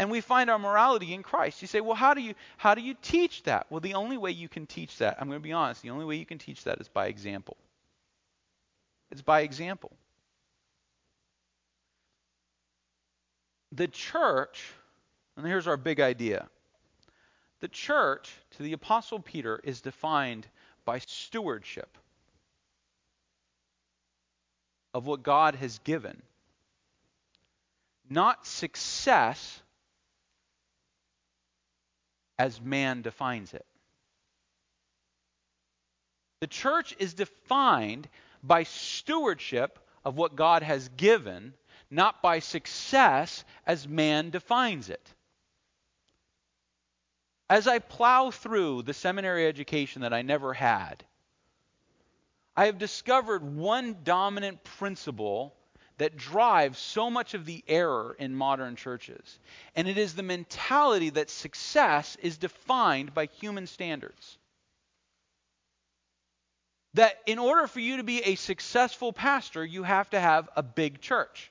And 0.00 0.10
we 0.10 0.20
find 0.20 0.50
our 0.50 0.58
morality 0.58 1.14
in 1.14 1.22
Christ. 1.22 1.62
You 1.62 1.68
say, 1.68 1.80
well, 1.80 1.94
how 1.94 2.14
do 2.14 2.20
you 2.20 2.34
how 2.56 2.74
do 2.74 2.80
you 2.80 2.96
teach 3.02 3.44
that? 3.44 3.66
Well, 3.70 3.78
the 3.78 3.94
only 3.94 4.18
way 4.18 4.32
you 4.32 4.48
can 4.48 4.66
teach 4.66 4.98
that, 4.98 5.18
I'm 5.20 5.28
going 5.28 5.38
to 5.38 5.42
be 5.42 5.52
honest, 5.52 5.82
the 5.82 5.90
only 5.90 6.04
way 6.04 6.16
you 6.16 6.26
can 6.26 6.38
teach 6.38 6.64
that 6.64 6.80
is 6.80 6.88
by 6.88 7.06
example. 7.06 7.56
It's 9.12 9.22
by 9.22 9.42
example. 9.42 9.92
The 13.70 13.86
church, 13.86 14.72
and 15.36 15.46
here's 15.46 15.68
our 15.68 15.76
big 15.76 16.00
idea 16.00 16.48
the 17.62 17.68
church, 17.68 18.34
to 18.50 18.64
the 18.64 18.72
Apostle 18.72 19.20
Peter, 19.20 19.58
is 19.62 19.80
defined 19.80 20.46
by 20.84 20.98
stewardship 20.98 21.96
of 24.92 25.06
what 25.06 25.22
God 25.22 25.54
has 25.54 25.78
given, 25.78 26.20
not 28.10 28.46
success 28.48 29.62
as 32.36 32.60
man 32.60 33.00
defines 33.00 33.54
it. 33.54 33.64
The 36.40 36.48
church 36.48 36.96
is 36.98 37.14
defined 37.14 38.08
by 38.42 38.64
stewardship 38.64 39.78
of 40.04 40.16
what 40.16 40.34
God 40.34 40.64
has 40.64 40.88
given, 40.96 41.54
not 41.92 42.22
by 42.22 42.40
success 42.40 43.44
as 43.64 43.86
man 43.86 44.30
defines 44.30 44.90
it. 44.90 45.14
As 47.48 47.66
I 47.66 47.78
plow 47.78 48.30
through 48.30 48.82
the 48.82 48.94
seminary 48.94 49.46
education 49.46 50.02
that 50.02 50.12
I 50.12 50.22
never 50.22 50.54
had, 50.54 51.04
I 52.56 52.66
have 52.66 52.78
discovered 52.78 53.42
one 53.42 53.98
dominant 54.04 54.62
principle 54.64 55.54
that 55.98 56.16
drives 56.16 56.78
so 56.78 57.10
much 57.10 57.34
of 57.34 57.46
the 57.46 57.62
error 57.68 58.16
in 58.18 58.34
modern 58.34 58.76
churches. 58.76 59.38
And 59.76 59.86
it 59.86 59.98
is 59.98 60.14
the 60.14 60.22
mentality 60.22 61.10
that 61.10 61.30
success 61.30 62.16
is 62.20 62.38
defined 62.38 63.14
by 63.14 63.26
human 63.26 63.66
standards. 63.66 64.38
That 66.94 67.18
in 67.26 67.38
order 67.38 67.66
for 67.66 67.80
you 67.80 67.98
to 67.98 68.02
be 68.02 68.20
a 68.20 68.34
successful 68.34 69.12
pastor, 69.12 69.64
you 69.64 69.82
have 69.82 70.10
to 70.10 70.20
have 70.20 70.48
a 70.56 70.62
big 70.62 71.00
church. 71.00 71.50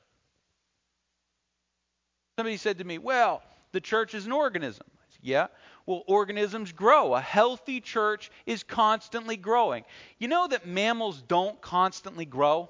Somebody 2.37 2.57
said 2.57 2.77
to 2.79 2.83
me, 2.83 2.97
Well, 2.97 3.41
the 3.71 3.81
church 3.81 4.13
is 4.13 4.25
an 4.25 4.31
organism. 4.31 4.85
Said, 5.09 5.19
yeah. 5.21 5.47
Well, 5.85 6.03
organisms 6.07 6.71
grow. 6.71 7.15
A 7.15 7.21
healthy 7.21 7.81
church 7.81 8.31
is 8.45 8.63
constantly 8.63 9.37
growing. 9.37 9.83
You 10.19 10.27
know 10.27 10.47
that 10.47 10.65
mammals 10.65 11.21
don't 11.21 11.59
constantly 11.61 12.25
grow? 12.25 12.69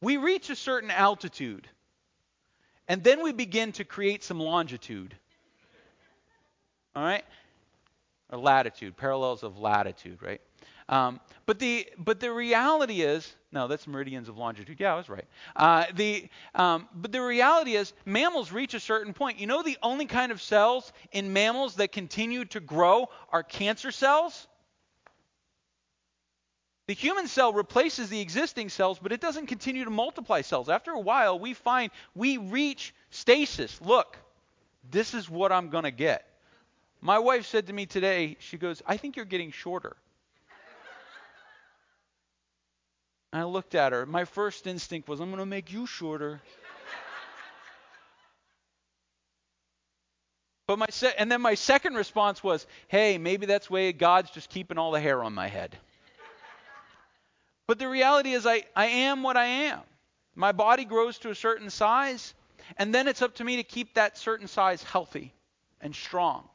We 0.00 0.16
reach 0.16 0.48
a 0.50 0.56
certain 0.56 0.90
altitude, 0.90 1.68
and 2.86 3.02
then 3.02 3.22
we 3.22 3.32
begin 3.32 3.72
to 3.72 3.84
create 3.84 4.22
some 4.22 4.38
longitude. 4.38 5.16
All 6.94 7.02
right? 7.02 7.24
Or 8.30 8.38
latitude, 8.38 8.96
parallels 8.96 9.42
of 9.42 9.58
latitude, 9.58 10.22
right? 10.22 10.40
Um, 10.88 11.20
but 11.46 11.58
the 11.58 11.86
but 11.98 12.20
the 12.20 12.32
reality 12.32 13.02
is 13.02 13.34
no, 13.50 13.66
that's 13.66 13.86
meridians 13.86 14.28
of 14.28 14.36
longitude. 14.36 14.78
Yeah, 14.78 14.92
I 14.92 14.96
was 14.96 15.08
right. 15.08 15.24
Uh, 15.56 15.86
the 15.94 16.28
um, 16.54 16.88
but 16.94 17.12
the 17.12 17.22
reality 17.22 17.74
is 17.74 17.92
mammals 18.04 18.52
reach 18.52 18.74
a 18.74 18.80
certain 18.80 19.14
point. 19.14 19.38
You 19.38 19.46
know, 19.46 19.62
the 19.62 19.78
only 19.82 20.06
kind 20.06 20.32
of 20.32 20.42
cells 20.42 20.92
in 21.12 21.32
mammals 21.32 21.76
that 21.76 21.92
continue 21.92 22.44
to 22.46 22.60
grow 22.60 23.08
are 23.32 23.42
cancer 23.42 23.90
cells. 23.90 24.46
The 26.86 26.94
human 26.94 27.26
cell 27.26 27.52
replaces 27.52 28.08
the 28.08 28.20
existing 28.20 28.70
cells, 28.70 28.98
but 28.98 29.12
it 29.12 29.20
doesn't 29.20 29.46
continue 29.46 29.84
to 29.84 29.90
multiply 29.90 30.40
cells. 30.40 30.70
After 30.70 30.90
a 30.90 31.00
while, 31.00 31.38
we 31.38 31.52
find 31.52 31.90
we 32.14 32.38
reach 32.38 32.94
stasis. 33.10 33.78
Look, 33.82 34.16
this 34.90 35.12
is 35.12 35.28
what 35.28 35.52
I'm 35.52 35.68
going 35.68 35.84
to 35.84 35.90
get. 35.90 36.26
My 37.02 37.18
wife 37.18 37.46
said 37.46 37.66
to 37.66 37.74
me 37.74 37.84
today, 37.84 38.38
she 38.40 38.56
goes, 38.56 38.82
I 38.86 38.96
think 38.96 39.16
you're 39.16 39.26
getting 39.26 39.50
shorter. 39.50 39.96
I 43.32 43.42
looked 43.44 43.74
at 43.74 43.92
her. 43.92 44.06
My 44.06 44.24
first 44.24 44.66
instinct 44.66 45.08
was, 45.08 45.20
I'm 45.20 45.28
going 45.28 45.38
to 45.38 45.46
make 45.46 45.72
you 45.72 45.86
shorter. 45.86 46.40
but 50.66 50.78
my 50.78 50.86
se- 50.88 51.14
and 51.18 51.30
then 51.30 51.42
my 51.42 51.54
second 51.54 51.94
response 51.94 52.42
was, 52.42 52.66
hey, 52.88 53.18
maybe 53.18 53.46
that's 53.46 53.68
way 53.68 53.92
God's 53.92 54.30
just 54.30 54.48
keeping 54.48 54.78
all 54.78 54.92
the 54.92 55.00
hair 55.00 55.22
on 55.22 55.34
my 55.34 55.48
head. 55.48 55.76
but 57.66 57.78
the 57.78 57.88
reality 57.88 58.32
is, 58.32 58.46
I, 58.46 58.64
I 58.74 58.86
am 58.86 59.22
what 59.22 59.36
I 59.36 59.44
am. 59.44 59.80
My 60.34 60.52
body 60.52 60.84
grows 60.84 61.18
to 61.18 61.30
a 61.30 61.34
certain 61.34 61.68
size, 61.68 62.32
and 62.78 62.94
then 62.94 63.08
it's 63.08 63.20
up 63.20 63.34
to 63.36 63.44
me 63.44 63.56
to 63.56 63.62
keep 63.62 63.94
that 63.94 64.16
certain 64.16 64.46
size 64.46 64.82
healthy 64.82 65.34
and 65.80 65.94
strong. 65.94 66.48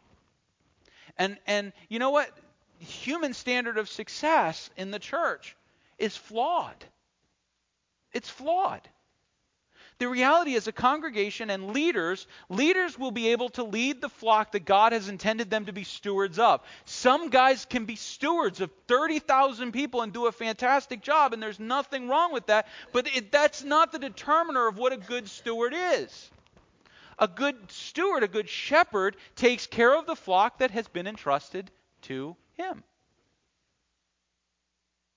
And 1.18 1.38
and 1.46 1.74
you 1.90 2.00
know 2.00 2.10
what? 2.10 2.30
Human 2.80 3.34
standard 3.34 3.78
of 3.78 3.90
success 3.90 4.70
in 4.78 4.90
the 4.90 5.00
church 5.00 5.56
is 6.04 6.18
flawed. 6.18 6.84
It's 8.12 8.30
flawed. 8.30 8.82
The 10.00 10.10
reality 10.10 10.54
is 10.54 10.68
a 10.68 10.74
congregation 10.74 11.50
and 11.50 11.72
leaders, 11.72 12.28
leaders 12.50 13.00
will 13.00 13.12
be 13.12 13.30
able 13.30 13.48
to 13.52 13.64
lead 13.64 14.02
the 14.02 14.10
flock 14.10 14.52
that 14.52 14.66
God 14.66 14.92
has 14.92 15.08
intended 15.08 15.50
them 15.50 15.68
to 15.68 15.72
be 15.72 15.86
stewards 15.86 16.40
of. 16.40 16.62
Some 16.84 17.30
guys 17.30 17.64
can 17.64 17.86
be 17.86 17.96
stewards 17.96 18.60
of 18.60 18.70
30,000 18.88 19.72
people 19.72 20.02
and 20.02 20.12
do 20.12 20.26
a 20.26 20.34
fantastic 20.34 21.02
job, 21.02 21.32
and 21.32 21.42
there's 21.42 21.60
nothing 21.60 22.10
wrong 22.10 22.34
with 22.34 22.48
that, 22.48 22.68
but 22.92 23.08
it, 23.16 23.32
that's 23.32 23.64
not 23.64 23.94
the 23.94 24.00
determiner 24.00 24.68
of 24.68 24.78
what 24.78 24.92
a 24.92 24.98
good 24.98 25.30
steward 25.30 25.74
is. 25.74 26.32
A 27.18 27.30
good 27.30 27.72
steward, 27.72 28.24
a 28.24 28.28
good 28.28 28.50
shepherd, 28.50 29.16
takes 29.38 29.68
care 29.68 29.98
of 29.98 30.06
the 30.06 30.18
flock 30.18 30.58
that 30.58 30.72
has 30.72 30.90
been 30.90 31.08
entrusted 31.08 31.72
to 32.02 32.36
him. 32.58 32.84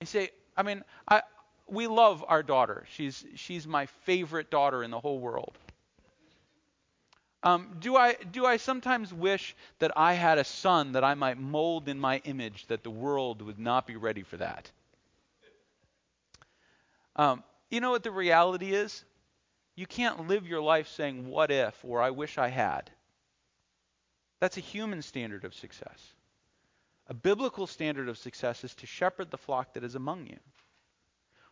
You 0.00 0.06
say, 0.06 0.30
I 0.56 0.62
mean, 0.62 0.82
I, 1.08 1.22
we 1.68 1.86
love 1.86 2.24
our 2.26 2.42
daughter. 2.42 2.84
She's, 2.92 3.24
she's 3.34 3.66
my 3.66 3.86
favorite 3.86 4.50
daughter 4.50 4.82
in 4.82 4.90
the 4.90 5.00
whole 5.00 5.18
world. 5.18 5.58
Um, 7.42 7.76
do, 7.78 7.96
I, 7.96 8.14
do 8.14 8.44
I 8.44 8.56
sometimes 8.56 9.12
wish 9.12 9.54
that 9.78 9.92
I 9.96 10.14
had 10.14 10.38
a 10.38 10.44
son 10.44 10.92
that 10.92 11.04
I 11.04 11.14
might 11.14 11.38
mold 11.38 11.88
in 11.88 11.98
my 11.98 12.18
image, 12.24 12.66
that 12.66 12.82
the 12.82 12.90
world 12.90 13.42
would 13.42 13.58
not 13.58 13.86
be 13.86 13.96
ready 13.96 14.22
for 14.22 14.36
that? 14.38 14.70
Um, 17.14 17.44
you 17.70 17.80
know 17.80 17.90
what 17.90 18.02
the 18.02 18.10
reality 18.10 18.72
is? 18.72 19.04
You 19.76 19.86
can't 19.86 20.26
live 20.28 20.46
your 20.46 20.60
life 20.60 20.88
saying, 20.88 21.28
What 21.28 21.50
if, 21.50 21.74
or 21.84 22.00
I 22.00 22.10
wish 22.10 22.38
I 22.38 22.48
had. 22.48 22.90
That's 24.40 24.56
a 24.56 24.60
human 24.60 25.02
standard 25.02 25.44
of 25.44 25.54
success. 25.54 26.14
A 27.08 27.14
biblical 27.14 27.66
standard 27.66 28.08
of 28.08 28.18
success 28.18 28.64
is 28.64 28.74
to 28.76 28.86
shepherd 28.86 29.30
the 29.30 29.38
flock 29.38 29.74
that 29.74 29.84
is 29.84 29.94
among 29.94 30.26
you. 30.26 30.38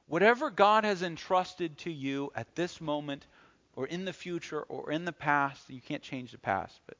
Whatever 0.06 0.50
God 0.50 0.84
has 0.84 1.02
entrusted 1.02 1.78
to 1.78 1.92
you 1.92 2.32
at 2.34 2.54
this 2.54 2.80
moment, 2.80 3.26
or 3.76 3.86
in 3.86 4.04
the 4.04 4.12
future, 4.12 4.62
or 4.62 4.90
in 4.90 5.04
the 5.04 5.12
past, 5.12 5.68
you 5.70 5.80
can't 5.80 6.02
change 6.02 6.32
the 6.32 6.38
past, 6.38 6.80
but 6.86 6.96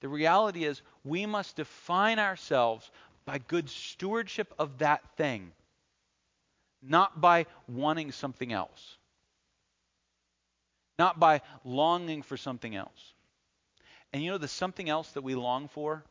the 0.00 0.08
reality 0.08 0.64
is 0.64 0.82
we 1.04 1.26
must 1.26 1.56
define 1.56 2.18
ourselves 2.18 2.90
by 3.24 3.38
good 3.38 3.68
stewardship 3.68 4.52
of 4.58 4.78
that 4.78 5.02
thing, 5.16 5.52
not 6.82 7.20
by 7.20 7.46
wanting 7.68 8.10
something 8.10 8.52
else, 8.52 8.96
not 10.98 11.20
by 11.20 11.40
longing 11.64 12.22
for 12.22 12.36
something 12.36 12.74
else. 12.74 13.14
And 14.12 14.22
you 14.22 14.30
know, 14.30 14.38
the 14.38 14.48
something 14.48 14.88
else 14.88 15.10
that 15.12 15.22
we 15.22 15.34
long 15.36 15.68
for, 15.68 16.04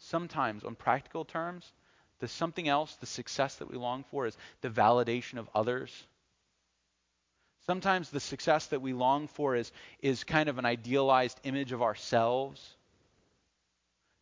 sometimes 0.00 0.64
on 0.64 0.74
practical 0.74 1.24
terms, 1.24 1.70
the 2.18 2.28
something 2.28 2.68
else, 2.68 2.94
the 2.96 3.06
success 3.06 3.56
that 3.56 3.70
we 3.70 3.76
long 3.76 4.04
for, 4.10 4.26
is 4.26 4.36
the 4.60 4.68
validation 4.68 5.38
of 5.38 5.48
others. 5.54 5.90
Sometimes 7.66 8.10
the 8.10 8.20
success 8.20 8.66
that 8.68 8.82
we 8.82 8.92
long 8.92 9.28
for 9.28 9.54
is, 9.54 9.70
is 10.00 10.24
kind 10.24 10.48
of 10.48 10.58
an 10.58 10.64
idealized 10.64 11.38
image 11.44 11.72
of 11.72 11.82
ourselves. 11.82 12.76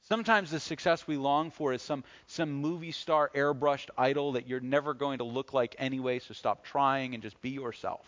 Sometimes 0.02 0.50
the 0.50 0.60
success 0.60 1.06
we 1.06 1.16
long 1.16 1.50
for 1.50 1.72
is 1.72 1.82
some, 1.82 2.04
some 2.26 2.50
movie 2.50 2.92
star 2.92 3.30
airbrushed 3.34 3.90
idol 3.96 4.32
that 4.32 4.48
you're 4.48 4.60
never 4.60 4.94
going 4.94 5.18
to 5.18 5.24
look 5.24 5.52
like 5.52 5.76
anyway, 5.78 6.18
so 6.18 6.34
stop 6.34 6.64
trying 6.64 7.14
and 7.14 7.22
just 7.22 7.40
be 7.40 7.50
yourself. 7.50 8.06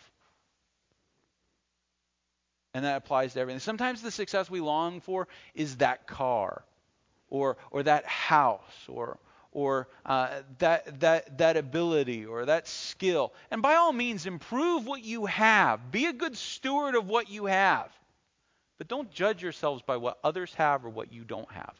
And 2.72 2.84
that 2.84 2.96
applies 2.96 3.34
to 3.34 3.40
everything. 3.40 3.60
Sometimes 3.60 4.00
the 4.00 4.10
success 4.10 4.48
we 4.48 4.60
long 4.60 5.00
for 5.00 5.26
is 5.54 5.76
that 5.78 6.06
car 6.06 6.64
or, 7.30 7.56
or 7.70 7.82
that 7.84 8.04
house 8.04 8.86
or, 8.88 9.18
or 9.52 9.88
uh, 10.04 10.40
that, 10.58 11.00
that, 11.00 11.38
that 11.38 11.56
ability 11.56 12.26
or 12.26 12.46
that 12.46 12.68
skill. 12.68 13.32
And 13.50 13.62
by 13.62 13.76
all 13.76 13.92
means, 13.92 14.26
improve 14.26 14.86
what 14.86 15.02
you 15.02 15.26
have. 15.26 15.90
Be 15.90 16.06
a 16.06 16.12
good 16.12 16.36
steward 16.36 16.94
of 16.94 17.08
what 17.08 17.30
you 17.30 17.46
have. 17.46 17.90
But 18.78 18.88
don't 18.88 19.10
judge 19.10 19.42
yourselves 19.42 19.82
by 19.82 19.96
what 19.96 20.18
others 20.24 20.54
have 20.54 20.84
or 20.84 20.90
what 20.90 21.12
you 21.12 21.24
don't 21.24 21.50
have. 21.52 21.74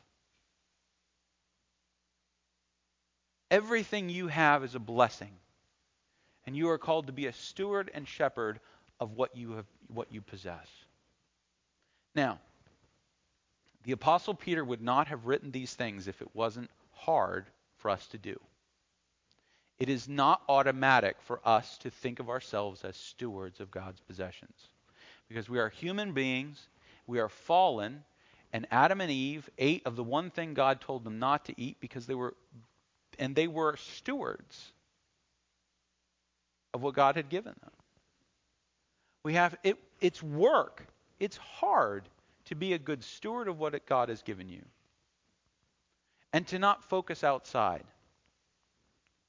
Everything 3.50 4.08
you 4.08 4.28
have 4.28 4.64
is 4.64 4.74
a 4.74 4.80
blessing. 4.80 5.32
And 6.46 6.56
you 6.56 6.70
are 6.70 6.78
called 6.78 7.06
to 7.06 7.12
be 7.12 7.26
a 7.26 7.32
steward 7.32 7.90
and 7.92 8.06
shepherd 8.06 8.60
of 8.98 9.12
what 9.12 9.36
you 9.36 9.52
have 9.52 9.66
what 9.88 10.12
you 10.12 10.20
possess. 10.20 10.66
Now, 12.14 12.38
the 13.84 13.92
apostle 13.92 14.34
Peter 14.34 14.64
would 14.64 14.82
not 14.82 15.08
have 15.08 15.26
written 15.26 15.50
these 15.50 15.74
things 15.74 16.08
if 16.08 16.20
it 16.20 16.34
wasn't 16.34 16.70
hard 16.92 17.46
for 17.78 17.90
us 17.90 18.06
to 18.08 18.18
do. 18.18 18.38
It 19.78 19.88
is 19.88 20.08
not 20.08 20.42
automatic 20.48 21.16
for 21.22 21.40
us 21.44 21.78
to 21.78 21.90
think 21.90 22.20
of 22.20 22.28
ourselves 22.28 22.84
as 22.84 22.96
stewards 22.96 23.60
of 23.60 23.70
God's 23.70 24.00
possessions. 24.00 24.68
Because 25.28 25.48
we 25.48 25.58
are 25.58 25.70
human 25.70 26.12
beings, 26.12 26.68
we 27.06 27.18
are 27.18 27.30
fallen, 27.30 28.04
and 28.52 28.66
Adam 28.70 29.00
and 29.00 29.10
Eve 29.10 29.48
ate 29.56 29.86
of 29.86 29.96
the 29.96 30.04
one 30.04 30.30
thing 30.30 30.52
God 30.52 30.82
told 30.82 31.04
them 31.04 31.18
not 31.18 31.46
to 31.46 31.54
eat 31.58 31.78
because 31.80 32.06
they 32.06 32.14
were 32.14 32.34
and 33.18 33.34
they 33.34 33.48
were 33.48 33.76
stewards 33.76 34.72
of 36.72 36.82
what 36.82 36.94
God 36.94 37.16
had 37.16 37.28
given 37.28 37.54
them. 37.60 37.70
We 39.24 39.34
have 39.34 39.56
it, 39.62 39.76
it's 40.00 40.22
work. 40.22 40.86
It's 41.18 41.36
hard 41.36 42.08
to 42.50 42.56
be 42.56 42.72
a 42.72 42.78
good 42.78 43.02
steward 43.02 43.48
of 43.48 43.58
what 43.58 43.86
God 43.86 44.08
has 44.08 44.22
given 44.22 44.48
you. 44.48 44.62
And 46.32 46.46
to 46.48 46.58
not 46.58 46.84
focus 46.84 47.24
outside. 47.24 47.84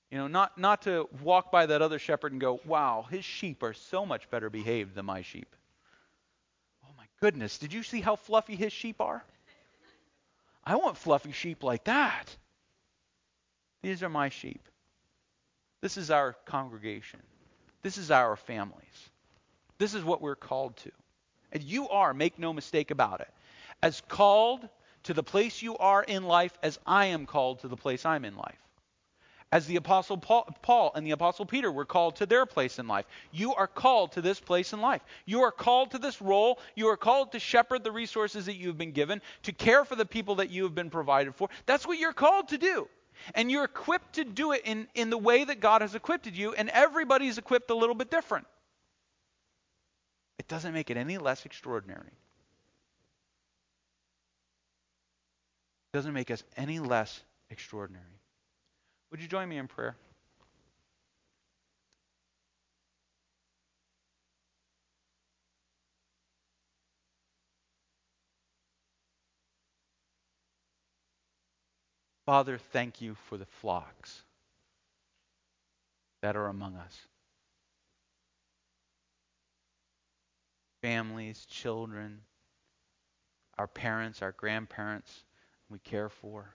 You 0.10 0.18
know, 0.18 0.28
not, 0.28 0.58
not 0.58 0.82
to 0.84 1.08
walk 1.24 1.52
by 1.52 1.68
that 1.68 1.82
other 1.82 2.00
shepherd 2.00 2.32
and 2.32 2.42
go, 2.42 2.60
wow, 2.66 3.06
his 3.10 3.24
sheep 3.24 3.64
are 3.64 3.74
so 3.74 4.06
much 4.06 4.30
better 4.30 4.50
behaved 4.50 4.96
than 4.96 5.06
my 5.06 5.22
sheep. 5.22 5.56
Oh 6.84 6.92
my 6.98 7.06
goodness, 7.22 7.60
did 7.60 7.72
you 7.72 7.84
see 7.84 8.02
how 8.02 8.16
fluffy 8.16 8.56
his 8.56 8.74
sheep 8.74 9.00
are? 9.00 9.24
I 10.64 10.76
want 10.76 10.98
fluffy 10.98 11.32
sheep 11.32 11.64
like 11.64 11.86
that. 11.86 12.26
These 13.84 14.04
are 14.04 14.10
my 14.10 14.30
sheep. 14.30 14.68
This 15.82 15.96
is 15.96 16.12
our 16.12 16.34
congregation. 16.46 17.22
This 17.84 17.98
is 17.98 18.12
our 18.12 18.36
families. 18.36 19.10
This 19.78 19.94
is 19.94 20.04
what 20.04 20.22
we're 20.22 20.36
called 20.36 20.76
to. 20.78 20.92
And 21.52 21.64
you 21.64 21.90
are, 21.90 22.14
make 22.14 22.40
no 22.40 22.54
mistake 22.54 22.92
about 22.92 23.22
it, 23.22 23.30
as 23.82 24.02
called 24.08 24.68
to 25.04 25.14
the 25.14 25.24
place 25.24 25.62
you 25.62 25.78
are 25.78 26.04
in 26.04 26.24
life 26.24 26.58
as 26.62 26.80
I 26.86 27.08
am 27.08 27.26
called 27.26 27.60
to 27.62 27.68
the 27.68 27.76
place 27.76 28.06
I'm 28.06 28.26
in 28.26 28.36
life. 28.36 28.58
As 29.54 29.68
the 29.68 29.76
Apostle 29.76 30.18
Paul, 30.18 30.94
and 30.96 31.06
the 31.06 31.12
Apostle 31.12 31.46
Peter 31.46 31.70
were 31.70 31.84
called 31.84 32.16
to 32.18 32.26
their 32.26 32.46
place 32.46 32.80
in 32.80 32.88
life. 32.88 33.06
You 33.34 33.54
are 33.56 33.68
called 33.68 34.14
to 34.14 34.22
this 34.22 34.40
place 34.40 34.72
in 34.72 34.80
life. 34.80 35.02
You 35.26 35.42
are 35.42 35.52
called 35.52 35.92
to 35.92 35.98
this 35.98 36.22
role. 36.22 36.58
You 36.74 36.88
are 36.88 36.96
called 36.96 37.34
to 37.34 37.40
shepherd 37.40 37.84
the 37.84 37.92
resources 37.92 38.46
that 38.46 38.56
you've 38.56 38.78
been 38.78 38.94
given, 38.94 39.22
to 39.44 39.52
care 39.52 39.84
for 39.84 39.98
the 39.98 40.06
people 40.06 40.36
that 40.36 40.52
you 40.52 40.64
have 40.64 40.74
been 40.74 40.90
provided 40.90 41.36
for. 41.36 41.50
That's 41.66 41.86
what 41.86 42.00
you're 42.00 42.14
called 42.14 42.48
to 42.50 42.58
do. 42.58 42.88
And 43.36 43.52
you're 43.52 43.66
equipped 43.66 44.14
to 44.14 44.24
do 44.24 44.54
it 44.54 44.62
in, 44.64 44.88
in 44.96 45.10
the 45.10 45.18
way 45.18 45.44
that 45.44 45.60
God 45.60 45.82
has 45.82 45.96
equipped 45.96 46.28
you, 46.28 46.54
and 46.54 46.70
everybody's 46.70 47.38
equipped 47.38 47.70
a 47.72 47.76
little 47.76 47.96
bit 47.96 48.10
different. 48.10 48.48
Doesn't 50.52 50.74
make 50.74 50.90
it 50.90 50.98
any 50.98 51.18
less 51.18 51.46
extraordinary. 51.46 52.12
It 55.94 55.94
doesn't 55.94 56.12
make 56.12 56.30
us 56.30 56.44
any 56.58 56.80
less 56.80 57.22
extraordinary. 57.50 58.04
Would 59.12 59.22
you 59.22 59.30
join 59.30 59.48
me 59.48 59.58
in 59.58 59.70
prayer? 59.70 59.96
Father, 72.26 72.58
thank 72.58 73.00
you 73.00 73.16
for 73.30 73.38
the 73.38 73.46
flocks 73.46 74.24
that 76.22 76.36
are 76.36 76.48
among 76.48 76.76
us. 76.76 77.08
Families, 80.82 81.46
children, 81.46 82.22
our 83.58 83.68
parents, 83.68 84.22
our 84.22 84.32
grandparents, 84.32 85.24
we 85.70 85.80
care 85.80 86.10
for. 86.10 86.54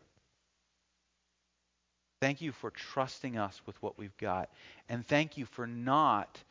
Thank 2.21 2.41
you 2.41 2.53
for 2.53 2.71
trusting 2.71 3.37
us 3.37 3.61
with 3.67 3.81
what 3.83 3.99
we've 3.99 4.17
got. 4.17 4.51
And 4.89 5.07
thank 5.07 5.37
you 5.37 5.45
for 5.45 5.67
not 5.67 6.43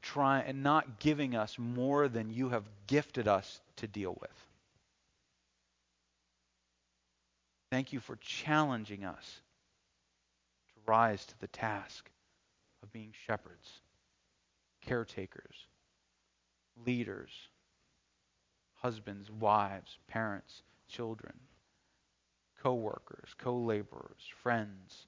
trying 0.00 0.46
and 0.46 0.62
not 0.62 1.00
giving 1.00 1.34
us 1.34 1.58
more 1.58 2.08
than 2.08 2.30
you 2.30 2.50
have 2.50 2.64
gifted 2.86 3.26
us 3.26 3.60
to 3.76 3.86
deal 3.86 4.16
with. 4.20 4.30
Thank 7.70 7.92
you 7.92 8.00
for 8.00 8.16
challenging 8.16 9.04
us 9.04 9.40
to 10.68 10.74
rise 10.86 11.26
to 11.26 11.38
the 11.40 11.48
task 11.48 12.08
of 12.82 12.92
being 12.92 13.12
shepherds, 13.26 13.68
caretakers, 14.80 15.66
leaders, 16.86 17.30
husbands, 18.74 19.30
wives, 19.30 19.98
parents, 20.06 20.62
children, 20.88 21.34
co 22.62 22.74
workers, 22.74 23.34
co 23.38 23.56
laborers, 23.56 24.30
friends, 24.42 25.06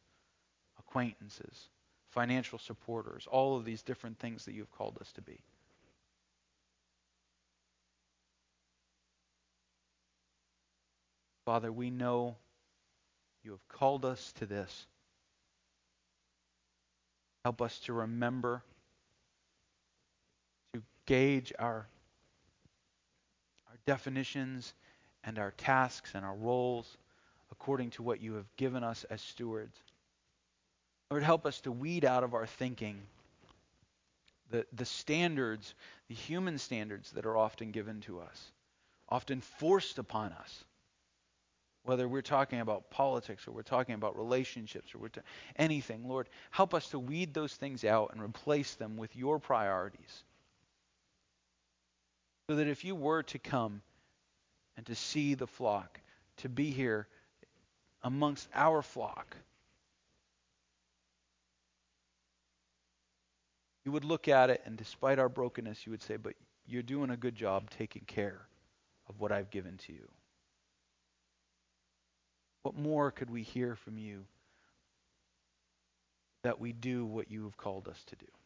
acquaintances, 0.79 1.69
financial 2.11 2.59
supporters, 2.59 3.27
all 3.31 3.57
of 3.57 3.65
these 3.65 3.83
different 3.83 4.19
things 4.19 4.45
that 4.45 4.55
you've 4.55 4.71
called 4.73 4.99
us 5.01 5.13
to 5.13 5.23
be. 5.23 5.39
Father, 11.45 11.73
we 11.73 11.91
know 11.91 12.37
you 13.43 13.53
have 13.53 13.69
called 13.69 14.05
us 14.05 14.33
to 14.39 14.47
this. 14.47 14.87
Help 17.45 17.63
us 17.63 17.79
to 17.81 17.93
remember, 17.93 18.63
gauge 21.11 21.53
our, 21.59 21.89
our 23.67 23.77
definitions 23.85 24.73
and 25.25 25.41
our 25.41 25.51
tasks 25.51 26.13
and 26.15 26.25
our 26.25 26.37
roles 26.37 26.97
according 27.51 27.91
to 27.91 28.01
what 28.05 28.21
you 28.21 28.35
have 28.35 28.47
given 28.57 28.85
us 28.85 29.03
as 29.11 29.21
stewards. 29.21 29.77
Lord, 31.11 31.25
help 31.25 31.47
us 31.47 31.61
to 31.63 31.73
weed 31.73 32.05
out 32.05 32.23
of 32.23 32.35
our 32.35 32.47
thinking 32.47 32.97
the, 34.53 34.65
the 34.73 34.85
standards, 34.85 35.75
the 36.09 36.15
human 36.15 36.59
standards 36.59 37.11
that 37.11 37.27
are 37.27 37.37
often 37.37 37.73
given 37.73 38.01
to 38.03 38.21
us, 38.21 38.53
often 39.09 39.41
forced 39.41 39.99
upon 39.99 40.31
us 40.33 40.65
whether 41.83 42.07
we're 42.07 42.23
talking 42.23 42.61
about 42.61 42.89
politics 42.89 43.49
or 43.49 43.51
we're 43.51 43.63
talking 43.63 43.97
about 43.97 44.17
relationships 44.17 44.95
or 44.95 44.99
we're 44.99 45.09
ta- 45.09 45.23
anything, 45.57 46.07
Lord, 46.07 46.29
help 46.53 46.73
us 46.73 46.89
to 46.91 47.01
weed 47.01 47.35
those 47.35 47.55
things 47.55 47.85
out 47.85 48.13
and 48.13 48.23
replace 48.23 48.75
them 48.75 48.97
with 48.97 49.17
your 49.17 49.41
priorities. 49.41 50.23
So 52.51 52.57
that 52.57 52.67
if 52.67 52.85
you 52.85 52.97
were 52.97 53.23
to 53.23 53.39
come 53.39 53.81
and 54.77 54.85
to 54.87 54.97
see 54.97 55.35
the 55.35 55.47
flock, 55.47 56.01
to 56.39 56.49
be 56.49 56.73
here 56.73 57.07
amongst 58.03 58.49
our 58.53 58.83
flock, 58.83 59.37
you 63.85 63.93
would 63.93 64.05
look 64.05 64.27
at 64.27 64.51
it 64.51 64.63
and 64.67 64.77
despite 64.77 65.21
our 65.21 65.29
brokenness, 65.29 65.87
you 65.87 65.93
would 65.93 66.03
say, 66.03 66.17
But 66.17 66.35
you're 66.67 66.83
doing 66.83 67.11
a 67.11 67.17
good 67.17 67.37
job 67.37 67.71
taking 67.71 68.03
care 68.03 68.41
of 69.09 69.21
what 69.21 69.31
I've 69.31 69.51
given 69.53 69.77
to 69.87 69.93
you. 69.93 70.09
What 72.63 72.75
more 72.75 73.13
could 73.13 73.31
we 73.31 73.45
hear 73.45 73.77
from 73.77 73.97
you 73.97 74.25
that 76.43 76.59
we 76.59 76.73
do 76.73 77.07
what 77.07 77.31
you 77.31 77.45
have 77.45 77.57
called 77.57 77.87
us 77.87 78.03
to 78.07 78.17
do? 78.17 78.40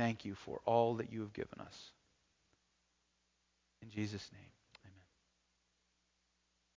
Thank 0.00 0.24
you 0.24 0.34
for 0.34 0.62
all 0.64 0.94
that 0.94 1.12
you 1.12 1.20
have 1.20 1.34
given 1.34 1.60
us. 1.60 1.90
In 3.82 3.90
Jesus' 3.90 4.30
name. 4.32 4.59